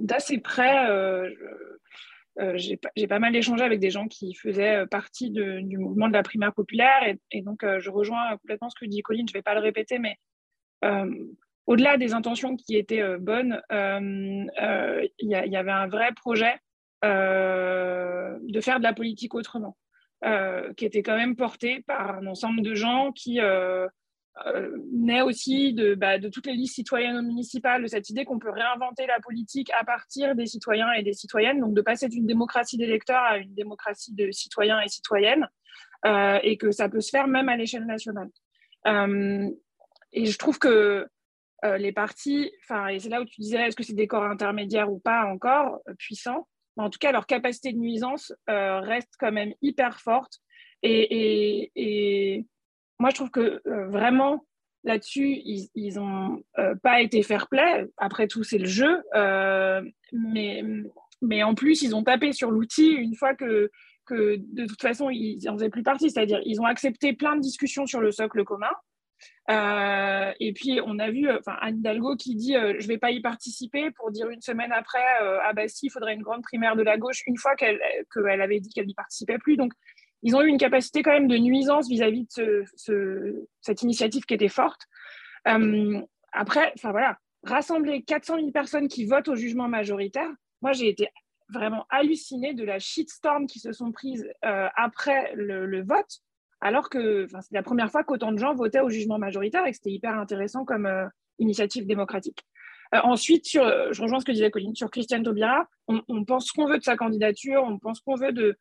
d'assez 0.02 0.40
près. 0.40 0.88
Euh, 2.40 2.54
j'ai 2.56 3.08
pas 3.08 3.20
mal 3.20 3.36
échangé 3.36 3.64
avec 3.64 3.80
des 3.80 3.92
gens 3.92 4.08
qui 4.08 4.34
faisaient 4.34 4.78
euh, 4.78 4.86
partie 4.88 5.30
du 5.30 5.78
mouvement 5.78 6.08
de 6.08 6.14
la 6.14 6.24
primaire 6.24 6.52
populaire 6.52 7.16
et, 7.32 7.42
donc 7.44 7.64
euh, 7.64 7.80
je 7.80 7.92
rejoins 7.92 8.38
complètement 8.38 8.70
ce 8.72 8.76
que 8.80 8.86
dit 8.86 9.04
Colline, 9.04 9.28
je 9.28 9.34
ne 9.34 9.38
vais 9.38 9.44
pas 9.44 9.54
le 9.54 9.60
répéter, 9.60 10.00
mais 10.00 10.18
au-delà 11.66 11.98
des 11.98 12.14
intentions 12.14 12.56
qui 12.56 12.76
étaient 12.76 13.18
bonnes, 13.20 13.62
il 13.72 14.50
y, 15.22 15.56
avait 15.56 15.72
un 15.72 15.88
vrai 15.88 16.10
projet 16.16 16.56
de 17.04 18.62
faire 18.62 18.80
de 18.80 18.84
la 18.84 18.94
politique 18.94 19.34
autrement, 19.34 19.78
qui 20.76 20.86
était 20.86 21.04
quand 21.04 21.16
même 21.16 21.36
porté 21.36 21.84
par 21.88 22.18
un 22.18 22.28
ensemble 22.28 22.62
de 22.62 22.76
gens 22.76 23.12
qui 23.12 23.40
euh, 24.48 24.76
naît 24.92 25.22
aussi 25.22 25.74
de, 25.74 25.94
bah, 25.94 26.18
de, 26.18 26.28
toutes 26.28 26.48
les 26.48 26.54
listes 26.54 26.74
citoyennes 26.74 27.22
municipales, 27.22 27.84
de 27.84 27.88
cette 27.88 28.10
idée 28.10 28.26
qu'on 28.26 28.40
peut 28.40 28.50
réinventer 28.50 29.06
la 29.06 29.20
politique 29.20 29.72
à 29.80 29.84
partir 29.84 30.36
des 30.36 30.48
citoyens 30.48 30.92
et 30.94 31.04
des 31.04 31.14
citoyennes, 31.14 31.60
donc 31.60 31.76
de 31.76 31.82
passer 31.82 32.10
d'une 32.10 32.26
démocratie 32.26 32.78
d'électeurs 32.78 33.22
à 33.22 33.38
une 33.38 33.54
démocratie 33.54 34.14
de 34.14 34.32
citoyens 34.32 34.82
et 34.82 34.88
citoyennes, 34.88 35.48
euh, 36.06 36.40
et 36.42 36.58
que 36.58 36.72
ça 36.72 36.90
peut 36.90 37.00
se 37.00 37.12
faire 37.12 37.28
même 37.28 37.48
à 37.48 37.56
l'échelle 37.56 37.86
nationale. 37.86 38.30
Euh, 38.88 39.50
et 40.14 40.26
je 40.26 40.38
trouve 40.40 40.58
que 40.58 41.08
les 41.64 41.92
partis, 41.92 42.52
et 42.90 43.00
c'est 43.00 43.10
là 43.10 43.22
où 43.22 43.26
tu 43.26 43.40
disais, 43.40 43.68
est-ce 43.68 43.76
que 43.76 43.84
c'est 43.84 43.94
des 43.94 44.08
corps 44.08 44.24
intermédiaires 44.24 44.92
ou 44.92 45.00
pas 45.00 45.24
encore 45.26 45.80
puissants, 45.98 46.48
en 46.76 46.90
tout 46.90 47.00
cas, 47.00 47.12
leur 47.12 47.26
capacité 47.26 47.72
de 47.72 47.78
nuisance 47.78 48.34
reste 48.48 49.14
quand 49.20 49.32
même 49.32 49.54
hyper 49.62 50.02
forte. 50.02 50.40
et, 50.82 52.46
moi, 53.00 53.10
je 53.10 53.16
trouve 53.16 53.32
que 53.32 53.62
euh, 53.68 53.88
vraiment, 53.90 54.46
là-dessus, 54.86 55.42
ils 55.44 55.96
n'ont 55.96 56.42
euh, 56.58 56.76
pas 56.76 57.02
été 57.02 57.22
fair-play. 57.24 57.88
Après 57.98 58.28
tout, 58.28 58.44
c'est 58.44 58.58
le 58.58 58.66
jeu. 58.66 59.04
Euh, 59.16 59.82
mais, 60.14 60.64
mais 61.22 61.44
en 61.44 61.56
plus, 61.56 61.82
ils 61.82 61.96
ont 61.96 62.04
tapé 62.04 62.32
sur 62.32 62.52
l'outil 62.52 62.92
une 62.92 63.16
fois 63.16 63.34
que, 63.34 63.72
que 64.06 64.38
de 64.38 64.66
toute 64.66 64.82
façon, 64.82 65.10
ils 65.10 65.40
n'en 65.44 65.56
faisaient 65.56 65.70
plus 65.70 65.84
partie. 65.84 66.10
C'est-à-dire, 66.10 66.40
ils 66.46 66.62
ont 66.62 66.66
accepté 66.66 67.14
plein 67.14 67.36
de 67.36 67.42
discussions 67.42 67.86
sur 67.86 68.00
le 68.00 68.12
socle 68.12 68.44
commun. 68.44 68.72
Et 69.50 70.54
puis, 70.54 70.80
on 70.86 71.00
a 71.00 71.12
vu 71.12 71.30
enfin, 71.30 71.58
Anne 71.62 71.80
Hidalgo 71.80 72.16
qui 72.16 72.36
dit 72.36 72.54
Je 72.54 72.84
ne 72.84 72.88
vais 72.88 72.98
pas 72.98 73.12
y 73.12 73.22
participer 73.22 73.92
pour 73.92 74.12
dire 74.12 74.30
une 74.30 74.42
semaine 74.42 74.72
après 74.72 75.04
Ah, 75.44 75.54
bah 75.54 75.68
si, 75.68 75.88
il 75.88 75.90
faudrait 75.90 76.14
une 76.14 76.22
grande 76.22 76.44
primaire 76.44 76.76
de 76.76 76.84
la 76.84 76.98
gauche, 76.98 77.24
une 77.28 77.38
fois 77.38 77.56
qu'elle 77.56 77.80
avait 78.42 78.60
dit 78.60 78.70
qu'elle 78.70 78.88
n'y 78.88 78.94
participait 78.94 79.38
plus. 79.38 79.58
Donc, 79.58 79.74
ils 80.24 80.36
ont 80.36 80.42
eu 80.42 80.48
une 80.48 80.58
capacité 80.58 81.04
quand 81.04 81.12
même 81.12 81.28
de 81.28 81.38
nuisance 81.38 81.90
vis-à-vis 81.90 82.26
de 82.38 83.48
cette 83.62 83.82
initiative 83.82 84.24
qui 84.24 84.34
était 84.34 84.48
forte. 84.48 84.82
Euh, 85.48 86.02
après, 86.32 86.72
enfin 86.76 86.92
voilà, 86.92 87.18
rassembler 87.44 88.04
400 88.04 88.38
000 88.38 88.52
personnes 88.52 88.88
qui 88.88 89.06
votent 89.06 89.28
au 89.28 89.36
jugement 89.36 89.68
majoritaire, 89.68 90.30
moi 90.62 90.72
j'ai 90.72 90.88
été 90.88 91.10
vraiment 91.50 91.86
hallucinée 91.90 92.54
de 92.54 92.64
la 92.64 92.80
shitstorm 92.80 93.48
qui 93.48 93.60
se 93.60 93.74
sont 93.74 93.92
prises 93.92 94.28
euh, 94.46 94.70
après 94.76 95.34
le, 95.36 95.84
vote, 95.84 96.22
alors 96.64 96.90
que 96.90 97.28
c'est 97.28 97.54
la 97.54 97.62
première 97.62 97.92
fois 97.92 98.06
qu'autant 98.06 98.32
de 98.32 98.38
gens 98.38 98.56
votaient 98.56 98.80
au 98.80 98.90
jugement 98.90 99.20
majoritaire 99.20 99.66
et 99.68 99.72
que 99.72 99.76
c'était 99.76 99.92
hyper 99.92 100.18
intéressant 100.18 100.64
comme 100.64 100.86
euh, 100.86 101.06
initiative 101.38 101.86
démocratique. 101.86 102.40
ensuite, 102.94 103.46
sur, 103.46 103.64
je 103.92 104.02
rejoins 104.02 104.20
ce 104.20 104.26
que 104.26 104.32
disait 104.32 104.50
Colline, 104.50 104.74
sur 104.76 104.90
Christiane 104.90 105.24
Taubira, 105.24 105.68
on, 105.88 106.02
on 106.08 106.24
pense 106.24 106.52
qu'on 106.52 106.66
veut 106.66 106.78
de 106.78 106.84
sa 106.84 106.96
candidature, 106.96 107.64
on 107.66 107.80
pense 107.80 108.00
qu'on 108.00 108.16
veut 108.16 108.32
de, 108.32 108.56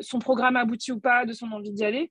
son 0.00 0.20
programme 0.20 0.56
abouti 0.56 0.90
ou 0.90 1.00
pas, 1.00 1.26
de 1.26 1.34
son 1.34 1.52
envie 1.52 1.72
d'y 1.72 1.84
aller. 1.84 2.10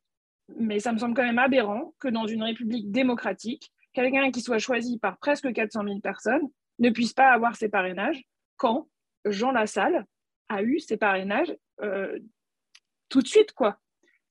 Mais 0.59 0.79
ça 0.79 0.91
me 0.93 0.99
semble 0.99 1.15
quand 1.15 1.23
même 1.23 1.39
aberrant 1.39 1.93
que 1.99 2.07
dans 2.07 2.27
une 2.27 2.43
république 2.43 2.91
démocratique, 2.91 3.71
quelqu'un 3.93 4.29
qui 4.29 4.41
soit 4.41 4.59
choisi 4.59 4.99
par 4.99 5.17
presque 5.17 5.51
400 5.51 5.83
000 5.83 5.99
personnes 5.99 6.47
ne 6.79 6.89
puisse 6.89 7.13
pas 7.13 7.31
avoir 7.31 7.55
ses 7.55 7.69
parrainages 7.69 8.21
quand 8.57 8.87
Jean 9.25 9.51
Lassalle 9.51 10.05
a 10.49 10.61
eu 10.61 10.79
ses 10.79 10.97
parrainages 10.97 11.55
euh, 11.81 12.19
tout 13.09 13.21
de 13.21 13.27
suite, 13.27 13.53
quoi. 13.53 13.79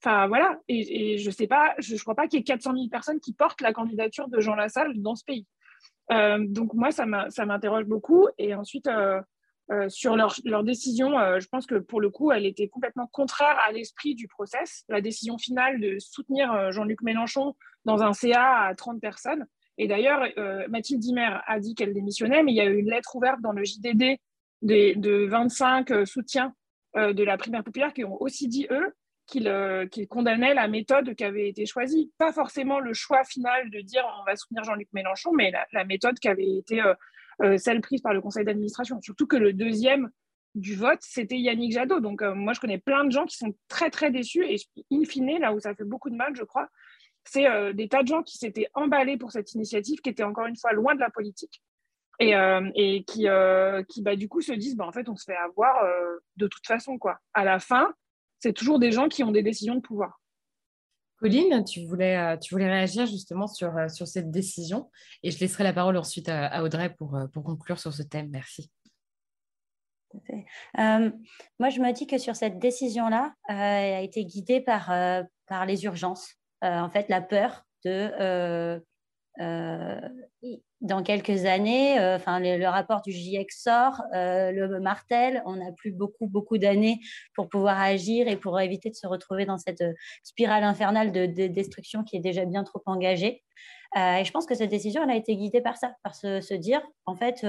Enfin, 0.03 0.29
voilà. 0.29 0.59
Et, 0.69 1.19
je 1.19 1.31
sais 1.31 1.47
pas, 1.47 1.75
je 1.79 1.95
ne 1.95 1.99
crois 1.99 2.15
pas 2.15 2.27
qu'il 2.27 2.39
y 2.39 2.41
ait 2.41 2.45
400 2.45 2.73
000 2.73 2.89
personnes 2.89 3.21
qui 3.21 3.35
portent 3.35 3.61
la 3.61 3.73
candidature 3.73 4.29
de 4.29 4.41
Jean 4.41 4.55
Lassalle 4.55 4.95
dans 4.97 5.15
ce 5.15 5.25
pays. 5.25 5.47
Euh, 6.11 6.39
donc, 6.49 6.73
moi, 6.75 6.91
ça 6.91 7.05
m'interroge 7.07 7.85
beaucoup. 7.85 8.29
Et 8.39 8.55
ensuite, 8.55 8.87
euh, 8.87 9.21
euh, 9.71 9.89
sur 9.91 10.17
leur, 10.17 10.65
décision, 10.65 11.11
je 11.39 11.47
pense 11.49 11.67
que 11.67 11.75
pour 11.77 12.01
le 12.01 12.09
coup, 12.09 12.33
elle 12.33 12.47
était 12.47 12.69
complètement 12.69 13.09
contraire 13.13 13.59
à 13.69 13.73
l'esprit 13.73 14.15
du 14.15 14.27
process. 14.27 14.85
La 14.89 15.03
décision 15.03 15.37
finale 15.37 15.81
de 15.81 15.99
soutenir 15.99 16.73
Jean-Luc 16.73 17.03
Mélenchon 17.03 17.55
dans 17.85 18.03
un 18.03 18.15
CA 18.15 18.63
à 18.63 18.75
30 18.75 19.01
personnes. 19.01 19.47
Et 19.77 19.87
d'ailleurs, 19.87 20.23
Mathilde 20.69 21.01
Dimer 21.01 21.41
a 21.47 21.61
dit 21.61 21.75
qu'elle 21.75 21.93
démissionnait, 21.93 22.43
mais 22.43 22.53
il 22.53 22.57
y 22.57 22.61
a 22.61 22.65
eu 22.65 22.79
une 22.79 22.91
lettre 22.91 23.17
ouverte 23.17 23.41
dans 23.41 23.53
le 23.53 23.65
JDD 23.65 24.19
de 24.63 25.27
25 25.27 26.07
soutiens 26.07 26.55
de 26.97 27.23
la 27.23 27.39
primaire 27.39 27.63
populaire 27.63 27.93
qui 27.93 28.05
ont 28.05 28.21
aussi 28.21 28.49
dit, 28.49 28.67
eux, 28.71 28.93
euh, 29.37 29.87
qu'il 29.87 30.09
condamnait 30.09 30.55
la 30.55 30.69
méthode 30.69 31.15
qui 31.15 31.25
avait 31.25 31.49
été 31.49 31.67
choisie. 31.67 32.11
Pas 32.19 32.33
forcément 32.33 32.81
le 32.81 32.93
choix 32.93 33.25
final 33.25 33.71
de 33.71 33.81
dire 33.81 34.05
on 34.21 34.25
va 34.25 34.37
soutenir 34.37 34.65
Jean-Luc 34.65 34.89
Mélenchon, 34.93 35.33
mais 35.33 35.53
la, 35.73 35.85
méthode 35.85 36.19
qui 36.19 36.29
avait 36.29 36.57
été 36.57 36.81
euh, 36.81 36.95
euh, 37.43 37.59
celle 37.59 37.81
prise 37.81 38.01
par 38.01 38.15
le 38.15 38.21
conseil 38.21 38.45
d'administration. 38.45 39.01
Surtout 39.03 39.27
que 39.27 39.37
le 39.37 39.53
deuxième 39.53 40.11
du 40.55 40.75
vote, 40.75 40.99
c'était 41.01 41.39
Yannick 41.39 41.73
Jadot. 41.73 42.01
Donc 42.01 42.23
moi, 42.23 42.53
je 42.53 42.61
connais 42.61 42.79
plein 42.79 43.05
de 43.05 43.13
gens 43.13 43.25
qui 43.25 43.37
sont 43.37 43.55
très, 43.69 43.91
très 43.91 44.11
déçus. 44.11 44.45
Et 44.45 44.57
in 44.91 45.05
fine, 45.05 45.39
là 45.39 45.53
où 45.53 45.61
ça 45.61 45.75
fait 45.75 45.85
beaucoup 45.85 46.11
de 46.11 46.17
mal, 46.17 46.35
je 46.35 46.43
crois, 46.43 46.69
c'est 47.25 47.73
des 47.75 47.89
tas 47.89 48.03
de 48.03 48.09
gens 48.09 48.23
qui 48.23 48.37
s'étaient 48.37 48.69
emballés 48.75 49.17
pour 49.17 49.31
cette 49.31 49.53
initiative, 49.53 50.01
qui 50.01 50.11
était 50.11 50.25
encore 50.25 50.47
une 50.47 50.57
fois 50.57 50.73
loin 50.73 50.95
de 50.97 51.01
la 51.01 51.11
politique. 51.11 51.63
Et, 52.19 52.33
et 52.75 53.05
qui, 53.05 53.29
qui 53.89 54.03
bah, 54.03 54.17
du 54.17 54.29
coup 54.29 54.41
se 54.41 54.53
disent 54.53 54.77
bah, 54.77 54.87
en 54.87 54.93
fait 54.93 55.09
on 55.09 55.15
se 55.15 55.25
fait 55.25 55.37
avoir 55.37 55.85
de 56.37 56.49
toute 56.49 56.67
façon 56.67 56.99
quoi. 56.99 57.21
À 57.33 57.45
la 57.45 57.61
fin, 57.61 57.95
c'est 58.41 58.53
toujours 58.53 58.79
des 58.79 58.91
gens 58.91 59.09
qui 59.09 59.23
ont 59.23 59.31
des 59.31 59.43
décisions 59.43 59.75
de 59.75 59.81
pouvoir. 59.81 60.21
Colline, 61.21 61.65
tu 61.65 61.85
voulais, 61.85 62.17
euh, 62.17 62.37
tu 62.39 62.55
voulais 62.55 62.71
réagir 62.71 63.05
justement 63.05 63.47
sur, 63.47 63.77
euh, 63.77 63.89
sur 63.89 64.09
cette 64.09 64.31
décision 64.31 64.91
et 65.23 65.31
je 65.31 65.39
laisserai 65.39 65.65
la 65.65 65.75
parole 65.75 65.99
ensuite 65.99 66.31
à, 66.31 66.63
Audrey 66.63 66.95
pour, 66.95 67.15
euh, 67.15 67.27
pour 67.27 67.45
conclure 67.45 67.79
sur 67.79 67.93
ce 67.93 68.03
thème. 68.03 68.31
Merci. 68.31 68.71
moi, 70.75 71.69
je 71.69 71.81
me 71.81 71.93
dis 71.93 72.07
que 72.07 72.19
sur 72.19 72.35
cette 72.35 72.59
décision-là, 72.59 73.35
elle 73.49 73.95
a 73.95 74.01
été 74.01 74.25
guidée 74.25 74.61
par, 74.61 74.87
par 75.47 75.67
les 75.67 75.85
urgences. 75.85 76.35
en 76.63 76.91
fait, 76.91 77.09
la 77.09 77.21
peur 77.21 77.65
de 77.85 78.83
dans 80.81 81.03
quelques 81.03 81.45
années, 81.45 81.99
euh, 81.99 82.17
enfin 82.17 82.41
le, 82.41 82.67
rapport 82.67 83.03
du 83.03 83.13
GIEC 83.13 83.53
sort, 83.53 84.03
euh, 84.15 84.51
le 84.51 84.81
martel, 84.81 85.43
on 85.45 85.57
n'a 85.57 85.73
plus 85.73 85.93
beaucoup 85.93 86.27
beaucoup 86.27 86.59
d'années 86.59 87.01
pour 87.35 87.49
pouvoir 87.49 87.79
agir 87.79 88.29
et 88.29 88.37
pour 88.37 88.59
éviter 88.61 88.89
de 88.89 88.95
se 88.95 89.07
retrouver 89.07 89.45
dans 89.45 89.59
cette 89.59 89.83
euh, 89.83 89.93
spirale 90.23 90.65
infernale 90.65 91.13
de, 91.13 91.27
destruction 91.49 92.03
qui 92.03 92.17
est 92.17 92.21
déjà 92.21 92.45
bien 92.45 92.65
trop 92.65 92.83
engagée. 92.87 93.43
et 93.97 94.25
je 94.25 94.31
pense 94.31 94.47
que 94.47 94.55
cette 94.55 94.71
décision, 94.71 95.07
a 95.09 95.17
été 95.17 95.37
guidée 95.37 95.61
par 95.61 95.77
ça, 95.77 95.95
par 96.03 96.15
se, 96.15 96.55
dire, 96.55 96.81
en 97.07 97.17
fait, 97.17 97.47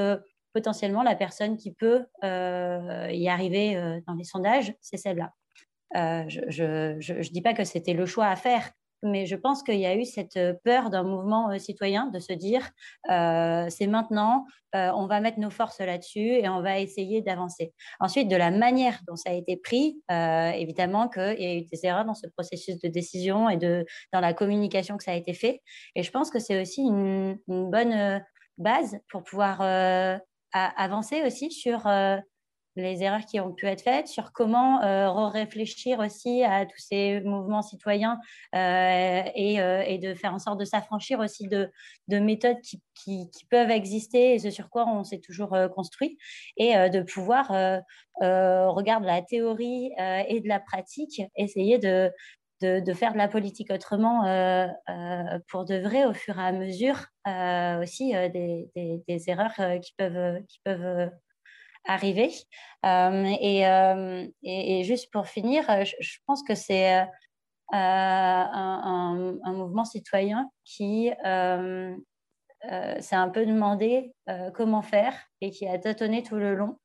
potentiellement 0.54 1.04
la 1.04 1.16
personne 1.16 1.58
qui 1.58 1.72
peut 1.72 2.06
y 2.24 3.30
arriver 3.30 4.02
dans 4.08 4.14
les 4.14 4.24
sondages, 4.24 4.74
c'est 4.82 4.98
celle-là. 4.98 5.32
je 5.94 7.14
ne 7.14 7.32
dis 7.32 7.42
pas 7.42 7.54
que 7.54 7.64
c'était 7.64 7.94
le 7.94 8.06
choix 8.06 8.28
à 8.28 8.36
faire, 8.36 8.72
mais 9.04 9.26
je 9.26 9.36
pense 9.36 9.64
qu'il 9.64 9.80
y 9.80 9.86
a 9.86 9.96
eu 9.96 10.06
cette 10.06 10.38
euh, 10.38 10.54
peur 10.64 10.90
d'un 10.90 11.04
mouvement 11.04 11.50
euh, 11.50 11.58
citoyen 11.58 12.08
de 12.08 12.20
se 12.20 12.34
dire 12.34 12.70
euh, 13.10 13.68
c'est 13.70 13.88
maintenant, 13.88 14.46
on 14.74 15.06
va 15.06 15.20
mettre 15.20 15.38
nos 15.38 15.50
forces 15.50 15.80
là-dessus 15.80 16.20
et 16.20 16.48
on 16.48 16.62
va 16.62 16.80
essayer 16.80 17.22
d'avancer. 17.22 17.74
Ensuite, 18.00 18.30
de 18.30 18.38
la 18.38 18.52
manière 18.52 19.02
dont 19.06 19.18
ça 19.18 19.32
a 19.32 19.34
été 19.34 19.58
pris, 19.58 20.02
évidemment 20.10 21.10
qu'il 21.10 21.42
y 21.42 21.46
a 21.46 21.56
eu 21.56 21.64
des 21.64 21.86
erreurs 21.86 22.06
dans 22.06 22.14
ce 22.14 22.26
processus 22.28 22.80
de 22.80 22.88
décision 22.88 23.50
et 23.50 23.58
de, 23.58 23.86
dans 24.14 24.22
la 24.22 24.34
communication 24.34 24.96
que 24.96 25.04
ça 25.04 25.12
a 25.12 25.16
été 25.16 25.34
fait. 25.34 25.62
Et 25.96 26.04
je 26.04 26.12
pense 26.12 26.32
que 26.32 26.40
c'est 26.40 26.62
aussi 26.62 26.84
une, 26.84 27.38
une, 27.50 27.70
bonne 27.70 28.24
base 28.58 28.98
pour 29.10 29.24
pouvoir 29.24 29.60
avancer 30.54 31.22
aussi 31.24 31.52
sur 31.52 31.86
les 32.76 33.04
erreurs 33.04 33.26
qui 33.26 33.40
ont 33.40 33.52
pu 33.52 33.68
être 33.68 33.82
faites, 33.82 34.08
sur 34.08 34.32
comment 34.32 34.82
euh, 34.84 35.28
réfléchir 35.28 36.00
aussi 36.00 36.44
à 36.44 36.66
tous 36.66 36.78
ces 36.78 37.20
mouvements 37.22 37.62
citoyens 37.62 38.20
euh, 38.56 38.60
euh, 38.60 39.84
et, 39.86 39.98
de 39.98 40.14
faire 40.14 40.34
en 40.34 40.40
sorte 40.40 40.60
de 40.60 40.66
s'affranchir 40.66 41.20
aussi 41.20 41.48
de, 41.48 41.70
méthodes 42.10 42.62
qui, 42.62 43.30
peuvent 43.50 43.72
exister 43.72 44.36
et 44.36 44.40
ce 44.40 44.50
sur 44.50 44.70
quoi 44.70 44.88
on 44.88 45.04
s'est 45.04 45.20
toujours 45.20 45.58
construit. 45.76 46.18
Et 46.58 46.74
de 46.74 47.02
pouvoir, 47.02 47.52
regarder 48.20 49.08
la 49.08 49.22
théorie 49.22 49.92
et 50.28 50.40
de 50.40 50.48
la 50.48 50.60
pratique, 50.60 51.22
essayer 51.36 51.78
de, 51.80 52.12
faire 52.94 53.14
de 53.14 53.18
la 53.18 53.28
politique 53.28 53.72
autrement 53.72 54.22
pour 55.48 55.66
de 55.66 55.76
vrai 55.80 56.06
au 56.06 56.14
fur 56.14 56.38
et 56.40 56.44
à 56.44 56.52
mesure 56.52 57.06
aussi 57.82 58.14
des, 58.14 59.24
erreurs 59.28 59.56
qui 59.82 59.94
peuvent 60.64 61.12
arriver. 61.86 62.32
Euh, 62.86 63.36
euh, 63.44 64.28
et, 64.44 64.84
juste 64.84 65.12
pour 65.12 65.28
finir, 65.28 65.70
euh, 65.70 65.84
je, 65.84 66.18
pense 66.26 66.44
que 66.44 66.56
c'est 66.56 67.06
un, 67.72 69.42
mouvement 69.46 69.86
citoyen 69.86 70.50
qui 70.66 71.12
s'est 71.24 73.16
un 73.16 73.30
peu 73.30 73.46
demandé 73.46 74.14
comment 74.54 74.82
faire 74.82 75.14
et 75.42 75.52
qui 75.52 75.68
a 75.68 75.78
tâtonné 75.78 76.24
tout 76.24 76.36
le 76.36 76.56
long. 76.56 76.78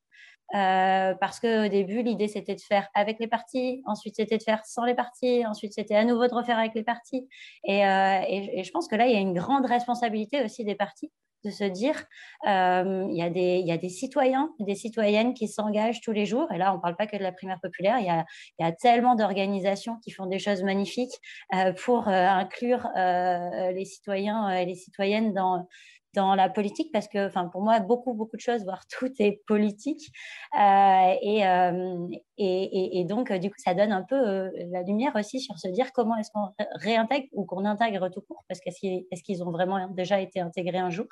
parce 0.52 1.40
qu'au 1.40 1.68
début, 1.68 2.02
l'idée, 2.02 2.28
c'était 2.28 2.54
de 2.54 2.60
faire 2.60 2.88
avec 2.94 3.18
les 3.18 3.28
partis, 3.28 3.82
ensuite, 3.86 4.16
c'était 4.16 4.38
de 4.38 4.42
faire 4.42 4.64
sans 4.64 4.84
les 4.84 4.94
partis, 4.94 5.44
ensuite, 5.46 5.72
c'était 5.72 5.96
à 5.96 6.04
nouveau 6.04 6.26
de 6.28 6.34
refaire 6.34 6.58
avec 6.58 6.74
les 6.74 6.84
partis. 6.84 7.28
Et, 7.64 7.82
je 7.82 8.70
pense 8.70 8.88
que 8.88 8.96
là, 8.96 9.06
il 9.06 9.12
y 9.12 9.16
a 9.16 9.20
une 9.20 9.34
grande 9.34 9.66
responsabilité 9.66 10.44
aussi 10.44 10.64
des 10.64 10.76
partis 10.76 11.10
de 11.46 11.50
se 11.50 11.64
dire, 11.64 12.04
euh, 12.46 13.06
il, 13.08 13.16
y 13.16 13.22
a 13.22 13.30
des, 13.30 13.58
il 13.60 13.66
y 13.66 13.72
a 13.72 13.78
des 13.78 13.88
citoyens, 13.88 14.50
des 14.58 14.74
citoyennes 14.74 15.32
qui 15.32 15.48
s'engagent 15.48 16.00
tous 16.00 16.12
les 16.12 16.26
jours. 16.26 16.50
Et 16.52 16.58
là, 16.58 16.72
on 16.72 16.76
ne 16.76 16.80
parle 16.82 16.96
pas 16.96 17.06
que 17.06 17.16
de 17.16 17.22
la 17.22 17.32
primaire 17.32 17.60
populaire, 17.60 17.98
il 17.98 18.06
y 18.06 18.10
a, 18.10 18.24
y 18.58 18.64
a 18.64 18.72
tellement 18.72 19.14
d'organisations 19.14 19.96
qui 20.04 20.10
font 20.10 20.26
des 20.26 20.38
choses 20.38 20.62
magnifiques 20.62 21.20
euh, 21.54 21.72
pour 21.72 22.08
euh, 22.08 22.12
inclure 22.12 22.88
les 22.96 23.84
citoyens 23.84 24.50
et 24.50 24.66
les 24.66 24.74
citoyennes 24.74 25.32
dans, 25.32 25.66
dans 26.14 26.34
la 26.34 26.48
politique 26.48 26.90
parce 26.92 27.08
que, 27.08 27.26
enfin, 27.26 27.46
pour 27.46 27.62
moi, 27.62 27.78
beaucoup, 27.80 28.14
beaucoup 28.14 28.36
de 28.36 28.40
choses, 28.40 28.64
voire 28.64 28.84
tout 28.98 29.10
est 29.18 29.42
politique. 29.46 30.10
Euh, 30.58 31.14
euh, 31.24 32.08
et, 32.38 33.00
et, 33.00 33.04
donc, 33.04 33.32
du 33.32 33.50
coup, 33.50 33.56
ça 33.58 33.74
donne 33.74 33.92
un 33.92 34.02
peu 34.02 34.16
euh, 34.16 34.50
la 34.70 34.82
lumière 34.82 35.14
aussi 35.14 35.40
sur 35.40 35.58
se 35.58 35.68
dire 35.68 35.92
comment 35.92 36.16
est-ce 36.16 36.30
qu'on 36.30 36.48
réintègre 36.74 37.28
ou 37.32 37.44
qu'on 37.44 37.64
intègre 37.64 38.08
tout 38.08 38.22
court, 38.22 38.44
parce 38.48 38.60
qu'est-ce 38.60 38.80
qu'ils, 38.80 39.06
est 39.10 39.22
qu'ils 39.22 39.42
ont 39.42 39.50
vraiment 39.50 39.88
déjà 39.88 40.20
été 40.20 40.40
intégrés 40.40 40.78
un 40.78 40.90
jour, 40.90 41.06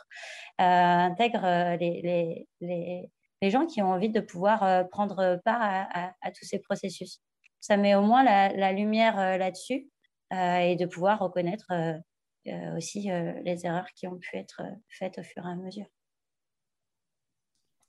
intègre 0.59 1.77
les, 1.79 2.47
les, 2.61 3.11
les, 3.41 3.51
gens 3.51 3.67
qui 3.67 3.83
ont 3.83 3.89
envie 3.93 4.11
de 4.11 4.21
pouvoir 4.21 4.89
prendre 4.89 5.41
part 5.45 5.61
à, 5.63 6.31
tous 6.31 6.45
ces 6.45 6.59
processus. 6.59 7.21
Ça 7.61 7.77
met 7.77 7.95
au 7.95 8.03
moins 8.03 8.23
la, 8.23 8.73
lumière 8.73 9.17
là-dessus 9.39 9.89
et 10.33 10.77
de 10.77 10.87
pouvoir 10.87 11.19
reconnaître 11.21 11.67
euh, 11.71 11.95
aussi 12.77 13.11
euh, 13.11 13.33
les 13.43 13.65
erreurs 13.67 13.89
qui 13.95 14.07
ont 14.07 14.19
pu 14.19 14.37
être 14.37 14.63
euh, 14.63 14.75
faites 14.89 15.19
au 15.19 15.23
fur 15.23 15.45
et 15.47 15.51
à 15.51 15.55
mesure. 15.55 15.87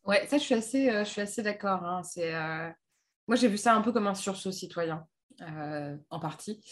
Ouais, 0.03 0.25
ça, 0.27 0.37
je 0.37 0.43
suis 0.43 0.55
assez, 0.55 0.89
je 0.89 1.03
suis 1.03 1.21
assez 1.21 1.41
d'accord. 1.41 1.83
Hein. 1.83 2.03
C'est, 2.03 2.31
Moi, 3.27 3.35
j'ai 3.35 3.47
vu 3.47 3.57
ça 3.57 3.73
un 3.73 3.81
peu 3.81 3.91
comme 3.91 4.05
un 4.05 4.13
sursaut 4.13 4.51
citoyen, 4.51 5.07
en 5.41 6.19
partie. 6.19 6.63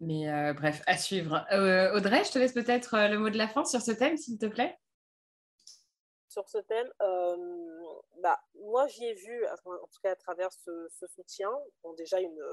Mais 0.00 0.52
bref, 0.52 0.82
à 0.86 0.98
suivre. 0.98 1.46
Audrey, 1.94 2.24
je 2.24 2.30
te 2.30 2.38
laisse 2.38 2.52
peut-être 2.52 3.08
le 3.08 3.18
mot 3.18 3.30
de 3.30 3.38
la 3.38 3.48
fin 3.48 3.64
sur 3.64 3.80
ce 3.80 3.92
thème, 3.92 4.18
s'il 4.18 4.36
te 4.36 4.44
plaît. 4.44 4.78
Sur 6.28 6.46
ce 6.46 6.58
thème, 6.58 6.92
bah, 8.22 8.38
moi, 8.66 8.86
j'y 8.88 9.06
ai 9.06 9.14
vu, 9.14 9.46
en 9.46 9.86
tout 9.86 10.00
cas 10.02 10.12
à 10.12 10.16
travers 10.16 10.52
ce, 10.52 11.06
soutien, 11.06 11.50
bon, 11.82 11.94
déjà 11.94 12.20
une, 12.20 12.44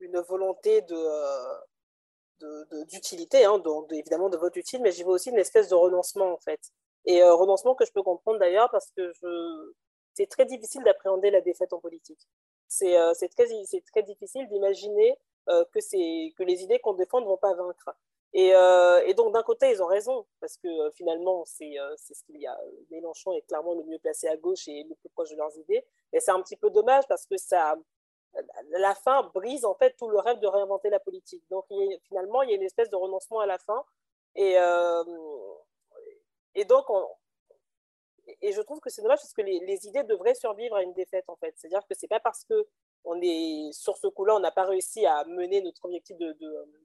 une 0.00 0.18
volonté 0.18 0.82
de, 0.82 0.96
d'utilité, 2.88 3.44
hein, 3.44 3.62
évidemment 3.90 4.28
de 4.28 4.36
vote 4.36 4.56
utile, 4.56 4.82
mais 4.82 4.92
j'y 4.92 5.02
vois 5.02 5.14
aussi 5.14 5.30
une 5.30 5.38
espèce 5.38 5.68
de 5.68 5.74
renoncement 5.74 6.32
en 6.32 6.38
fait. 6.38 6.60
Et 7.04 7.22
euh, 7.22 7.34
renoncement 7.34 7.74
que 7.74 7.84
je 7.84 7.92
peux 7.92 8.02
comprendre 8.02 8.38
d'ailleurs 8.38 8.70
parce 8.70 8.90
que 8.96 9.12
c'est 10.14 10.28
très 10.28 10.44
difficile 10.44 10.82
d'appréhender 10.84 11.30
la 11.30 11.40
défaite 11.40 11.72
en 11.72 11.80
politique. 11.80 12.20
C'est 12.68 12.96
euh, 12.96 13.12
très, 13.92 14.02
difficile 14.02 14.48
d'imaginer 14.48 15.18
euh, 15.48 15.64
que, 15.72 15.78
que 16.34 16.42
les 16.42 16.62
idées 16.62 16.78
qu'on 16.78 16.94
défend 16.94 17.20
ne 17.20 17.26
vont 17.26 17.36
pas 17.36 17.54
vaincre. 17.54 17.90
Et, 18.34 18.52
et 19.06 19.12
donc 19.12 19.34
d'un 19.34 19.42
côté, 19.42 19.70
ils 19.70 19.82
ont 19.82 19.86
raison, 19.86 20.24
parce 20.40 20.56
que 20.56 20.90
finalement, 20.92 21.44
c'est 21.44 21.74
ce 21.98 22.24
qu'il 22.24 22.40
y 22.40 22.46
a. 22.46 22.58
Mélenchon 22.90 23.34
est 23.34 23.42
clairement 23.42 23.74
le 23.74 23.84
mieux 23.84 23.98
placé 23.98 24.26
à 24.26 24.38
gauche 24.38 24.68
et 24.68 24.84
le 24.88 24.94
plus 24.94 25.10
proche 25.10 25.30
de 25.32 25.36
leurs 25.36 25.54
idées. 25.58 25.84
Mais 26.12 26.20
c'est 26.20 26.30
un 26.30 26.40
petit 26.40 26.56
peu 26.56 26.70
dommage 26.70 27.04
parce 27.08 27.26
que 27.26 27.36
ça, 27.36 27.76
la 28.70 28.94
fin 28.94 29.22
brise 29.34 29.64
en 29.64 29.74
fait 29.74 29.94
tout 29.96 30.08
le 30.08 30.18
rêve 30.18 30.38
de 30.40 30.46
réinventer 30.46 30.90
la 30.90 31.00
politique. 31.00 31.42
Donc 31.50 31.66
finalement, 32.08 32.42
il 32.42 32.50
y 32.50 32.52
a 32.52 32.56
une 32.56 32.62
espèce 32.62 32.90
de 32.90 32.96
renoncement 32.96 33.40
à 33.40 33.46
la 33.46 33.58
fin. 33.58 33.84
Et, 34.34 34.58
euh, 34.58 35.04
donc, 36.68 36.86
et 38.40 38.52
je 38.52 38.62
trouve 38.62 38.80
que 38.80 38.88
c'est 38.88 39.02
dommage 39.02 39.18
parce 39.18 39.32
que 39.32 39.42
les, 39.42 39.86
idées 39.86 40.04
devraient 40.04 40.34
survivre 40.34 40.76
à 40.76 40.82
une 40.82 40.92
défaite 40.94 41.24
en 41.28 41.36
fait. 41.36 41.54
C'est-à-dire 41.56 41.86
que 41.86 41.94
c'est 41.94 42.08
pas 42.08 42.20
parce 42.20 42.44
que 42.44 42.66
on 43.04 43.20
est 43.20 43.72
sur 43.72 43.96
ce 43.96 44.06
coup-là, 44.06 44.36
on 44.36 44.40
n'a 44.40 44.52
pas 44.52 44.64
réussi 44.64 45.04
à 45.06 45.24
mener 45.24 45.60
notre 45.60 45.84
objectif 45.84 46.16
de, 46.16 46.36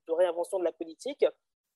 réinvention 0.07 0.57
de 0.57 0.63
la 0.63 0.71
politique, 0.71 1.25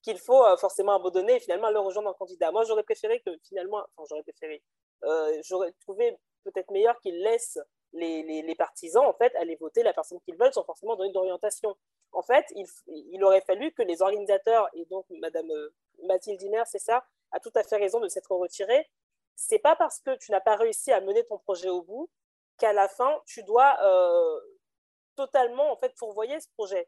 qu'il 0.01 0.17
faut 0.17 0.43
forcément 0.57 0.93
abandonner 0.93 1.36
et 1.36 1.39
finalement 1.39 1.69
leur 1.69 1.84
rejoindre 1.84 2.09
un 2.09 2.13
candidat. 2.13 2.51
Moi, 2.51 2.63
j'aurais 2.63 2.84
préféré 2.84 3.22
que 3.22 3.30
finalement, 3.43 3.86
enfin, 3.95 4.07
j'aurais 4.09 4.24
préféré, 4.24 4.63
j'aurais 5.43 5.72
trouvé 5.82 6.17
peut-être 6.43 6.72
meilleur 6.72 6.99
qu'ils 6.99 7.22
laissent 7.22 7.59
les, 7.93 8.55
partisans 8.55 9.05
en 9.05 9.13
fait 9.13 9.35
aller 9.35 9.55
voter 9.55 9.83
la 9.83 9.93
personne 9.93 10.19
qu'ils 10.21 10.35
veulent 10.35 10.53
sans 10.53 10.63
forcément 10.63 10.95
donner 10.95 11.11
d'orientation. 11.11 11.75
En 12.11 12.21
fait, 12.21 12.45
il, 12.87 13.23
aurait 13.23 13.41
fallu 13.41 13.71
que 13.71 13.83
les 13.83 14.01
organisateurs 14.01 14.69
et 14.73 14.85
donc 14.85 15.05
Madame 15.09 15.47
Mathilde 16.03 16.39
Diner, 16.39 16.63
c'est 16.65 16.79
ça, 16.79 17.05
a 17.31 17.39
tout 17.39 17.51
à 17.55 17.63
fait 17.63 17.77
raison 17.77 17.99
de 17.99 18.07
s'être 18.07 18.31
retirée. 18.31 18.89
C'est 19.35 19.59
pas 19.59 19.75
parce 19.75 19.99
que 19.99 20.15
tu 20.17 20.31
n'as 20.31 20.41
pas 20.41 20.55
réussi 20.55 20.91
à 20.91 21.01
mener 21.01 21.23
ton 21.25 21.37
projet 21.37 21.69
au 21.69 21.81
bout 21.81 22.09
qu'à 22.57 22.73
la 22.73 22.87
fin, 22.87 23.21
tu 23.25 23.43
dois 23.43 23.77
euh, 23.81 24.39
totalement 25.15 25.71
en 25.71 25.77
fait 25.77 25.93
pourvoyer 25.95 26.39
ce 26.39 26.47
projet. 26.55 26.87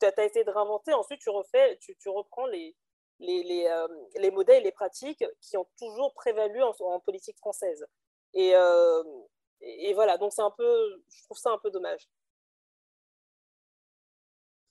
Tu 0.00 0.06
as 0.06 0.24
essayé 0.24 0.44
de 0.44 0.50
réinventer, 0.50 0.92
ensuite 0.94 1.20
tu 1.20 1.30
refais, 1.30 1.78
tu, 1.78 2.08
reprends 2.08 2.46
les, 2.46 2.74
les, 3.18 3.42
les, 3.42 3.66
euh, 3.66 3.88
les, 4.16 4.30
modèles 4.30 4.62
les 4.62 4.72
pratiques 4.72 5.24
qui 5.40 5.56
ont 5.56 5.66
toujours 5.78 6.14
prévalu 6.14 6.62
en, 6.62 7.00
politique 7.00 7.38
française. 7.38 7.86
Et, 8.34 8.54
euh, 8.54 9.02
et 9.60 9.94
voilà, 9.94 10.18
donc 10.18 10.32
c'est 10.32 10.42
un 10.42 10.52
peu, 10.56 11.02
je 11.08 11.22
trouve 11.24 11.38
ça 11.38 11.50
un 11.50 11.58
peu 11.58 11.70
dommage. 11.70 12.08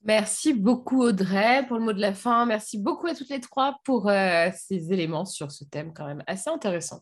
Merci 0.05 0.53
beaucoup 0.53 1.01
Audrey 1.01 1.65
pour 1.65 1.77
le 1.77 1.83
mot 1.83 1.93
de 1.93 2.01
la 2.01 2.13
fin. 2.13 2.45
Merci 2.45 2.77
beaucoup 2.77 3.07
à 3.07 3.15
toutes 3.15 3.29
les 3.29 3.39
trois 3.39 3.79
pour 3.85 4.09
euh, 4.09 4.49
ces 4.53 4.91
éléments 4.91 5.23
sur 5.23 5.49
ce 5.49 5.63
thème 5.63 5.93
quand 5.93 6.05
même 6.05 6.21
assez 6.27 6.49
intéressant. 6.49 7.01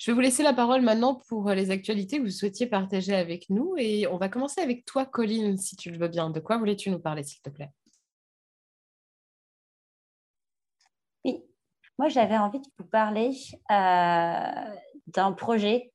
Je 0.00 0.10
vais 0.10 0.14
vous 0.14 0.20
laisser 0.20 0.42
la 0.42 0.52
parole 0.52 0.80
maintenant 0.80 1.14
pour 1.28 1.48
euh, 1.48 1.54
les 1.54 1.70
actualités 1.70 2.18
que 2.18 2.24
vous 2.24 2.30
souhaitiez 2.30 2.66
partager 2.66 3.14
avec 3.14 3.50
nous. 3.50 3.76
Et 3.78 4.08
on 4.08 4.16
va 4.16 4.28
commencer 4.28 4.60
avec 4.60 4.84
toi, 4.84 5.06
Colline, 5.06 5.58
si 5.58 5.76
tu 5.76 5.92
le 5.92 5.98
veux 5.98 6.08
bien. 6.08 6.28
De 6.30 6.40
quoi 6.40 6.58
voulais-tu 6.58 6.90
nous 6.90 6.98
parler, 6.98 7.22
s'il 7.22 7.40
te 7.40 7.50
plaît? 7.50 7.70
Oui, 11.24 11.44
moi 11.98 12.08
j'avais 12.08 12.36
envie 12.36 12.58
de 12.58 12.68
vous 12.78 12.86
parler 12.86 13.30
euh, 13.70 14.74
d'un 15.06 15.32
projet 15.34 15.92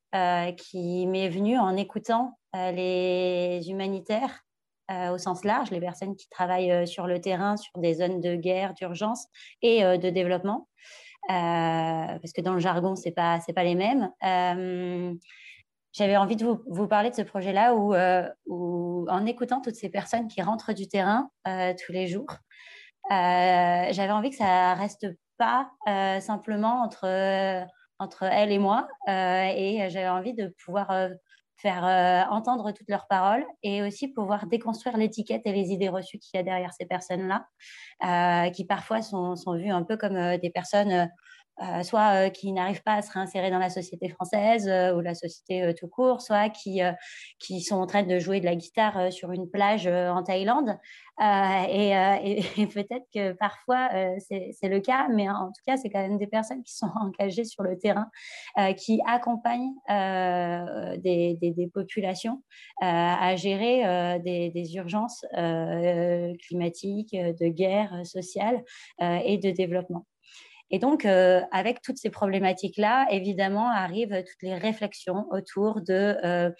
qui 0.57 1.07
m'est 1.07 1.29
venu 1.29 1.57
en 1.57 1.75
écoutant 1.75 2.37
les 2.53 3.61
humanitaires 3.67 4.45
euh, 4.91 5.09
au 5.09 5.17
sens 5.17 5.43
large, 5.43 5.71
les 5.71 5.79
personnes 5.79 6.15
qui 6.15 6.29
travaillent 6.29 6.71
euh, 6.71 6.85
sur 6.85 7.07
le 7.07 7.19
terrain, 7.19 7.57
sur 7.57 7.71
des 7.77 7.95
zones 7.95 8.21
de 8.21 8.35
guerre, 8.35 8.75
d'urgence 8.75 9.25
et 9.63 9.83
euh, 9.83 9.97
de 9.97 10.11
développement, 10.11 10.67
parce 11.27 12.31
que 12.33 12.41
dans 12.41 12.53
le 12.53 12.59
jargon, 12.59 12.95
ce 12.95 13.05
n'est 13.05 13.11
pas, 13.11 13.39
pas 13.55 13.63
les 13.63 13.73
mêmes. 13.73 14.11
J'avais 15.91 16.17
envie 16.17 16.35
de 16.35 16.45
vous, 16.45 16.87
parler 16.87 17.09
de 17.09 17.15
ce 17.15 17.23
projet-là 17.23 17.73
où, 17.73 19.09
en 19.09 19.25
écoutant 19.25 19.59
toutes 19.59 19.75
ces 19.75 19.89
personnes 19.89 20.27
qui 20.27 20.43
rentrent 20.43 20.73
du 20.73 20.87
terrain 20.87 21.31
tous 21.45 21.91
les 21.91 22.05
jours, 22.05 22.37
j'avais 23.09 24.11
envie 24.11 24.29
que 24.29 24.35
ça 24.35 24.75
reste 24.75 25.07
pas 25.39 25.71
simplement 26.19 26.83
entre, 26.83 27.65
entre 27.99 28.23
elle 28.23 28.51
et 28.51 28.59
moi, 28.59 28.87
et 29.07 29.87
j'avais 29.89 30.09
envie 30.09 30.33
de 30.33 30.53
pouvoir 30.63 30.91
faire 31.57 31.85
euh, 31.85 32.29
entendre 32.33 32.71
toutes 32.71 32.89
leurs 32.89 33.07
paroles 33.07 33.45
et 33.63 33.81
aussi 33.81 34.07
pouvoir 34.09 34.47
déconstruire 34.47 34.97
l'étiquette 34.97 35.43
et 35.45 35.53
les 35.53 35.71
idées 35.71 35.89
reçues 35.89 36.19
qu'il 36.19 36.37
y 36.37 36.39
a 36.39 36.43
derrière 36.43 36.73
ces 36.73 36.85
personnes-là, 36.85 37.47
euh, 38.03 38.49
qui 38.51 38.65
parfois 38.65 39.01
sont, 39.01 39.35
sont, 39.35 39.55
vues 39.55 39.71
un 39.71 39.83
peu 39.83 39.97
comme 39.97 40.15
euh, 40.15 40.37
des 40.37 40.49
personnes 40.49 41.09
euh, 41.61 41.83
soit 41.83 42.25
euh, 42.25 42.29
qui 42.29 42.51
n'arrivent 42.51 42.83
pas 42.83 42.95
à 42.95 43.01
se 43.01 43.09
réinsérer 43.13 43.49
dans 43.49 43.59
la 43.59 43.69
société 43.69 44.09
française 44.09 44.67
euh, 44.67 44.93
ou 44.93 44.99
la 44.99 45.15
société 45.15 45.73
tout 45.73 45.87
court, 45.87 46.21
soit 46.21 46.49
qui, 46.49 46.81
qui 47.39 47.61
sont 47.61 47.77
en 47.77 47.87
train 47.87 48.03
de 48.03 48.19
jouer 48.19 48.41
de 48.41 48.45
la 48.45 48.55
guitare 48.55 49.11
sur 49.11 49.31
une 49.31 49.49
plage 49.49 49.87
en 49.87 50.21
Thaïlande. 50.23 50.77
et, 51.21 52.67
peut-être 52.73 53.05
que 53.13 53.31
parfois 53.33 53.89
c'est 54.19 54.67
le 54.67 54.81
cas, 54.81 55.07
mais 55.07 55.29
en 55.29 55.47
tout 55.47 55.61
cas, 55.65 55.77
c'est 55.77 55.89
quand 55.89 56.01
même 56.01 56.17
des 56.17 56.27
personnes 56.27 56.61
qui 56.61 56.75
sont 56.75 56.89
engagées 57.01 57.45
sur 57.45 57.63
le 57.63 57.77
terrain, 57.77 58.09
qui 58.77 58.99
accompagnent 59.07 59.73
des, 60.99 61.69
populations 61.73 62.43
à 62.81 63.35
gérer 63.37 64.19
des, 64.19 64.75
urgences 64.75 65.25
climatiques, 66.47 67.15
de 67.15 67.47
guerre 67.47 68.05
sociale 68.05 68.61
et 68.99 69.37
de 69.37 69.51
développement. 69.51 70.05
Et 70.71 70.79
donc, 70.79 71.05
euh, 71.05 71.41
avec 71.51 71.81
toutes 71.81 71.97
ces 71.97 72.09
problématiques-là, 72.09 73.07
évidemment, 73.11 73.69
arrivent 73.69 74.23
toutes 74.23 74.41
les 74.41 74.55
réflexions 74.55 75.25
autour 75.31 75.81
de, 75.81 76.17
euh, 76.23 76.51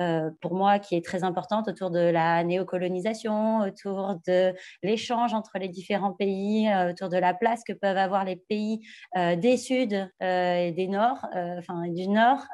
euh, 0.00 0.30
pour 0.40 0.54
moi, 0.54 0.78
qui 0.78 0.96
est 0.96 1.04
très 1.04 1.24
importante, 1.24 1.68
autour 1.68 1.90
de 1.90 2.00
la 2.00 2.42
néocolonisation, 2.44 3.60
autour 3.60 4.16
de 4.26 4.54
l'échange 4.82 5.34
entre 5.34 5.58
les 5.58 5.68
différents 5.68 6.12
pays, 6.12 6.68
autour 6.88 7.08
de 7.08 7.16
la 7.16 7.34
place 7.34 7.62
que 7.66 7.72
peuvent 7.72 7.96
avoir 7.96 8.24
les 8.24 8.36
pays 8.36 8.80
des 9.16 9.56
Suds 9.56 10.08
et 10.20 10.72
des 10.72 10.86
Nord, 10.88 11.26
enfin 11.58 11.88
du 11.88 12.06
Nord. 12.06 12.44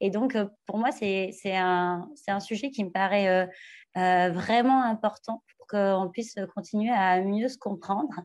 et 0.00 0.10
donc, 0.10 0.36
pour 0.66 0.78
moi, 0.78 0.92
c'est 0.92 1.32
un, 1.56 2.08
un, 2.28 2.40
sujet 2.40 2.70
qui 2.70 2.84
me 2.84 2.90
paraît 2.90 3.48
vraiment 3.96 4.84
important 4.84 5.42
qu'on 5.70 6.08
puisse 6.12 6.34
continuer 6.54 6.90
à 6.90 7.20
mieux 7.20 7.48
se 7.48 7.58
comprendre. 7.58 8.20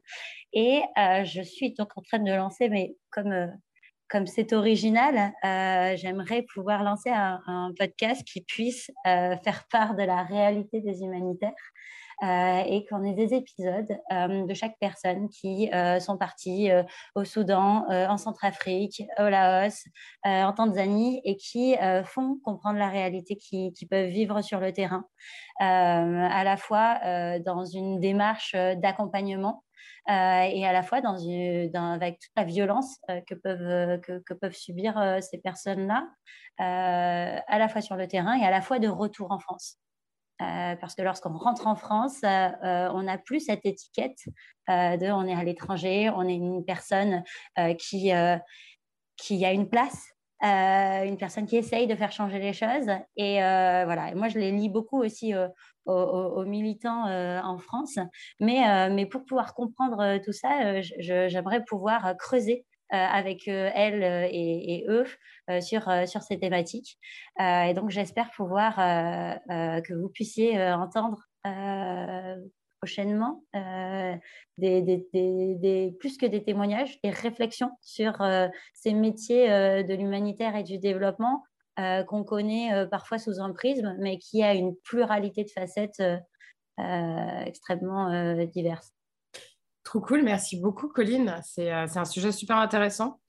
Et 0.54 0.82
euh, 0.98 1.24
je 1.24 1.42
suis 1.42 1.74
donc 1.74 1.90
en 1.96 2.02
train 2.02 2.20
de 2.20 2.32
lancer, 2.32 2.70
mais 2.70 2.96
comme 3.12 3.32
euh, 3.32 3.48
comme 4.08 4.28
c'est 4.28 4.54
original, 4.54 5.34
euh, 5.44 5.96
j'aimerais 5.98 6.46
pouvoir 6.54 6.84
lancer 6.84 7.10
un, 7.10 7.72
podcast 7.78 8.24
qui 8.24 8.42
puisse 8.42 8.92
faire 9.04 9.66
part 9.72 9.96
de 9.96 10.04
la 10.04 10.22
réalité 10.22 10.80
des 10.82 11.02
humanitaires 11.02 11.52
et 12.22 12.86
qu'on 12.90 13.04
ait 13.04 13.14
des 13.14 13.34
épisodes 13.34 13.98
euh, 14.12 14.46
de 14.46 14.54
chaque 14.54 14.78
personne 14.80 15.30
qui 15.30 15.70
euh, 15.74 16.00
sont 16.00 16.18
partis 16.18 16.70
au 17.16 17.24
Soudan, 17.24 17.86
en 17.90 18.18
Centrafrique, 18.18 19.04
au 19.20 19.30
Laos, 19.30 19.86
en 20.24 20.54
Tanzanie 20.54 21.22
et 21.24 21.38
qui 21.38 21.76
font 22.06 22.40
comprendre 22.44 22.80
la 22.80 22.90
réalité 22.90 23.36
qu'ils 23.36 23.88
peuvent 23.90 24.10
vivre 24.10 24.42
sur 24.42 24.60
le 24.60 24.72
terrain, 24.72 25.06
à 25.60 26.44
la 26.44 26.58
fois 26.58 27.00
dans 27.40 27.66
une 27.66 28.00
démarche 28.00 28.56
d'accompagnement 28.56 29.64
et 30.08 30.66
à 30.66 30.74
la 30.74 30.84
fois 30.84 31.00
avec 31.00 32.20
toute 32.20 32.32
la 32.36 32.44
violence 32.44 33.00
que, 33.28 34.34
peuvent 34.34 34.54
subir 34.54 35.20
ces 35.22 35.38
personnes-là, 35.40 36.08
à 36.58 37.60
la 37.60 37.68
fois 37.68 37.82
sur 37.82 37.96
le 37.96 38.08
terrain 38.08 38.36
et 38.38 38.46
à 38.46 38.52
la 38.52 38.62
fois 38.62 38.80
de 38.80 38.88
retour 38.88 39.32
en 39.32 39.40
France. 39.40 39.78
Euh, 40.42 40.76
parce 40.76 40.96
que 40.96 41.02
lorsqu'on 41.02 41.38
rentre 41.38 41.66
en 41.66 41.76
France, 41.76 42.20
euh, 42.24 42.50
euh, 42.64 42.90
on 42.94 43.04
n'a 43.04 43.18
plus 43.18 43.40
cette 43.40 43.66
étiquette 43.66 44.26
de 44.68 45.12
on 45.12 45.26
est 45.28 45.34
à 45.34 45.44
l'étranger, 45.44 46.10
on 46.10 46.28
est 46.28 46.36
une 46.36 46.66
personne 46.66 47.24
qui, 47.78 48.12
qui 49.16 49.46
a 49.46 49.52
une 49.52 49.70
place, 49.70 50.08
une 50.42 51.18
personne 51.18 51.46
qui 51.46 51.56
essaye 51.56 51.86
de 51.86 51.96
faire 51.96 52.12
changer 52.12 52.40
les 52.40 52.52
choses. 52.52 52.90
Et 53.16 53.36
voilà, 53.36 54.16
moi 54.16 54.28
je 54.28 54.40
les 54.40 54.52
lis 54.52 54.70
beaucoup 54.70 55.04
aussi 55.04 55.36
aux, 55.86 56.46
militants 56.46 57.06
en 57.44 57.60
France. 57.60 58.00
Mais, 58.40 58.90
mais 58.90 59.06
pour 59.06 59.24
pouvoir 59.24 59.54
comprendre 59.54 60.18
tout 60.26 60.34
ça, 60.34 60.82
j'aimerais 60.82 61.64
pouvoir 61.64 62.16
creuser 62.18 62.66
euh, 62.66 62.75
avec 62.90 63.48
euh, 63.48 63.70
elle 63.74 64.04
euh, 64.04 64.28
et, 64.32 64.86
eux 64.88 65.06
sur, 65.62 65.84
sur 66.08 66.24
ces 66.24 66.40
thématiques. 66.40 66.98
et 67.40 67.74
donc, 67.76 67.92
j'espère 67.92 68.32
pouvoir 68.32 68.76
que 69.48 69.94
vous 69.94 70.10
puissiez 70.10 70.60
entendre 70.60 71.24
prochainement 72.80 73.44
plus 76.00 76.18
que 76.18 76.26
des 76.26 76.44
témoignages, 76.44 77.00
des 77.04 77.12
réflexions 77.12 77.70
sur 77.82 78.18
ces 78.74 78.94
métiers 78.94 79.48
de 79.84 79.94
l'humanitaire 79.94 80.56
et 80.56 80.64
du 80.64 80.80
développement 80.80 81.44
qu'on 81.78 82.24
connaît 82.24 82.88
parfois 82.88 83.20
sous 83.20 83.40
un 83.40 83.54
prisme, 83.54 83.96
mais 84.00 84.18
qui 84.18 84.42
a 84.42 84.56
une 84.56 84.76
pluralité 84.78 85.44
de 85.44 85.52
facettes 85.52 86.02
extrêmement 87.46 88.36
diverses. 88.46 88.96
Trop 89.86 90.02
cool, 90.02 90.24
merci 90.24 90.60
beaucoup 90.60 90.90
Colline. 90.90 91.40
C'est 91.44 91.72
un 91.72 92.06
sujet 92.06 92.34
super 92.34 92.58
intéressant. 92.58 93.20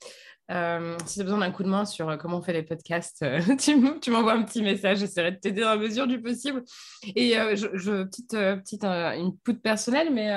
Euh, 0.51 0.97
si 1.07 1.15
tu 1.15 1.21
as 1.21 1.25
besoin 1.25 1.39
d'un 1.39 1.51
coup 1.51 1.65
de 1.65 1.69
main 1.69 1.85
sur 1.85 2.09
euh, 2.09 2.17
comment 2.17 2.39
on 2.39 2.43
fait 2.43 2.53
les 2.53 2.63
podcasts, 2.63 3.23
euh, 3.23 3.41
tu 4.01 4.11
m'envoies 4.11 4.33
un 4.33 4.45
petit 4.45 4.63
message, 4.63 4.99
j'essaierai 4.99 5.33
de 5.33 5.37
t'aider 5.37 5.63
dans 5.63 5.71
la 5.71 5.77
mesure 5.77 6.07
du 6.07 6.23
possible. 6.23 6.63
Et 7.17 7.33
je, 7.55 8.05
petite, 8.05 8.31
petite 8.31 9.63
personnelle, 9.63 10.13
mais 10.13 10.33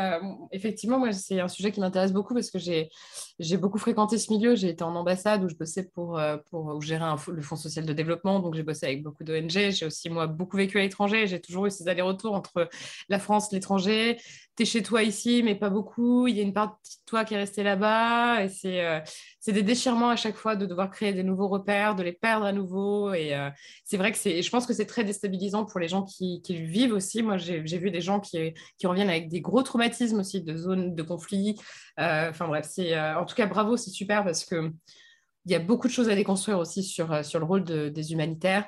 effectivement, 0.51 0.99
moi, 0.99 1.11
c'est 1.11 1.39
un 1.39 1.47
sujet 1.47 1.72
qui 1.72 1.80
m'intéresse 1.80 2.11
beaucoup 2.11 2.34
parce 2.34 2.49
que 2.49 2.59
j'ai 2.59 3.57
beaucoup 3.57 3.78
fréquenté 3.78 4.17
ce 4.17 4.32
milieu. 4.32 4.55
J'ai 4.55 4.70
été 4.70 4.84
en 4.84 4.95
ambassade 4.95 5.43
où 5.43 5.49
je 5.49 5.55
bossais 5.55 5.84
pour, 5.84 6.20
pour 6.49 6.82
gérer 6.82 7.05
le 7.28 7.41
Fonds 7.41 7.55
social 7.55 7.86
de 7.86 7.93
développement, 7.93 8.39
donc 8.39 8.55
j'ai 8.55 8.63
bossé 8.63 8.86
avec 8.88 9.03
beaucoup 9.03 9.24
d'ONG. 9.24 9.49
J'ai 9.49 9.86
aussi, 9.86 10.09
moi, 10.09 10.28
beaucoup 10.28 10.57
vécu 10.57 10.80
à 10.80 10.82
l'étranger. 10.82 11.28
J'ai 11.28 11.39
toujours 11.39 11.65
eu 11.65 11.72
ces 11.72 11.88
allers-retours 11.88 12.34
entre 12.34 12.70
la 13.09 13.20
France, 13.20 13.51
l'étranger. 13.51 14.17
Tu 14.60 14.66
chez 14.66 14.84
toi 14.84 15.03
ici, 15.03 15.41
mais 15.41 15.55
pas 15.55 15.70
beaucoup. 15.70 16.28
Il 16.28 16.36
y 16.36 16.41
a 16.41 16.43
une 16.43 16.51
partie 16.51 16.97
de 16.97 17.05
toi 17.05 17.24
qui 17.24 17.34
est 17.34 17.38
restée 17.38 17.64
là-bas. 17.64 18.43
Et 18.43 18.49
c'est 18.49 19.53
des 19.53 19.64
déchirements 19.64 20.10
à 20.10 20.18
chaque 20.18 20.36
fois 20.36 20.57
de 20.57 20.66
devoir 20.66 20.91
créer 20.91 21.14
des 21.14 21.24
nouveaux 21.24 21.47
repères, 21.47 21.95
de 21.95 22.03
les 22.03 22.12
perdre 22.12 22.45
à 22.45 22.51
nouveau. 22.51 23.14
Et 23.14 23.34
euh, 23.34 23.49
c'est 23.86 23.95
vrai 23.95 24.12
que 24.12 24.18
c'est, 24.18 24.41
je 24.41 24.49
pense 24.49 24.66
que 24.66 24.74
c'est 24.74 24.86
très 24.86 25.05
déstabilisant 25.05 25.64
pour 25.64 25.80
les 25.80 25.88
gens 25.88 26.03
qui, 26.03 26.41
qui 26.41 26.57
vivent 26.57 26.91
aussi. 26.91 27.24
Moi, 27.24 27.38
j'ai, 27.38 27.62
vu 27.62 27.89
des 27.89 28.01
gens 28.01 28.20
qui, 28.20 28.53
qui, 28.78 28.86
reviennent 28.86 29.10
avec 29.10 29.30
des 29.30 29.39
gros 29.39 29.64
traumatismes 29.64 30.20
aussi 30.20 30.41
de 30.41 30.57
zones 30.57 30.93
de 30.93 31.03
conflit. 31.03 31.55
Euh, 32.01 32.30
enfin 32.30 32.49
bref, 32.49 32.68
c'est, 32.70 32.99
en 32.99 33.24
tout 33.24 33.36
cas, 33.36 33.45
bravo, 33.45 33.78
c'est 33.78 33.91
super 33.91 34.26
parce 34.26 34.43
que 34.43 34.74
il 35.45 35.53
y 35.53 35.55
a 35.55 35.60
beaucoup 35.60 35.88
de 35.88 35.93
choses 35.93 36.10
à 36.10 36.16
déconstruire 36.16 36.60
aussi 36.60 36.84
sur, 36.84 37.24
sur 37.24 37.39
le 37.39 37.45
rôle 37.45 37.64
des 37.64 38.12
humanitaires. 38.12 38.68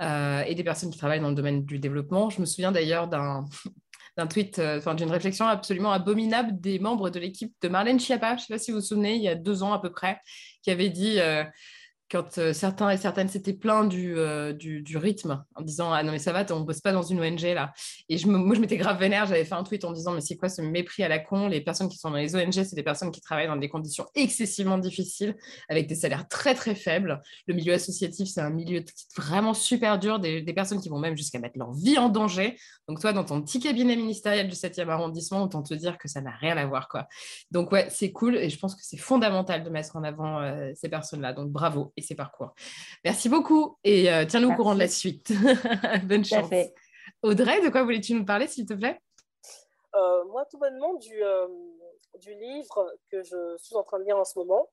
et 0.00 0.54
des 0.54 0.64
personnes 0.64 0.90
qui 0.90 0.98
travaillent 0.98 1.20
dans 1.20 1.30
le 1.30 1.34
domaine 1.34 1.64
du 1.64 1.78
développement. 1.78 2.28
Je 2.28 2.42
me 2.42 2.46
souviens 2.46 2.72
d'ailleurs 2.72 3.08
d'un, 3.08 3.46
d'un 4.16 4.26
tweet, 4.26 4.58
euh, 4.58 4.78
enfin 4.78 4.94
d'une 4.94 5.10
réflexion 5.10 5.46
absolument 5.46 5.92
abominable 5.92 6.60
des 6.60 6.78
membres 6.78 7.10
de 7.10 7.18
l'équipe 7.18 7.54
de 7.62 7.68
Marlène 7.68 8.00
Schiappa, 8.00 8.36
je 8.36 8.42
ne 8.42 8.46
sais 8.46 8.54
pas 8.54 8.58
si 8.58 8.70
vous 8.70 8.78
vous 8.78 8.84
souvenez, 8.84 9.16
il 9.16 9.22
y 9.22 9.28
a 9.28 9.34
deux 9.34 9.62
ans 9.62 9.72
à 9.72 9.78
peu 9.78 9.90
près, 9.90 10.20
qui 10.62 10.70
avait 10.70 10.90
dit 10.90 11.20
euh, 11.20 11.44
quand 12.10 12.38
euh, 12.38 12.52
certains 12.52 12.90
et 12.90 12.96
certaines 12.96 13.28
s'étaient 13.28 13.52
plaints 13.52 13.84
du, 13.84 14.18
euh, 14.18 14.52
du, 14.52 14.82
du, 14.82 14.96
rythme 14.96 15.44
en 15.54 15.62
disant 15.62 15.92
Ah 15.92 16.02
non, 16.02 16.10
mais 16.10 16.18
ça 16.18 16.32
va, 16.32 16.44
on 16.50 16.60
bosse 16.60 16.80
pas 16.80 16.92
dans 16.92 17.02
une 17.02 17.20
ONG 17.20 17.42
là. 17.42 17.72
Et 18.08 18.18
je 18.18 18.26
moi, 18.26 18.56
je 18.56 18.60
m'étais 18.60 18.76
grave 18.76 18.98
vénère, 18.98 19.26
j'avais 19.26 19.44
fait 19.44 19.54
un 19.54 19.62
tweet 19.62 19.84
en 19.84 19.92
disant 19.92 20.12
Mais 20.12 20.20
c'est 20.20 20.36
quoi 20.36 20.48
ce 20.48 20.60
mépris 20.60 21.04
à 21.04 21.08
la 21.08 21.20
con? 21.20 21.46
Les 21.46 21.60
personnes 21.60 21.88
qui 21.88 21.98
sont 21.98 22.10
dans 22.10 22.16
les 22.16 22.34
ONG, 22.34 22.52
c'est 22.52 22.74
des 22.74 22.82
personnes 22.82 23.12
qui 23.12 23.20
travaillent 23.20 23.46
dans 23.46 23.56
des 23.56 23.68
conditions 23.68 24.06
excessivement 24.16 24.78
difficiles, 24.78 25.36
avec 25.68 25.86
des 25.86 25.94
salaires 25.94 26.26
très 26.26 26.54
très 26.54 26.74
faibles. 26.74 27.20
Le 27.46 27.54
milieu 27.54 27.74
associatif, 27.74 28.28
c'est 28.28 28.40
un 28.40 28.50
milieu 28.50 28.84
vraiment 29.16 29.54
super 29.54 29.98
dur, 29.98 30.18
des, 30.18 30.42
personnes 30.52 30.80
qui 30.80 30.88
vont 30.88 30.98
même 30.98 31.16
jusqu'à 31.16 31.38
mettre 31.38 31.58
leur 31.58 31.72
vie 31.72 31.96
en 31.96 32.08
danger. 32.08 32.56
Donc, 32.88 33.00
toi, 33.00 33.12
dans 33.12 33.24
ton 33.24 33.40
petit 33.40 33.60
cabinet 33.60 33.94
ministériel 33.94 34.48
du 34.48 34.56
7e 34.56 34.88
arrondissement, 34.88 35.44
autant 35.44 35.62
te 35.62 35.74
dire 35.74 35.96
que 35.96 36.08
ça 36.08 36.20
n'a 36.20 36.32
rien 36.32 36.56
à 36.56 36.66
voir. 36.66 36.88
quoi. 36.88 37.06
Donc, 37.52 37.70
ouais, 37.70 37.86
c'est 37.88 38.10
cool 38.10 38.36
et 38.36 38.50
je 38.50 38.58
pense 38.58 38.74
que 38.74 38.82
c'est 38.82 38.96
fondamental 38.96 39.62
de 39.62 39.70
mettre 39.70 39.94
en 39.94 40.02
avant 40.02 40.40
euh, 40.40 40.72
ces 40.74 40.88
personnes-là. 40.88 41.32
Donc, 41.32 41.50
bravo 41.50 41.92
et 42.00 42.02
ses 42.02 42.14
parcours. 42.14 42.54
Merci 43.04 43.28
beaucoup 43.28 43.78
et 43.84 44.12
euh, 44.12 44.24
tiens-nous 44.26 44.50
au 44.50 44.54
courant 44.54 44.74
de 44.74 44.80
la 44.80 44.88
suite. 44.88 45.32
Bonne 46.04 46.24
chance. 46.24 46.50
Audrey, 47.22 47.60
de 47.60 47.68
quoi 47.68 47.84
voulais-tu 47.84 48.14
nous 48.14 48.24
parler, 48.24 48.46
s'il 48.46 48.66
te 48.66 48.74
plaît? 48.74 49.00
Euh, 49.94 50.24
Moi, 50.24 50.44
tout 50.50 50.58
bonnement, 50.58 50.94
du, 50.94 51.22
euh, 51.22 51.46
du 52.20 52.34
livre 52.34 52.92
que 53.10 53.22
je 53.22 53.56
suis 53.58 53.76
en 53.76 53.82
train 53.82 53.98
de 53.98 54.04
lire 54.04 54.16
en 54.16 54.24
ce 54.24 54.38
moment, 54.38 54.70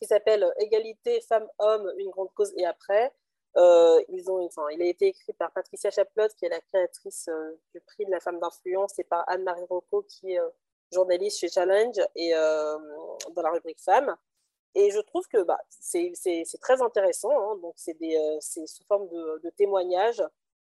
qui 0.00 0.08
s'appelle 0.08 0.46
Égalité 0.58 1.20
femmes-hommes, 1.28 1.92
une 1.98 2.10
grande 2.10 2.32
cause 2.34 2.52
et 2.56 2.66
après. 2.66 3.12
ils 3.56 4.24
ont, 4.28 4.44
enfin, 4.44 4.66
il 4.72 4.82
a 4.82 4.86
été 4.86 5.06
écrit 5.08 5.32
par 5.34 5.52
Patricia 5.52 5.90
Chaplot, 5.90 6.28
qui 6.38 6.46
est 6.46 6.50
la 6.50 6.60
créatrice 6.60 7.28
du 7.74 7.80
prix 7.80 8.04
de 8.06 8.10
la 8.10 8.20
femme 8.20 8.40
d'influence, 8.40 8.98
et 8.98 9.04
par 9.04 9.24
Anne-Marie 9.28 9.66
Rocco, 9.68 10.02
qui 10.02 10.32
est 10.32 10.40
journaliste 10.92 11.38
chez 11.38 11.48
Challenge 11.48 12.00
et 12.16 12.32
dans 12.32 13.42
la 13.42 13.50
rubrique 13.50 13.80
femmes. 13.80 14.16
Et 14.74 14.90
je 14.90 15.00
trouve 15.00 15.26
que 15.26 15.42
bah, 15.42 15.58
c'est 15.68 16.12
très 16.60 16.80
intéressant. 16.80 17.30
Hein. 17.30 17.56
Donc, 17.56 17.74
euh, 17.88 18.36
c'est 18.40 18.66
sous 18.66 18.84
forme 18.84 19.08
de, 19.08 19.40
de 19.42 19.50
témoignages 19.50 20.22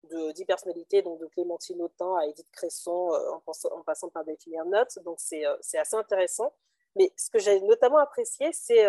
de 0.03 0.31
10 0.31 0.45
personnalités, 0.45 1.01
donc 1.01 1.19
de 1.19 1.25
Clémentine 1.27 1.81
Autain 1.81 2.15
à 2.17 2.25
Edith 2.27 2.49
Cresson, 2.51 3.11
euh, 3.13 3.31
en, 3.71 3.83
passant 3.83 4.09
par 4.09 4.23
Delphine 4.23 4.61
Notes. 4.67 4.99
Donc, 5.03 5.19
euh, 5.33 5.57
c'est 5.61 5.77
assez 5.77 5.95
intéressant. 5.95 6.53
Mais 6.95 7.11
ce 7.17 7.29
que 7.29 7.39
j'ai 7.39 7.59
notamment 7.61 7.97
apprécié, 7.97 8.51
c'est 8.53 8.87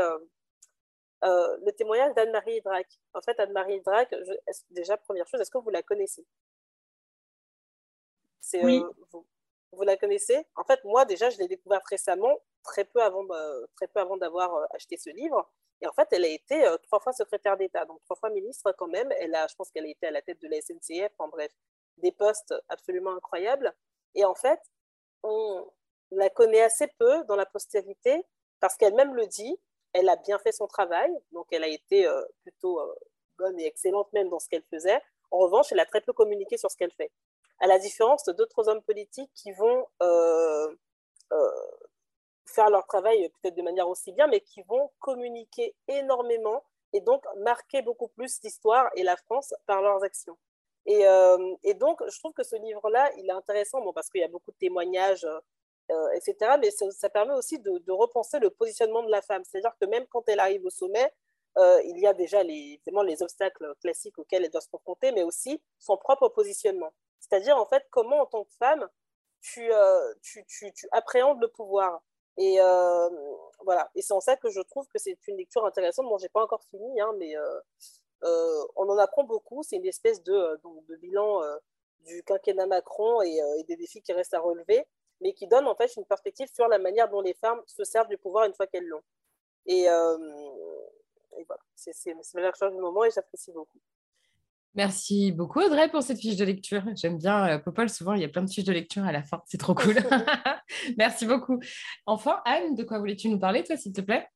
le 1.22 1.70
témoignage 1.72 2.14
d'Anne-Marie 2.14 2.56
Hydrac. 2.56 2.86
En 3.14 3.20
fait, 3.20 3.38
Anne-Marie 3.40 3.76
Hydrac, 3.76 4.14
déjà, 4.70 4.96
première 4.96 5.26
chose, 5.26 5.40
est-ce 5.40 5.50
que 5.50 5.58
vous 5.58 5.70
la 5.70 5.82
connaissez? 5.82 6.24
Oui. 8.54 8.82
Vous, 9.12 9.26
vous, 9.72 9.82
la 9.82 9.96
connaissez? 9.96 10.46
En 10.56 10.64
fait, 10.64 10.82
moi, 10.84 11.04
déjà, 11.04 11.30
je 11.30 11.38
l'ai 11.38 11.48
découvert 11.48 11.82
récemment 11.88 12.38
très 12.62 12.84
peu 12.84 13.02
avant, 13.02 13.26
très 13.76 13.88
peu 13.88 14.00
avant 14.00 14.16
d'avoir 14.16 14.54
euh, 14.54 14.64
acheté 14.74 14.96
ce 14.96 15.10
livre. 15.10 15.50
Et 15.80 15.86
en 15.86 15.92
fait, 15.92 16.08
elle 16.12 16.24
a 16.24 16.28
été 16.28 16.64
euh, 16.66 16.76
trois 16.78 17.00
fois 17.00 17.12
secrétaire 17.12 17.56
d'État, 17.56 17.84
donc 17.84 18.02
trois 18.04 18.16
fois 18.16 18.30
ministre 18.30 18.72
quand 18.76 18.88
même. 18.88 19.10
Elle 19.18 19.34
a, 19.34 19.46
je 19.46 19.54
pense 19.54 19.70
qu'elle 19.70 19.84
a 19.84 19.88
été 19.88 20.06
à 20.06 20.10
la 20.10 20.22
tête 20.22 20.40
de 20.42 20.48
la 20.48 20.60
SNCF, 20.60 21.12
en 21.18 21.28
bref, 21.28 21.52
des 21.98 22.12
postes 22.12 22.54
absolument 22.68 23.12
incroyables. 23.12 23.74
Et 24.14 24.24
en 24.24 24.34
fait, 24.34 24.60
on 25.22 25.70
la 26.10 26.30
connaît 26.30 26.62
assez 26.62 26.88
peu 26.98 27.24
dans 27.24 27.36
la 27.36 27.46
postérité 27.46 28.24
parce 28.60 28.76
qu'elle-même 28.76 29.14
le 29.14 29.26
dit, 29.26 29.60
elle 29.92 30.08
a 30.08 30.16
bien 30.16 30.38
fait 30.38 30.52
son 30.52 30.66
travail, 30.66 31.10
donc 31.32 31.46
elle 31.52 31.64
a 31.64 31.68
été 31.68 32.06
euh, 32.06 32.24
plutôt 32.42 32.80
bonne 33.38 33.58
et 33.60 33.66
excellente 33.66 34.12
même 34.12 34.28
dans 34.28 34.38
ce 34.38 34.48
qu'elle 34.48 34.64
faisait. 34.70 35.00
En 35.30 35.38
revanche, 35.38 35.72
elle 35.72 35.80
a 35.80 35.86
très 35.86 36.00
peu 36.00 36.12
communiqué 36.12 36.56
sur 36.56 36.70
ce 36.70 36.76
qu'elle 36.76 36.92
fait. 36.92 37.10
À 37.60 37.66
la 37.66 37.78
différence 37.78 38.24
d'autres 38.24 38.68
hommes 38.68 38.82
politiques 38.82 39.30
qui 39.34 39.52
vont 39.52 39.86
faire 42.46 42.70
leur 42.70 42.86
travail 42.86 43.28
peut-être 43.40 43.56
de 43.56 43.62
manière 43.62 43.88
aussi 43.88 44.12
bien, 44.12 44.26
mais 44.26 44.40
qui 44.40 44.62
vont 44.62 44.90
communiquer 44.98 45.74
énormément 45.86 46.64
et 46.92 47.00
donc 47.00 47.24
marquer 47.38 47.82
beaucoup 47.82 48.08
plus 48.08 48.40
l'histoire 48.42 48.90
et 48.96 49.02
la 49.02 49.16
France 49.16 49.54
par 49.66 49.82
leurs 49.82 50.02
actions. 50.02 50.38
Et, 50.86 51.06
euh, 51.06 51.36
donc, 51.74 52.00
je 52.08 52.18
trouve 52.18 52.32
que 52.32 52.42
ce 52.42 52.56
livre-là, 52.56 53.10
il 53.18 53.26
est 53.28 53.32
intéressant, 53.32 53.80
bon, 53.82 53.92
parce 53.92 54.08
qu'il 54.08 54.22
y 54.22 54.24
a 54.24 54.28
beaucoup 54.28 54.52
de 54.52 54.56
témoignages, 54.56 55.26
euh, 55.90 56.08
etc., 56.14 56.52
mais 56.58 56.70
ça, 56.70 57.10
permet 57.10 57.34
aussi 57.34 57.58
de, 57.58 57.92
repenser 57.92 58.38
le 58.38 58.50
positionnement 58.50 59.02
de 59.02 59.10
la 59.10 59.20
femme. 59.20 59.42
C'est-à-dire 59.44 59.74
que 59.80 59.86
même 59.86 60.06
quand 60.06 60.26
elle 60.28 60.40
arrive 60.40 60.64
au 60.64 60.70
sommet, 60.70 61.12
euh, 61.58 61.80
il 61.84 61.98
y 61.98 62.06
a 62.06 62.14
déjà 62.14 62.42
les, 62.42 62.80
les 62.86 63.22
obstacles 63.22 63.74
classiques 63.82 64.18
auxquels 64.18 64.44
elle 64.44 64.50
doit 64.50 64.60
se 64.62 64.68
confronter, 64.68 65.12
mais 65.12 65.24
aussi 65.24 65.60
son 65.78 65.96
propre 65.98 66.28
positionnement. 66.28 66.92
C'est-à-dire, 67.28 67.56
en 67.56 67.66
fait, 67.66 67.84
comment 67.90 68.20
en 68.20 68.26
tant 68.26 68.44
que 68.44 68.52
femme, 68.58 68.88
tu, 69.40 69.70
tu 70.22 70.88
appréhendes 70.92 71.40
le 71.40 71.48
pouvoir 71.48 72.02
et 72.38 72.60
euh, 72.60 73.08
voilà, 73.64 73.90
et 73.96 74.02
c'est 74.02 74.14
en 74.14 74.20
ça 74.20 74.36
que 74.36 74.48
je 74.48 74.60
trouve 74.60 74.86
que 74.86 74.98
c'est 74.98 75.18
une 75.26 75.36
lecture 75.36 75.66
intéressante. 75.66 76.06
Bon, 76.06 76.18
j'ai 76.18 76.28
pas 76.28 76.42
encore 76.42 76.62
fini, 76.70 77.00
hein, 77.00 77.12
mais 77.18 77.36
euh, 77.36 77.60
euh, 78.22 78.64
on 78.76 78.88
en 78.88 78.96
apprend 78.96 79.24
beaucoup. 79.24 79.64
C'est 79.64 79.76
une 79.76 79.86
espèce 79.86 80.22
de, 80.22 80.60
bilan 81.00 81.42
du 82.00 82.22
quinquennat 82.22 82.66
Macron 82.66 83.22
et, 83.22 83.40
des 83.66 83.76
défis 83.76 84.02
qui 84.02 84.12
restent 84.12 84.34
à 84.34 84.40
relever, 84.40 84.86
mais 85.20 85.32
qui 85.34 85.48
donne 85.48 85.66
en 85.66 85.74
fait 85.74 85.94
une 85.96 86.04
perspective 86.06 86.48
sur 86.54 86.68
la 86.68 86.78
manière 86.78 87.08
dont 87.10 87.20
les 87.20 87.34
femmes 87.34 87.60
se 87.66 87.82
servent 87.82 88.08
du 88.08 88.18
pouvoir 88.18 88.44
une 88.44 88.54
fois 88.54 88.68
qu'elles 88.68 88.86
l'ont. 88.86 89.02
Et, 89.66 89.82
et, 89.82 91.44
voilà, 91.44 91.62
c'est 91.74 91.92
la 92.34 92.42
lecture 92.42 92.70
du 92.70 92.78
moment 92.78 93.04
et 93.04 93.10
j'apprécie 93.10 93.50
beaucoup. 93.50 93.80
Merci 94.74 95.32
beaucoup 95.32 95.60
Audrey 95.60 95.88
pour 95.88 96.02
cette 96.02 96.18
fiche 96.18 96.36
de 96.36 96.44
lecture. 96.44 96.82
J'aime 96.94 97.18
bien 97.18 97.48
euh, 97.48 97.58
Popol, 97.58 97.88
souvent 97.88 98.14
il 98.14 98.20
y 98.20 98.24
a 98.24 98.28
plein 98.28 98.42
de 98.42 98.50
fiches 98.50 98.64
de 98.64 98.72
lecture 98.72 99.04
à 99.04 99.12
la 99.12 99.22
fin, 99.22 99.42
c'est 99.46 99.58
trop 99.58 99.74
cool. 99.74 99.96
Merci 100.98 101.26
beaucoup. 101.26 101.58
Enfin, 102.06 102.40
Anne, 102.44 102.74
de 102.74 102.84
quoi 102.84 102.98
voulais-tu 102.98 103.28
nous 103.28 103.38
parler, 103.38 103.64
toi, 103.64 103.76
s'il 103.76 103.92
te 103.92 104.00
plaît? 104.00 104.26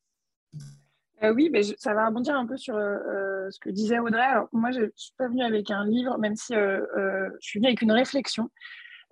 Euh, 1.22 1.33
oui, 1.33 1.51
ben, 1.51 1.62
ça 1.78 1.95
va 1.95 2.07
rebondir 2.07 2.35
un 2.35 2.47
peu 2.47 2.57
sur 2.57 2.74
euh, 2.74 3.49
ce 3.51 3.61
que 3.61 3.70
disait 3.70 4.01
Audrey. 4.01 4.20
Alors, 4.20 4.49
moi, 4.53 4.72
je 4.72 4.80
ne 4.80 4.91
suis 4.97 5.14
pas 5.16 5.28
venue 5.28 5.45
avec 5.45 5.70
un 5.70 5.87
livre, 5.87 6.18
même 6.18 6.35
si 6.35 6.55
je 6.55 7.30
suis 7.41 7.61
venue 7.61 7.68
avec 7.68 7.83
une 7.83 7.93
réflexion. 7.93 8.51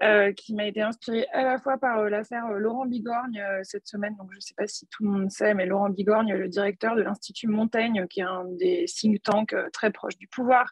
Euh, 0.02 0.32
qui 0.32 0.54
m'a 0.54 0.64
été 0.64 0.80
inspirée 0.80 1.26
à 1.30 1.42
la 1.42 1.58
fois 1.58 1.76
par 1.76 1.98
euh, 1.98 2.08
l'affaire 2.08 2.46
euh, 2.46 2.56
Laurent 2.56 2.86
Bigorgne 2.86 3.44
cette 3.62 3.86
semaine. 3.86 4.16
Donc, 4.16 4.28
je 4.30 4.36
ne 4.36 4.40
sais 4.40 4.54
pas 4.56 4.66
si 4.66 4.86
tout 4.86 5.04
le 5.04 5.10
monde 5.10 5.30
sait, 5.30 5.52
mais 5.52 5.66
Laurent 5.66 5.90
Bigorgne, 5.90 6.32
le 6.32 6.48
directeur 6.48 6.96
de 6.96 7.02
l'Institut 7.02 7.48
Montaigne, 7.48 8.06
qui 8.08 8.20
est 8.20 8.24
un 8.24 8.46
des 8.46 8.86
think 8.86 9.22
tanks 9.22 9.54
très 9.74 9.90
proches 9.90 10.16
du 10.16 10.26
pouvoir, 10.26 10.70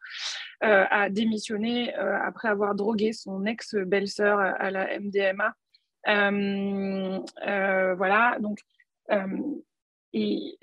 a 0.62 1.10
démissionné 1.10 1.94
après 1.94 2.48
avoir 2.48 2.74
drogué 2.74 3.12
son 3.12 3.44
ex-belle-sœur 3.44 4.38
à 4.38 4.70
la 4.70 4.98
MDMA. 4.98 5.54
voilà, 7.96 8.38
donc 8.40 8.60
et, 10.14 10.56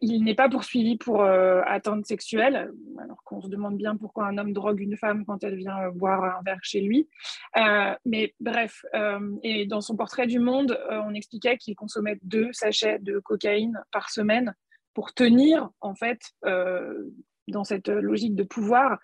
il 0.00 0.24
n'est 0.24 0.34
pas 0.34 0.48
poursuivi 0.48 0.96
pour 0.96 1.22
euh, 1.22 1.60
atteinte 1.66 2.06
sexuelle, 2.06 2.72
alors 2.98 3.22
qu'on 3.24 3.40
se 3.40 3.48
demande 3.48 3.76
bien 3.76 3.96
pourquoi 3.96 4.26
un 4.26 4.38
homme 4.38 4.52
drogue 4.52 4.80
une 4.80 4.96
femme 4.96 5.24
quand 5.24 5.42
elle 5.42 5.56
vient 5.56 5.78
euh, 5.86 5.90
boire 5.90 6.22
un 6.24 6.42
verre 6.44 6.60
chez 6.62 6.80
lui. 6.80 7.08
Euh, 7.56 7.94
mais 8.04 8.34
bref, 8.40 8.84
et 9.42 9.66
dans 9.66 9.80
son 9.80 9.96
portrait 9.96 10.26
du 10.26 10.38
monde, 10.38 10.78
on 10.90 11.14
expliquait 11.14 11.56
qu'il 11.58 11.74
consommait 11.74 12.18
deux 12.22 12.52
sachets 12.52 12.98
de 13.00 13.18
cocaïne 13.18 13.82
par 13.90 14.10
semaine 14.10 14.54
pour 14.94 15.14
tenir, 15.14 15.70
en 15.80 15.94
fait, 15.94 16.20
dans 17.48 17.64
cette 17.64 17.88
logique 17.88 18.34
de 18.34 18.44
pouvoir. 18.44 18.98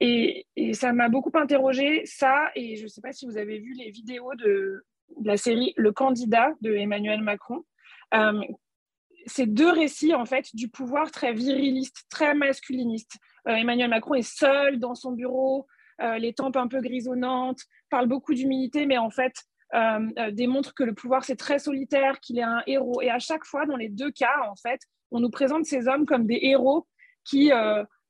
Et, 0.00 0.46
ça 0.74 0.92
m'a 0.92 1.08
beaucoup 1.08 1.30
interrogé, 1.34 2.02
ça, 2.04 2.50
et 2.54 2.76
je 2.76 2.84
ne 2.84 2.88
sais 2.88 3.00
pas 3.00 3.12
si 3.12 3.26
vous 3.26 3.38
avez 3.38 3.58
vu 3.58 3.72
les 3.74 3.90
vidéos 3.90 4.34
de, 4.34 4.84
la 5.24 5.36
série 5.36 5.72
Le 5.76 5.92
candidat 5.92 6.52
de 6.60 6.74
Emmanuel 6.74 7.22
Macron. 7.22 7.64
Euh, 8.14 8.42
ces 9.26 9.46
deux 9.46 9.70
récits 9.70 10.14
en 10.14 10.24
fait 10.24 10.54
du 10.54 10.68
pouvoir 10.68 11.10
très 11.10 11.32
viriliste, 11.32 12.04
très 12.08 12.34
masculiniste. 12.34 13.18
Euh, 13.48 13.54
Emmanuel 13.54 13.90
Macron 13.90 14.14
est 14.14 14.22
seul 14.22 14.78
dans 14.78 14.94
son 14.94 15.12
bureau, 15.12 15.66
euh, 16.00 16.18
les 16.18 16.32
tempes 16.32 16.56
un 16.56 16.68
peu 16.68 16.80
grisonnantes, 16.80 17.60
parle 17.90 18.06
beaucoup 18.06 18.34
d'humilité, 18.34 18.86
mais 18.86 18.98
en 18.98 19.10
fait 19.10 19.34
euh, 19.74 20.30
démontre 20.30 20.74
que 20.74 20.84
le 20.84 20.94
pouvoir 20.94 21.24
c'est 21.24 21.36
très 21.36 21.58
solitaire, 21.58 22.20
qu'il 22.20 22.38
est 22.38 22.42
un 22.42 22.62
héros. 22.66 23.02
Et 23.02 23.10
à 23.10 23.18
chaque 23.18 23.44
fois, 23.44 23.66
dans 23.66 23.76
les 23.76 23.88
deux 23.88 24.12
cas, 24.12 24.48
en 24.48 24.54
fait, 24.56 24.80
on 25.10 25.20
nous 25.20 25.30
présente 25.30 25.66
ces 25.66 25.88
hommes 25.88 26.06
comme 26.06 26.26
des 26.26 26.38
héros 26.42 26.86
qui 27.24 27.50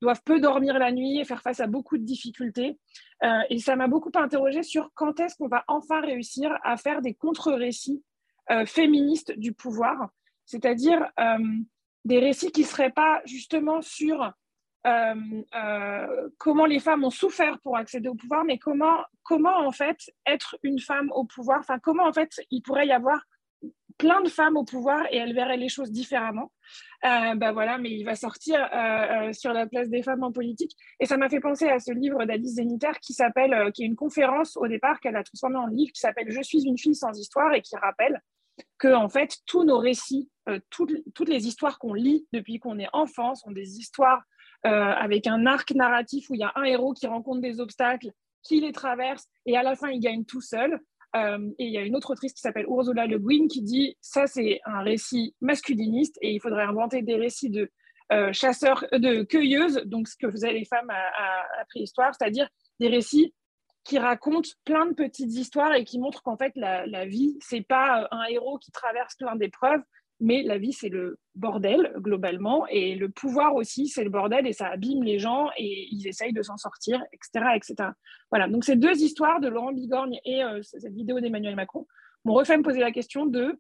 doivent 0.03 0.23
peu 0.27 0.41
dormir 0.41 0.79
la 0.79 0.93
nuit 0.93 1.19
et 1.19 1.25
faire 1.25 1.41
face 1.41 1.61
à 1.61 1.67
beaucoup 1.67 1.97
de 1.97 2.05
difficultés. 2.05 2.79
et 3.49 3.59
ça 3.59 3.77
m'a 3.77 3.89
beaucoup 3.89 4.11
interrogé 4.15 4.63
sur 4.63 4.91
quand 4.95 5.19
est-ce 5.21 5.37
qu'on 5.37 5.49
va 5.49 5.65
enfin 5.69 6.03
réussir 6.03 6.55
à 6.63 6.77
faire 6.77 7.01
des 7.01 7.15
contre-récits 7.15 8.03
féministes 8.67 9.33
du 9.39 9.55
pouvoir 9.55 10.11
c'est-à-dire 10.47 11.05
euh, 11.21 11.39
des 12.05 12.21
récits 12.21 12.53
qui 12.53 12.63
ne 12.63 12.67
seraient 12.67 12.91
pas 12.91 13.21
justement 13.27 13.83
sur 13.83 14.33
euh, 14.87 15.15
euh, 15.57 16.29
comment 16.39 16.65
les 16.65 16.79
femmes 16.79 17.05
ont 17.05 17.11
souffert 17.11 17.59
pour 17.61 17.77
accéder 17.77 18.09
au 18.09 18.15
pouvoir, 18.15 18.45
mais 18.45 18.59
comment, 18.59 18.99
comment 19.25 19.57
en 19.67 19.73
fait 19.73 19.99
être 20.25 20.57
une 20.63 20.79
femme 20.79 21.11
au 21.13 21.25
pouvoir, 21.25 21.59
enfin 21.59 21.81
comment 21.81 22.05
en 22.05 22.13
fait 22.13 22.41
il 22.53 22.63
pourrait 22.63 22.87
y 22.87 22.93
avoir 22.93 23.21
plein 23.99 24.21
de 24.21 24.29
femmes 24.29 24.57
au 24.57 24.65
pouvoir 24.65 25.07
et 25.11 25.17
elles 25.17 25.35
verraient 25.35 25.57
les 25.57 25.71
choses 25.71 25.91
différemment. 25.91 26.53
Euh, 27.05 27.35
bah 27.35 27.53
voilà, 27.53 27.79
mais 27.79 27.91
il 27.91 28.05
va 28.05 28.15
sortir 28.15 28.59
sur 29.33 29.55
la 29.55 29.67
place 29.67 29.89
des 29.89 30.03
femmes 30.03 30.23
en 30.23 30.33
politique. 30.33 30.73
Et 31.01 31.07
ça 31.07 31.17
m'a 31.17 31.31
fait 31.31 31.41
penser 31.41 31.67
à 31.69 31.81
ce 31.81 31.93
livre 31.93 32.27
d'Alice 32.27 32.57
Zeniter 32.57 32.93
qui 33.01 33.15
s'appelle, 33.15 33.73
qui 33.73 33.85
est 33.85 33.87
une 33.87 33.97
conférence 33.97 34.57
au 34.59 34.69
départ 34.69 35.01
qu'elle 35.01 35.17
a 35.17 35.25
transformé 35.25 35.57
en 35.57 35.67
livre 35.67 35.93
qui 35.93 36.01
s'appelle 36.01 36.27
Je 36.29 36.43
suis 36.43 36.63
une 36.65 36.77
fille 36.77 36.95
sans 36.95 37.19
histoire 37.19 37.55
et 37.55 37.63
qui 37.63 37.75
rappelle 37.77 38.21
que 38.79 38.95
en 38.95 39.09
fait 39.09 39.39
tous 39.47 39.65
nos 39.65 39.79
récits, 39.79 40.31
toutes, 40.71 40.93
toutes 41.15 41.29
les 41.29 41.47
histoires 41.47 41.79
qu'on 41.79 41.93
lit 41.93 42.27
depuis 42.33 42.59
qu'on 42.59 42.79
est 42.79 42.89
enfant 42.93 43.35
sont 43.35 43.51
des 43.51 43.79
histoires 43.79 44.23
euh, 44.67 44.69
avec 44.69 45.29
un 45.29 45.47
arc 45.47 45.73
narratif 45.73 46.29
où 46.29 46.35
il 46.35 46.41
y 46.41 46.45
a 46.45 46.53
un 46.57 46.65
héros 46.65 46.93
qui 46.93 47.07
rencontre 47.07 47.41
des 47.41 47.61
obstacles, 47.61 48.11
qui 48.43 48.61
les 48.61 48.73
traverse, 48.73 49.27
et 49.45 49.57
à 49.57 49.63
la 49.63 49.77
fin, 49.77 49.91
il 49.91 50.01
gagne 50.01 50.25
tout 50.25 50.41
seul. 50.41 50.81
Euh, 51.15 51.39
et 51.59 51.67
il 51.67 51.73
y 51.73 51.79
a 51.79 51.83
une 51.83 51.95
autre 51.95 52.11
autrice 52.11 52.33
qui 52.33 52.41
s'appelle 52.41 52.67
Ursula 52.69 53.07
Le 53.07 53.19
Guin 53.19 53.47
qui 53.49 53.63
dit 53.63 53.97
ça, 54.01 54.27
c'est 54.27 54.61
un 54.65 54.83
récit 54.83 55.35
masculiniste 55.41 56.19
et 56.21 56.35
il 56.35 56.41
faudrait 56.41 56.65
inventer 56.65 57.03
des 57.03 57.15
récits 57.15 57.49
de 57.49 57.71
euh, 58.13 58.33
chasseurs, 58.33 58.85
de 58.93 59.23
cueilleuses, 59.23 59.83
donc 59.87 60.09
ce 60.09 60.17
que 60.17 60.31
faisaient 60.31 60.53
les 60.53 60.65
femmes 60.65 60.91
à, 60.91 61.65
préhistoire, 61.69 62.13
c'est-à-dire 62.15 62.49
des 62.81 62.89
récits 62.89 63.33
qui 63.87 63.99
racontent 64.01 64.51
plein 64.65 64.87
de 64.87 64.95
petites 64.95 65.33
histoires 65.33 65.73
et 65.73 65.85
qui 65.85 66.01
montrent 66.01 66.23
qu'en 66.23 66.37
fait, 66.37 66.53
la, 66.57 66.87
la 66.87 67.07
vie, 67.07 67.39
c'est 67.41 67.63
pas 67.63 68.09
un 68.11 68.25
héros 68.25 68.59
qui 68.59 68.73
traverse 68.73 69.15
plein 69.15 69.37
d'épreuves, 69.37 69.81
mais 70.19 70.43
la 70.43 70.59
vie, 70.59 70.73
c'est 70.73 70.89
le 70.89 71.19
bordel, 71.37 71.93
globalement, 71.99 72.67
et 72.67 72.97
le 72.97 73.11
pouvoir 73.11 73.55
aussi, 73.55 73.87
c'est 73.87 74.03
le 74.03 74.11
bordel, 74.11 74.45
et 74.47 74.53
ça 74.53 74.67
abîme 74.67 75.05
les 75.05 75.21
gens, 75.21 75.51
et 75.57 75.87
ils 75.93 76.09
essayent 76.09 76.33
de 76.33 76.43
s'en 76.43 76.57
sortir, 76.57 77.01
etc., 77.13 77.47
etc. 77.55 77.91
Voilà, 78.31 78.49
donc 78.49 78.65
ces 78.65 78.75
deux 78.75 79.03
histoires 79.03 79.39
de 79.41 79.47
Laurent 79.47 79.73
Bigorgne 79.73 80.19
et 80.25 80.43
euh, 80.43 80.61
cette 80.63 80.93
vidéo 80.93 81.21
d'Emmanuel 81.21 81.55
Macron 81.55 81.87
m'ont 82.25 82.35
refait 82.35 82.57
me 82.57 82.65
poser 82.65 82.81
la 82.81 82.91
question 82.91 83.25
de 83.25 83.57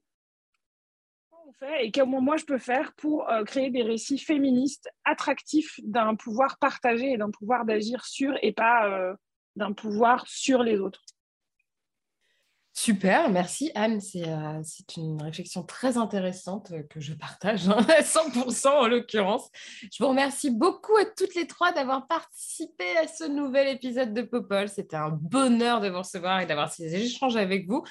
on 1.46 1.52
fait 1.52 1.86
et 1.86 1.92
comment 1.92 2.20
moi 2.20 2.36
je 2.36 2.44
peux 2.44 2.58
faire 2.58 2.92
pour 2.94 3.30
euh, 3.30 3.44
créer 3.44 3.70
des 3.70 3.84
récits 3.84 4.18
féministes 4.18 4.90
attractifs 5.04 5.78
d'un 5.84 6.16
pouvoir 6.16 6.58
partagé 6.58 7.12
et 7.12 7.16
d'un 7.16 7.30
pouvoir 7.30 7.64
d'agir 7.64 8.04
sur 8.04 8.36
et 8.42 8.50
pas 8.50 8.88
euh, 8.88 9.14
d'un 9.57 9.72
pouvoir 9.72 10.26
sur 10.26 10.62
les 10.62 10.78
autres. 10.78 11.02
Super, 12.78 13.30
merci 13.30 13.72
Anne. 13.74 14.00
Euh, 14.16 14.61
c'est 14.62 14.98
une 14.98 15.20
réflexion 15.22 15.62
très 15.62 15.96
intéressante 15.96 16.74
que 16.90 17.00
je 17.00 17.14
partage 17.14 17.70
hein, 17.70 17.78
à 17.88 18.02
100% 18.02 18.68
en 18.68 18.86
l'occurrence. 18.86 19.48
Je 19.90 20.02
vous 20.02 20.11
remercie 20.11 20.50
beaucoup 20.50 20.94
à 20.98 21.07
toutes 21.07 21.34
les 21.34 21.46
trois 21.46 21.72
d'avoir 21.72 22.07
participé 22.07 22.84
à 23.02 23.09
ce 23.09 23.24
nouvel 23.24 23.68
épisode 23.68 24.12
de 24.12 24.20
Popol. 24.20 24.68
C'était 24.68 24.96
un 24.96 25.09
bonheur 25.09 25.80
de 25.80 25.88
vous 25.88 26.00
recevoir 26.00 26.40
et 26.42 26.46
d'avoir 26.46 26.70
ces 26.70 26.94
échanges 26.94 27.36
avec 27.36 27.66
vous. 27.66 27.82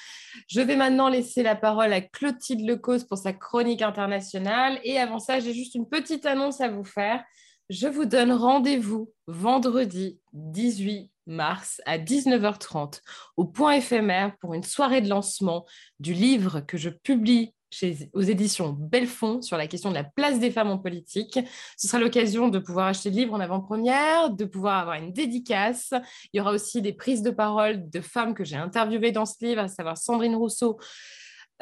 Je 0.47 0.61
vais 0.61 0.75
maintenant 0.75 1.09
laisser 1.09 1.41
la 1.41 1.55
parole 1.55 1.91
à 1.91 2.01
Clotilde 2.01 2.61
Lecause 2.61 3.05
pour 3.05 3.17
sa 3.17 3.33
chronique 3.33 3.81
internationale. 3.81 4.79
Et 4.83 4.99
avant 4.99 5.19
ça, 5.19 5.39
j'ai 5.39 5.55
juste 5.55 5.73
une 5.73 5.89
petite 5.89 6.27
annonce 6.27 6.61
à 6.61 6.69
vous 6.69 6.85
faire. 6.85 7.23
Je 7.71 7.87
vous 7.87 8.05
donne 8.05 8.31
rendez-vous 8.31 9.11
vendredi 9.25 10.19
18 10.33 11.09
mars 11.27 11.81
à 11.85 11.97
19h30 11.97 13.01
au 13.37 13.45
point 13.45 13.73
éphémère 13.73 14.35
pour 14.39 14.53
une 14.53 14.63
soirée 14.63 15.01
de 15.01 15.09
lancement 15.09 15.65
du 15.99 16.13
livre 16.13 16.61
que 16.61 16.77
je 16.77 16.89
publie 16.89 17.53
chez, 17.69 18.09
aux 18.13 18.21
éditions 18.21 18.69
Belfond 18.69 19.41
sur 19.41 19.57
la 19.57 19.67
question 19.67 19.89
de 19.89 19.95
la 19.95 20.03
place 20.03 20.39
des 20.39 20.51
femmes 20.51 20.69
en 20.69 20.77
politique. 20.77 21.39
Ce 21.77 21.87
sera 21.87 21.99
l'occasion 21.99 22.47
de 22.47 22.59
pouvoir 22.59 22.87
acheter 22.87 23.09
le 23.09 23.17
livre 23.17 23.33
en 23.33 23.39
avant-première, 23.39 24.29
de 24.29 24.45
pouvoir 24.45 24.79
avoir 24.79 24.95
une 24.95 25.11
dédicace. 25.11 25.93
Il 26.31 26.37
y 26.37 26.41
aura 26.41 26.51
aussi 26.51 26.81
des 26.81 26.93
prises 26.93 27.21
de 27.21 27.31
parole 27.31 27.89
de 27.89 28.01
femmes 28.01 28.33
que 28.33 28.43
j'ai 28.43 28.55
interviewées 28.55 29.11
dans 29.11 29.25
ce 29.25 29.43
livre, 29.43 29.61
à 29.61 29.67
savoir 29.67 29.97
Sandrine 29.97 30.35
Rousseau, 30.35 30.79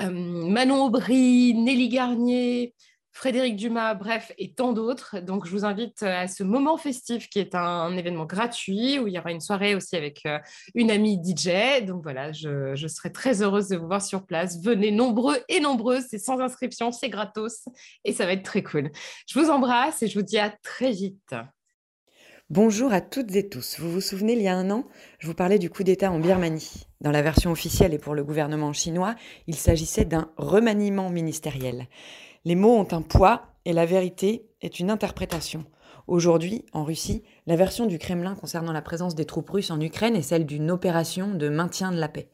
euh, 0.01 0.09
Manon 0.09 0.85
Aubry, 0.85 1.53
Nelly 1.55 1.89
Garnier, 1.89 2.73
Frédéric 3.15 3.55
Dumas, 3.55 3.93
bref, 3.93 4.31
et 4.39 4.53
tant 4.53 4.73
d'autres. 4.73 5.19
Donc, 5.19 5.45
je 5.45 5.51
vous 5.51 5.65
invite 5.65 6.01
euh, 6.01 6.23
à 6.23 6.27
ce 6.27 6.43
moment 6.43 6.77
festif 6.77 7.29
qui 7.29 7.37
est 7.37 7.53
un, 7.53 7.95
événement 7.95 8.25
gratuit 8.25 8.97
où 8.97 9.07
il 9.07 9.13
y 9.13 9.19
aura 9.19 9.31
une 9.31 9.39
soirée 9.39 9.75
aussi 9.75 9.95
avec 9.95 10.25
euh, 10.25 10.39
une 10.73 10.89
amie 10.89 11.21
DJ. 11.23 11.85
Donc, 11.85 12.01
voilà, 12.01 12.31
je, 12.31 12.75
serai 12.87 13.11
très 13.11 13.43
heureuse 13.43 13.67
de 13.69 13.77
vous 13.77 13.85
voir 13.85 14.01
sur 14.01 14.25
place. 14.25 14.61
Venez 14.63 14.89
nombreux 14.89 15.37
et 15.47 15.59
nombreuses, 15.59 16.05
c'est 16.09 16.17
sans 16.17 16.39
inscription, 16.39 16.91
c'est 16.91 17.09
gratos 17.09 17.65
et 18.03 18.13
ça 18.13 18.25
va 18.25 18.33
être 18.33 18.43
très 18.43 18.63
cool. 18.63 18.91
Je 19.27 19.39
vous 19.39 19.49
embrasse 19.49 20.01
et 20.01 20.07
je 20.07 20.17
vous 20.17 20.25
dis 20.25 20.39
à 20.39 20.49
très 20.63 20.91
vite. 20.91 21.35
Bonjour 22.49 22.93
à 22.93 23.01
toutes 23.01 23.35
et 23.35 23.47
tous. 23.47 23.79
Vous 23.79 23.91
vous 23.91 24.01
souvenez, 24.01 24.33
il 24.33 24.41
y 24.41 24.47
a 24.47 24.55
un 24.55 24.69
an, 24.69 24.85
je 25.19 25.27
vous 25.27 25.33
parlais 25.33 25.59
du 25.59 25.69
coup 25.69 25.83
d'État 25.83 26.11
en 26.11 26.19
Birmanie. 26.19 26.83
Dans 27.01 27.11
la 27.11 27.21
version 27.21 27.51
officielle 27.51 27.93
et 27.93 27.99
pour 27.99 28.15
le 28.15 28.23
gouvernement 28.23 28.73
chinois, 28.73 29.15
il 29.47 29.55
s'agissait 29.55 30.05
d'un 30.05 30.31
remaniement 30.37 31.09
ministériel. 31.09 31.87
Les 32.45 32.55
mots 32.55 32.75
ont 32.75 32.87
un 32.91 33.01
poids 33.01 33.53
et 33.63 33.71
la 33.71 33.85
vérité 33.85 34.49
est 34.61 34.81
une 34.81 34.89
interprétation. 34.89 35.63
Aujourd'hui, 36.07 36.65
en 36.73 36.83
Russie, 36.83 37.23
la 37.47 37.55
version 37.55 37.85
du 37.85 37.97
Kremlin 37.97 38.35
concernant 38.35 38.73
la 38.73 38.81
présence 38.81 39.15
des 39.15 39.23
troupes 39.23 39.49
russes 39.49 39.71
en 39.71 39.79
Ukraine 39.79 40.17
est 40.17 40.23
celle 40.23 40.45
d'une 40.45 40.69
opération 40.69 41.35
de 41.35 41.47
maintien 41.47 41.93
de 41.93 41.99
la 42.01 42.09
paix. 42.09 42.27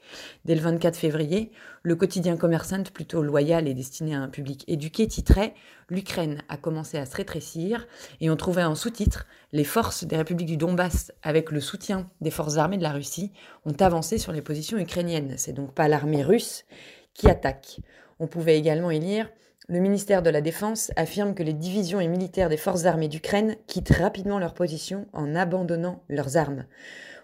Dès 0.45 0.55
le 0.55 0.61
24 0.61 0.97
février, 0.97 1.51
le 1.83 1.95
quotidien 1.95 2.37
Commerçant, 2.37 2.81
plutôt 2.91 3.21
loyal 3.21 3.67
et 3.67 3.75
destiné 3.75 4.15
à 4.15 4.21
un 4.21 4.29
public 4.29 4.63
éduqué, 4.67 5.07
titrait 5.07 5.53
L'Ukraine 5.89 6.41
a 6.49 6.57
commencé 6.57 6.97
à 6.97 7.05
se 7.05 7.15
rétrécir 7.15 7.85
et 8.19 8.31
on 8.31 8.35
trouvait 8.35 8.63
en 8.63 8.73
sous-titre 8.73 9.27
Les 9.51 9.63
forces 9.63 10.05
des 10.05 10.17
républiques 10.17 10.47
du 10.47 10.57
Donbass, 10.57 11.11
avec 11.21 11.51
le 11.51 11.61
soutien 11.61 12.07
des 12.19 12.31
forces 12.31 12.57
armées 12.57 12.79
de 12.79 12.83
la 12.83 12.93
Russie, 12.93 13.31
ont 13.63 13.77
avancé 13.79 14.17
sur 14.17 14.31
les 14.31 14.41
positions 14.41 14.79
ukrainiennes. 14.79 15.35
C'est 15.37 15.53
donc 15.53 15.75
pas 15.75 15.87
l'armée 15.87 16.23
russe 16.23 16.65
qui 17.13 17.29
attaque. 17.29 17.79
On 18.19 18.25
pouvait 18.25 18.57
également 18.57 18.89
y 18.89 18.99
lire 18.99 19.29
le 19.69 19.79
ministère 19.79 20.23
de 20.23 20.31
la 20.31 20.41
Défense 20.41 20.91
affirme 20.95 21.35
que 21.35 21.43
les 21.43 21.53
divisions 21.53 21.99
et 21.99 22.07
militaires 22.07 22.49
des 22.49 22.57
forces 22.57 22.85
armées 22.85 23.07
d'Ukraine 23.07 23.55
quittent 23.67 23.95
rapidement 23.95 24.39
leur 24.39 24.55
position 24.55 25.05
en 25.13 25.35
abandonnant 25.35 26.01
leurs 26.09 26.37
armes. 26.37 26.65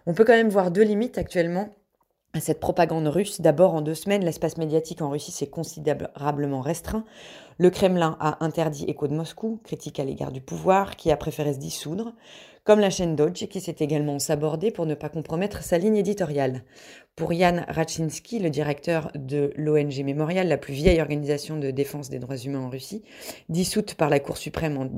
On 0.05 0.13
peut 0.13 0.23
quand 0.23 0.33
même 0.33 0.49
voir 0.49 0.69
deux 0.69 0.83
limites 0.83 1.17
actuellement 1.17 1.69
à 2.33 2.39
cette 2.39 2.59
propagande 2.59 3.07
russe. 3.07 3.41
D'abord, 3.41 3.73
en 3.73 3.81
deux 3.81 3.95
semaines, 3.95 4.23
l'espace 4.23 4.57
médiatique 4.57 5.01
en 5.01 5.09
Russie 5.09 5.31
s'est 5.31 5.47
considérablement 5.47 6.61
restreint. 6.61 7.03
Le 7.57 7.71
Kremlin 7.71 8.15
a 8.19 8.45
interdit 8.45 8.85
Écho 8.85 9.07
de 9.07 9.15
Moscou, 9.15 9.59
critique 9.63 9.99
à 9.99 10.05
l'égard 10.05 10.31
du 10.31 10.41
pouvoir, 10.41 10.97
qui 10.97 11.11
a 11.11 11.17
préféré 11.17 11.51
se 11.51 11.59
dissoudre 11.59 12.13
comme 12.65 12.79
la 12.79 12.89
chaîne 12.89 13.15
Dodge 13.15 13.47
qui 13.47 13.61
s'est 13.61 13.75
également 13.79 14.19
sabordée 14.19 14.71
pour 14.71 14.85
ne 14.85 14.95
pas 14.95 15.07
compromettre 15.07 15.63
sa 15.63 15.77
ligne 15.77 15.97
éditoriale. 15.97 16.63
Pour 17.15 17.31
Jan 17.31 17.63
Raczynski, 17.69 18.39
le 18.39 18.49
directeur 18.49 19.11
de 19.15 19.53
l'ONG 19.55 20.03
Mémorial, 20.03 20.47
la 20.47 20.57
plus 20.57 20.73
vieille 20.73 20.99
organisation 20.99 21.57
de 21.57 21.71
défense 21.71 22.09
des 22.09 22.19
droits 22.19 22.37
humains 22.37 22.59
en 22.59 22.69
Russie, 22.69 23.03
dissoute 23.49 23.93
par 23.93 24.09
la 24.09 24.19
Cour 24.19 24.37
suprême 24.37 24.77
en 24.77 24.89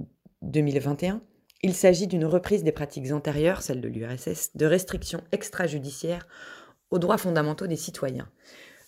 2021, 0.41 1.22
il 1.61 1.74
s'agit 1.74 2.07
d'une 2.07 2.26
reprise 2.26 2.63
des 2.63 2.72
pratiques 2.72 3.11
antérieures, 3.11 3.61
celles 3.61 3.82
de 3.82 3.89
l'URSS, 3.89 4.55
de 4.55 4.65
restrictions 4.65 5.22
extrajudiciaires 5.34 6.28
aux 6.89 6.99
droits 6.99 7.18
fondamentaux 7.18 7.68
des 7.68 7.76
citoyens. 7.76 8.30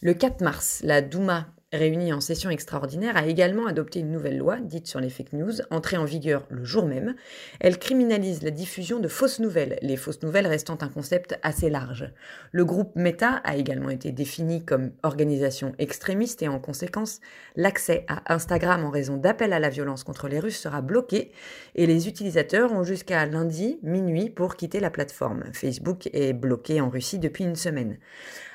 Le 0.01 0.13
4 0.13 0.41
mars, 0.41 0.80
la 0.86 1.01
Douma 1.01 1.47
réunie 1.72 2.13
en 2.13 2.22
session 2.22 2.49
extraordinaire, 2.49 3.15
a 3.15 3.28
également 3.28 3.67
adopté 3.67 3.99
une 3.99 4.11
nouvelle 4.11 4.38
loi, 4.38 4.57
dite 4.59 4.88
sur 4.88 4.99
les 4.99 5.09
fake 5.09 5.34
news, 5.34 5.53
entrée 5.70 5.97
en 5.97 6.05
vigueur 6.05 6.45
le 6.49 6.63
jour 6.63 6.86
même. 6.86 7.15
Elle 7.59 7.78
criminalise 7.78 8.41
la 8.41 8.51
diffusion 8.51 8.99
de 8.99 9.07
fausses 9.07 9.39
nouvelles, 9.39 9.78
les 9.82 9.97
fausses 9.97 10.24
nouvelles 10.24 10.47
restant 10.47 10.78
un 10.82 10.89
concept 10.89 11.38
assez 11.43 11.70
large. 11.70 12.11
Le 12.51 12.65
groupe 12.65 12.95
Meta 12.95 13.41
a 13.43 13.55
également 13.55 13.89
été 13.89 14.11
défini 14.11 14.65
comme 14.65 14.91
organisation 15.03 15.74
extrémiste 15.78 16.41
et 16.41 16.47
en 16.47 16.59
conséquence, 16.59 17.20
l'accès 17.55 18.05
à 18.07 18.34
Instagram 18.34 18.84
en 18.84 18.89
raison 18.89 19.17
d'appels 19.17 19.53
à 19.53 19.59
la 19.59 19.70
violence 19.70 20.03
contre 20.03 20.28
les 20.28 20.39
Russes 20.39 20.59
sera 20.59 20.82
bloqué 20.82 21.32
et 21.76 21.86
les 21.86 22.07
utilisateurs 22.07 22.74
ont 22.74 22.84
jusqu'à 22.84 23.26
lundi 23.26 23.80
minuit 23.84 24.30
pour 24.30 24.55
quitter 24.55 24.80
la 24.80 24.89
plateforme. 24.89 25.43
Facebook 25.53 26.09
est 26.13 26.34
bloqué 26.34 26.82
en 26.82 26.89
Russie 26.89 27.20
depuis 27.20 27.43
une 27.43 27.55
semaine. 27.55 27.97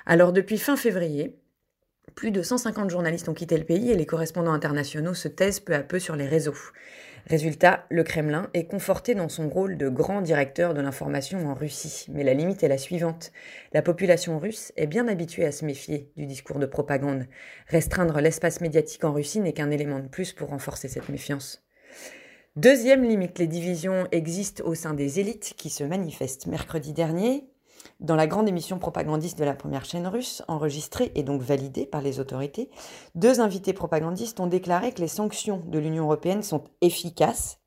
Alors 0.07 0.33
depuis 0.33 0.59
fin 0.59 0.77
février, 0.77 1.39
plus 2.15 2.31
de 2.31 2.43
150 2.43 2.91
journalistes 2.91 3.29
ont 3.29 3.35
quitté 3.35 3.57
le 3.57 3.65
pays 3.65 3.91
et 3.91 3.97
les 3.97 4.07
correspondants 4.07 4.53
internationaux 4.53 5.15
se 5.15 5.29
taisent 5.29 5.61
peu 5.61 5.75
à 5.75 5.83
peu 5.83 5.99
sur 5.99 6.17
les 6.17 6.27
réseaux. 6.27 6.55
Résultat, 7.27 7.87
le 7.91 8.05
Kremlin 8.05 8.51
est 8.53 8.67
conforté 8.67 9.15
dans 9.15 9.31
son 9.31 9.49
rôle 9.49 9.79
de 9.79 9.89
grand 9.89 10.21
directeur 10.21 10.75
de 10.75 10.83
l'information 10.83 11.49
en 11.49 11.55
Russie. 11.55 12.07
Mais 12.11 12.23
la 12.23 12.35
limite 12.35 12.63
est 12.63 12.69
la 12.69 12.77
suivante. 12.77 13.33
La 13.73 13.81
population 13.81 14.39
russe 14.39 14.73
est 14.77 14.87
bien 14.87 15.09
habituée 15.09 15.47
à 15.47 15.53
se 15.53 15.65
méfier 15.65 16.11
du 16.17 16.27
discours 16.27 16.59
de 16.59 16.67
propagande. 16.67 17.25
Restreindre 17.69 18.21
l'espace 18.21 18.61
médiatique 18.61 19.05
en 19.05 19.15
Russie 19.15 19.41
n'est 19.41 19.55
qu'un 19.55 19.71
élément 19.71 20.01
de 20.01 20.09
plus 20.09 20.35
pour 20.35 20.51
renforcer 20.51 20.89
cette 20.89 21.09
méfiance. 21.09 21.65
Deuxième 22.57 23.05
limite, 23.05 23.39
les 23.39 23.49
divisions 23.49 24.07
existent 24.13 24.63
au 24.65 24.75
sein 24.75 24.93
des 24.93 25.19
élites 25.19 25.55
qui 25.57 25.71
se 25.71 25.83
manifestent. 25.83 26.47
Mercredi 26.47 26.93
dernier, 26.93 27.49
Dans 28.01 28.17
la 28.17 28.27
grande 28.27 28.49
émission 28.49 28.79
propagandiste 28.79 29.39
de 29.39 29.45
la 29.45 29.55
première 29.55 29.85
chaîne 29.85 30.09
russe, 30.09 30.43
enregistrée 30.49 31.13
et 31.15 31.23
donc 31.23 31.41
validée 31.41 31.87
par 31.87 32.03
les 32.03 32.19
autorités, 32.19 32.69
deux 33.15 33.41
invités 33.41 33.73
propagandistes 33.73 34.41
ont 34.41 34.49
déclaré 34.49 34.93
que 34.93 35.01
les 35.01 35.09
sanctions 35.09 35.63
de 35.67 35.79
l'Union 35.79 36.05
européenne 36.05 36.43
sont 36.43 36.65
efficaces 36.81 37.59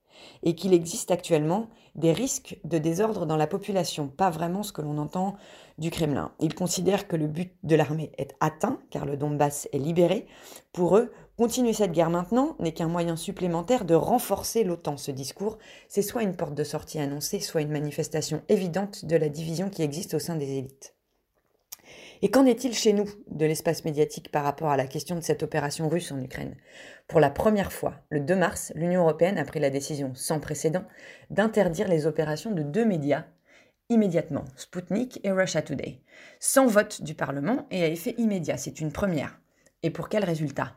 et 0.43 0.53
qu'il 0.55 0.73
existe 0.73 1.11
actuellement 1.11 1.69
des 1.95 2.11
risques 2.11 2.59
de 2.63 2.77
désordre 2.77 3.25
dans 3.25 3.37
la 3.37 3.47
population, 3.47 4.07
pas 4.07 4.29
vraiment 4.29 4.63
ce 4.63 4.71
que 4.71 4.81
l'on 4.81 4.97
entend 4.97 5.35
du 5.77 5.89
Kremlin. 5.89 6.31
Ils 6.39 6.53
considèrent 6.53 7.07
que 7.07 7.15
le 7.15 7.27
but 7.27 7.53
de 7.63 7.75
l'armée 7.75 8.11
est 8.17 8.35
atteint, 8.39 8.79
car 8.91 9.05
le 9.05 9.17
Donbass 9.17 9.67
est 9.71 9.79
libéré. 9.79 10.27
Pour 10.73 10.97
eux, 10.97 11.11
continuer 11.37 11.73
cette 11.73 11.91
guerre 11.91 12.09
maintenant 12.09 12.55
n'est 12.59 12.73
qu'un 12.73 12.87
moyen 12.87 13.15
supplémentaire 13.15 13.85
de 13.85 13.93
renforcer 13.93 14.63
l'OTAN. 14.63 14.97
Ce 14.97 15.11
discours, 15.11 15.59
c'est 15.87 16.01
soit 16.01 16.23
une 16.23 16.35
porte 16.35 16.55
de 16.55 16.63
sortie 16.63 16.99
annoncée, 16.99 17.39
soit 17.39 17.61
une 17.61 17.71
manifestation 17.71 18.41
évidente 18.49 19.05
de 19.05 19.15
la 19.15 19.29
division 19.29 19.69
qui 19.69 19.83
existe 19.83 20.15
au 20.15 20.19
sein 20.19 20.35
des 20.35 20.57
élites. 20.57 20.95
Et 22.21 22.31
qu'en 22.31 22.45
est-il 22.45 22.73
chez 22.73 22.93
nous 22.93 23.07
de 23.29 23.45
l'espace 23.45 23.85
médiatique 23.85 24.31
par 24.31 24.43
rapport 24.43 24.69
à 24.69 24.77
la 24.77 24.87
question 24.87 25.15
de 25.15 25.21
cette 25.21 25.43
opération 25.43 25.87
russe 25.87 26.11
en 26.11 26.19
Ukraine? 26.19 26.55
Pour 27.07 27.19
la 27.19 27.29
première 27.29 27.71
fois, 27.71 27.93
le 28.09 28.19
2 28.19 28.35
mars, 28.35 28.73
l'Union 28.75 29.01
européenne 29.01 29.37
a 29.37 29.45
pris 29.45 29.59
la 29.59 29.69
décision 29.69 30.13
sans 30.15 30.39
précédent 30.39 30.83
d'interdire 31.29 31.87
les 31.87 32.07
opérations 32.07 32.51
de 32.51 32.63
deux 32.63 32.85
médias 32.85 33.25
immédiatement, 33.89 34.45
Sputnik 34.55 35.19
et 35.23 35.31
Russia 35.31 35.61
Today, 35.61 36.01
sans 36.39 36.65
vote 36.65 37.03
du 37.03 37.13
Parlement 37.13 37.67
et 37.71 37.83
à 37.83 37.87
effet 37.87 38.15
immédiat. 38.17 38.57
C'est 38.57 38.81
une 38.81 38.91
première. 38.91 39.39
Et 39.83 39.91
pour 39.91 40.09
quel 40.09 40.25
résultat? 40.25 40.75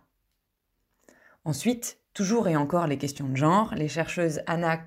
Ensuite, 1.44 1.98
toujours 2.12 2.48
et 2.48 2.56
encore 2.56 2.86
les 2.86 2.98
questions 2.98 3.28
de 3.28 3.36
genre, 3.36 3.74
les 3.74 3.88
chercheuses 3.88 4.42
Anna 4.46 4.80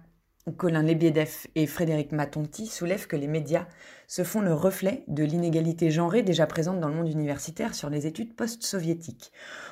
Colin 0.57 0.83
Lebiedev 0.83 1.47
et 1.55 1.65
Frédéric 1.65 2.11
Matonti 2.11 2.67
soulèvent 2.67 3.07
que 3.07 3.15
les 3.15 3.27
médias 3.27 3.65
se 4.07 4.23
font 4.23 4.41
le 4.41 4.53
reflet 4.53 5.05
de 5.07 5.23
l'inégalité 5.23 5.89
genrée 5.89 6.21
déjà 6.21 6.45
présente 6.45 6.81
dans 6.81 6.89
le 6.89 6.95
monde 6.95 7.09
universitaire 7.09 7.73
sur 7.73 7.89
les 7.89 8.07
études 8.07 8.35
post-soviétiques. 8.35 9.31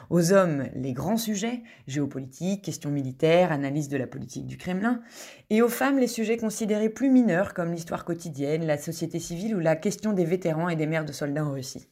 Aux 0.09 0.31
hommes, 0.31 0.63
les 0.73 0.93
grands 0.93 1.17
sujets, 1.17 1.61
géopolitique, 1.87 2.63
questions 2.63 2.89
militaires, 2.89 3.51
analyse 3.51 3.89
de 3.89 3.97
la 3.97 4.07
politique 4.07 4.47
du 4.47 4.57
Kremlin, 4.57 5.01
et 5.49 5.61
aux 5.61 5.69
femmes, 5.69 5.99
les 5.99 6.07
sujets 6.07 6.37
considérés 6.37 6.89
plus 6.89 7.09
mineurs 7.09 7.53
comme 7.53 7.73
l'histoire 7.73 8.05
quotidienne, 8.05 8.65
la 8.65 8.77
société 8.77 9.19
civile 9.19 9.55
ou 9.55 9.59
la 9.59 9.75
question 9.75 10.13
des 10.13 10.25
vétérans 10.25 10.69
et 10.69 10.77
des 10.77 10.87
mères 10.87 11.05
de 11.05 11.11
soldats 11.11 11.45
en 11.45 11.51
Russie. 11.51 11.85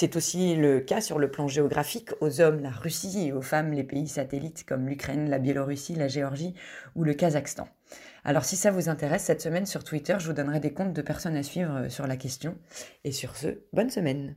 C'est 0.00 0.14
aussi 0.14 0.54
le 0.54 0.78
cas 0.78 1.00
sur 1.00 1.18
le 1.18 1.28
plan 1.28 1.48
géographique, 1.48 2.10
aux 2.20 2.40
hommes 2.40 2.62
la 2.62 2.70
Russie 2.70 3.26
et 3.26 3.32
aux 3.32 3.42
femmes 3.42 3.72
les 3.72 3.82
pays 3.82 4.06
satellites 4.06 4.64
comme 4.64 4.86
l'Ukraine, 4.86 5.28
la 5.28 5.40
Biélorussie, 5.40 5.96
la 5.96 6.06
Géorgie 6.06 6.54
ou 6.94 7.02
le 7.02 7.14
Kazakhstan. 7.14 7.66
Alors 8.22 8.44
si 8.44 8.54
ça 8.54 8.70
vous 8.70 8.88
intéresse, 8.88 9.24
cette 9.24 9.40
semaine 9.40 9.66
sur 9.66 9.82
Twitter, 9.82 10.14
je 10.20 10.28
vous 10.28 10.34
donnerai 10.34 10.60
des 10.60 10.72
comptes 10.72 10.92
de 10.92 11.02
personnes 11.02 11.34
à 11.34 11.42
suivre 11.42 11.74
euh, 11.74 11.88
sur 11.88 12.06
la 12.06 12.16
question. 12.16 12.54
Et 13.02 13.10
sur 13.10 13.34
ce, 13.34 13.58
bonne 13.72 13.90
semaine. 13.90 14.36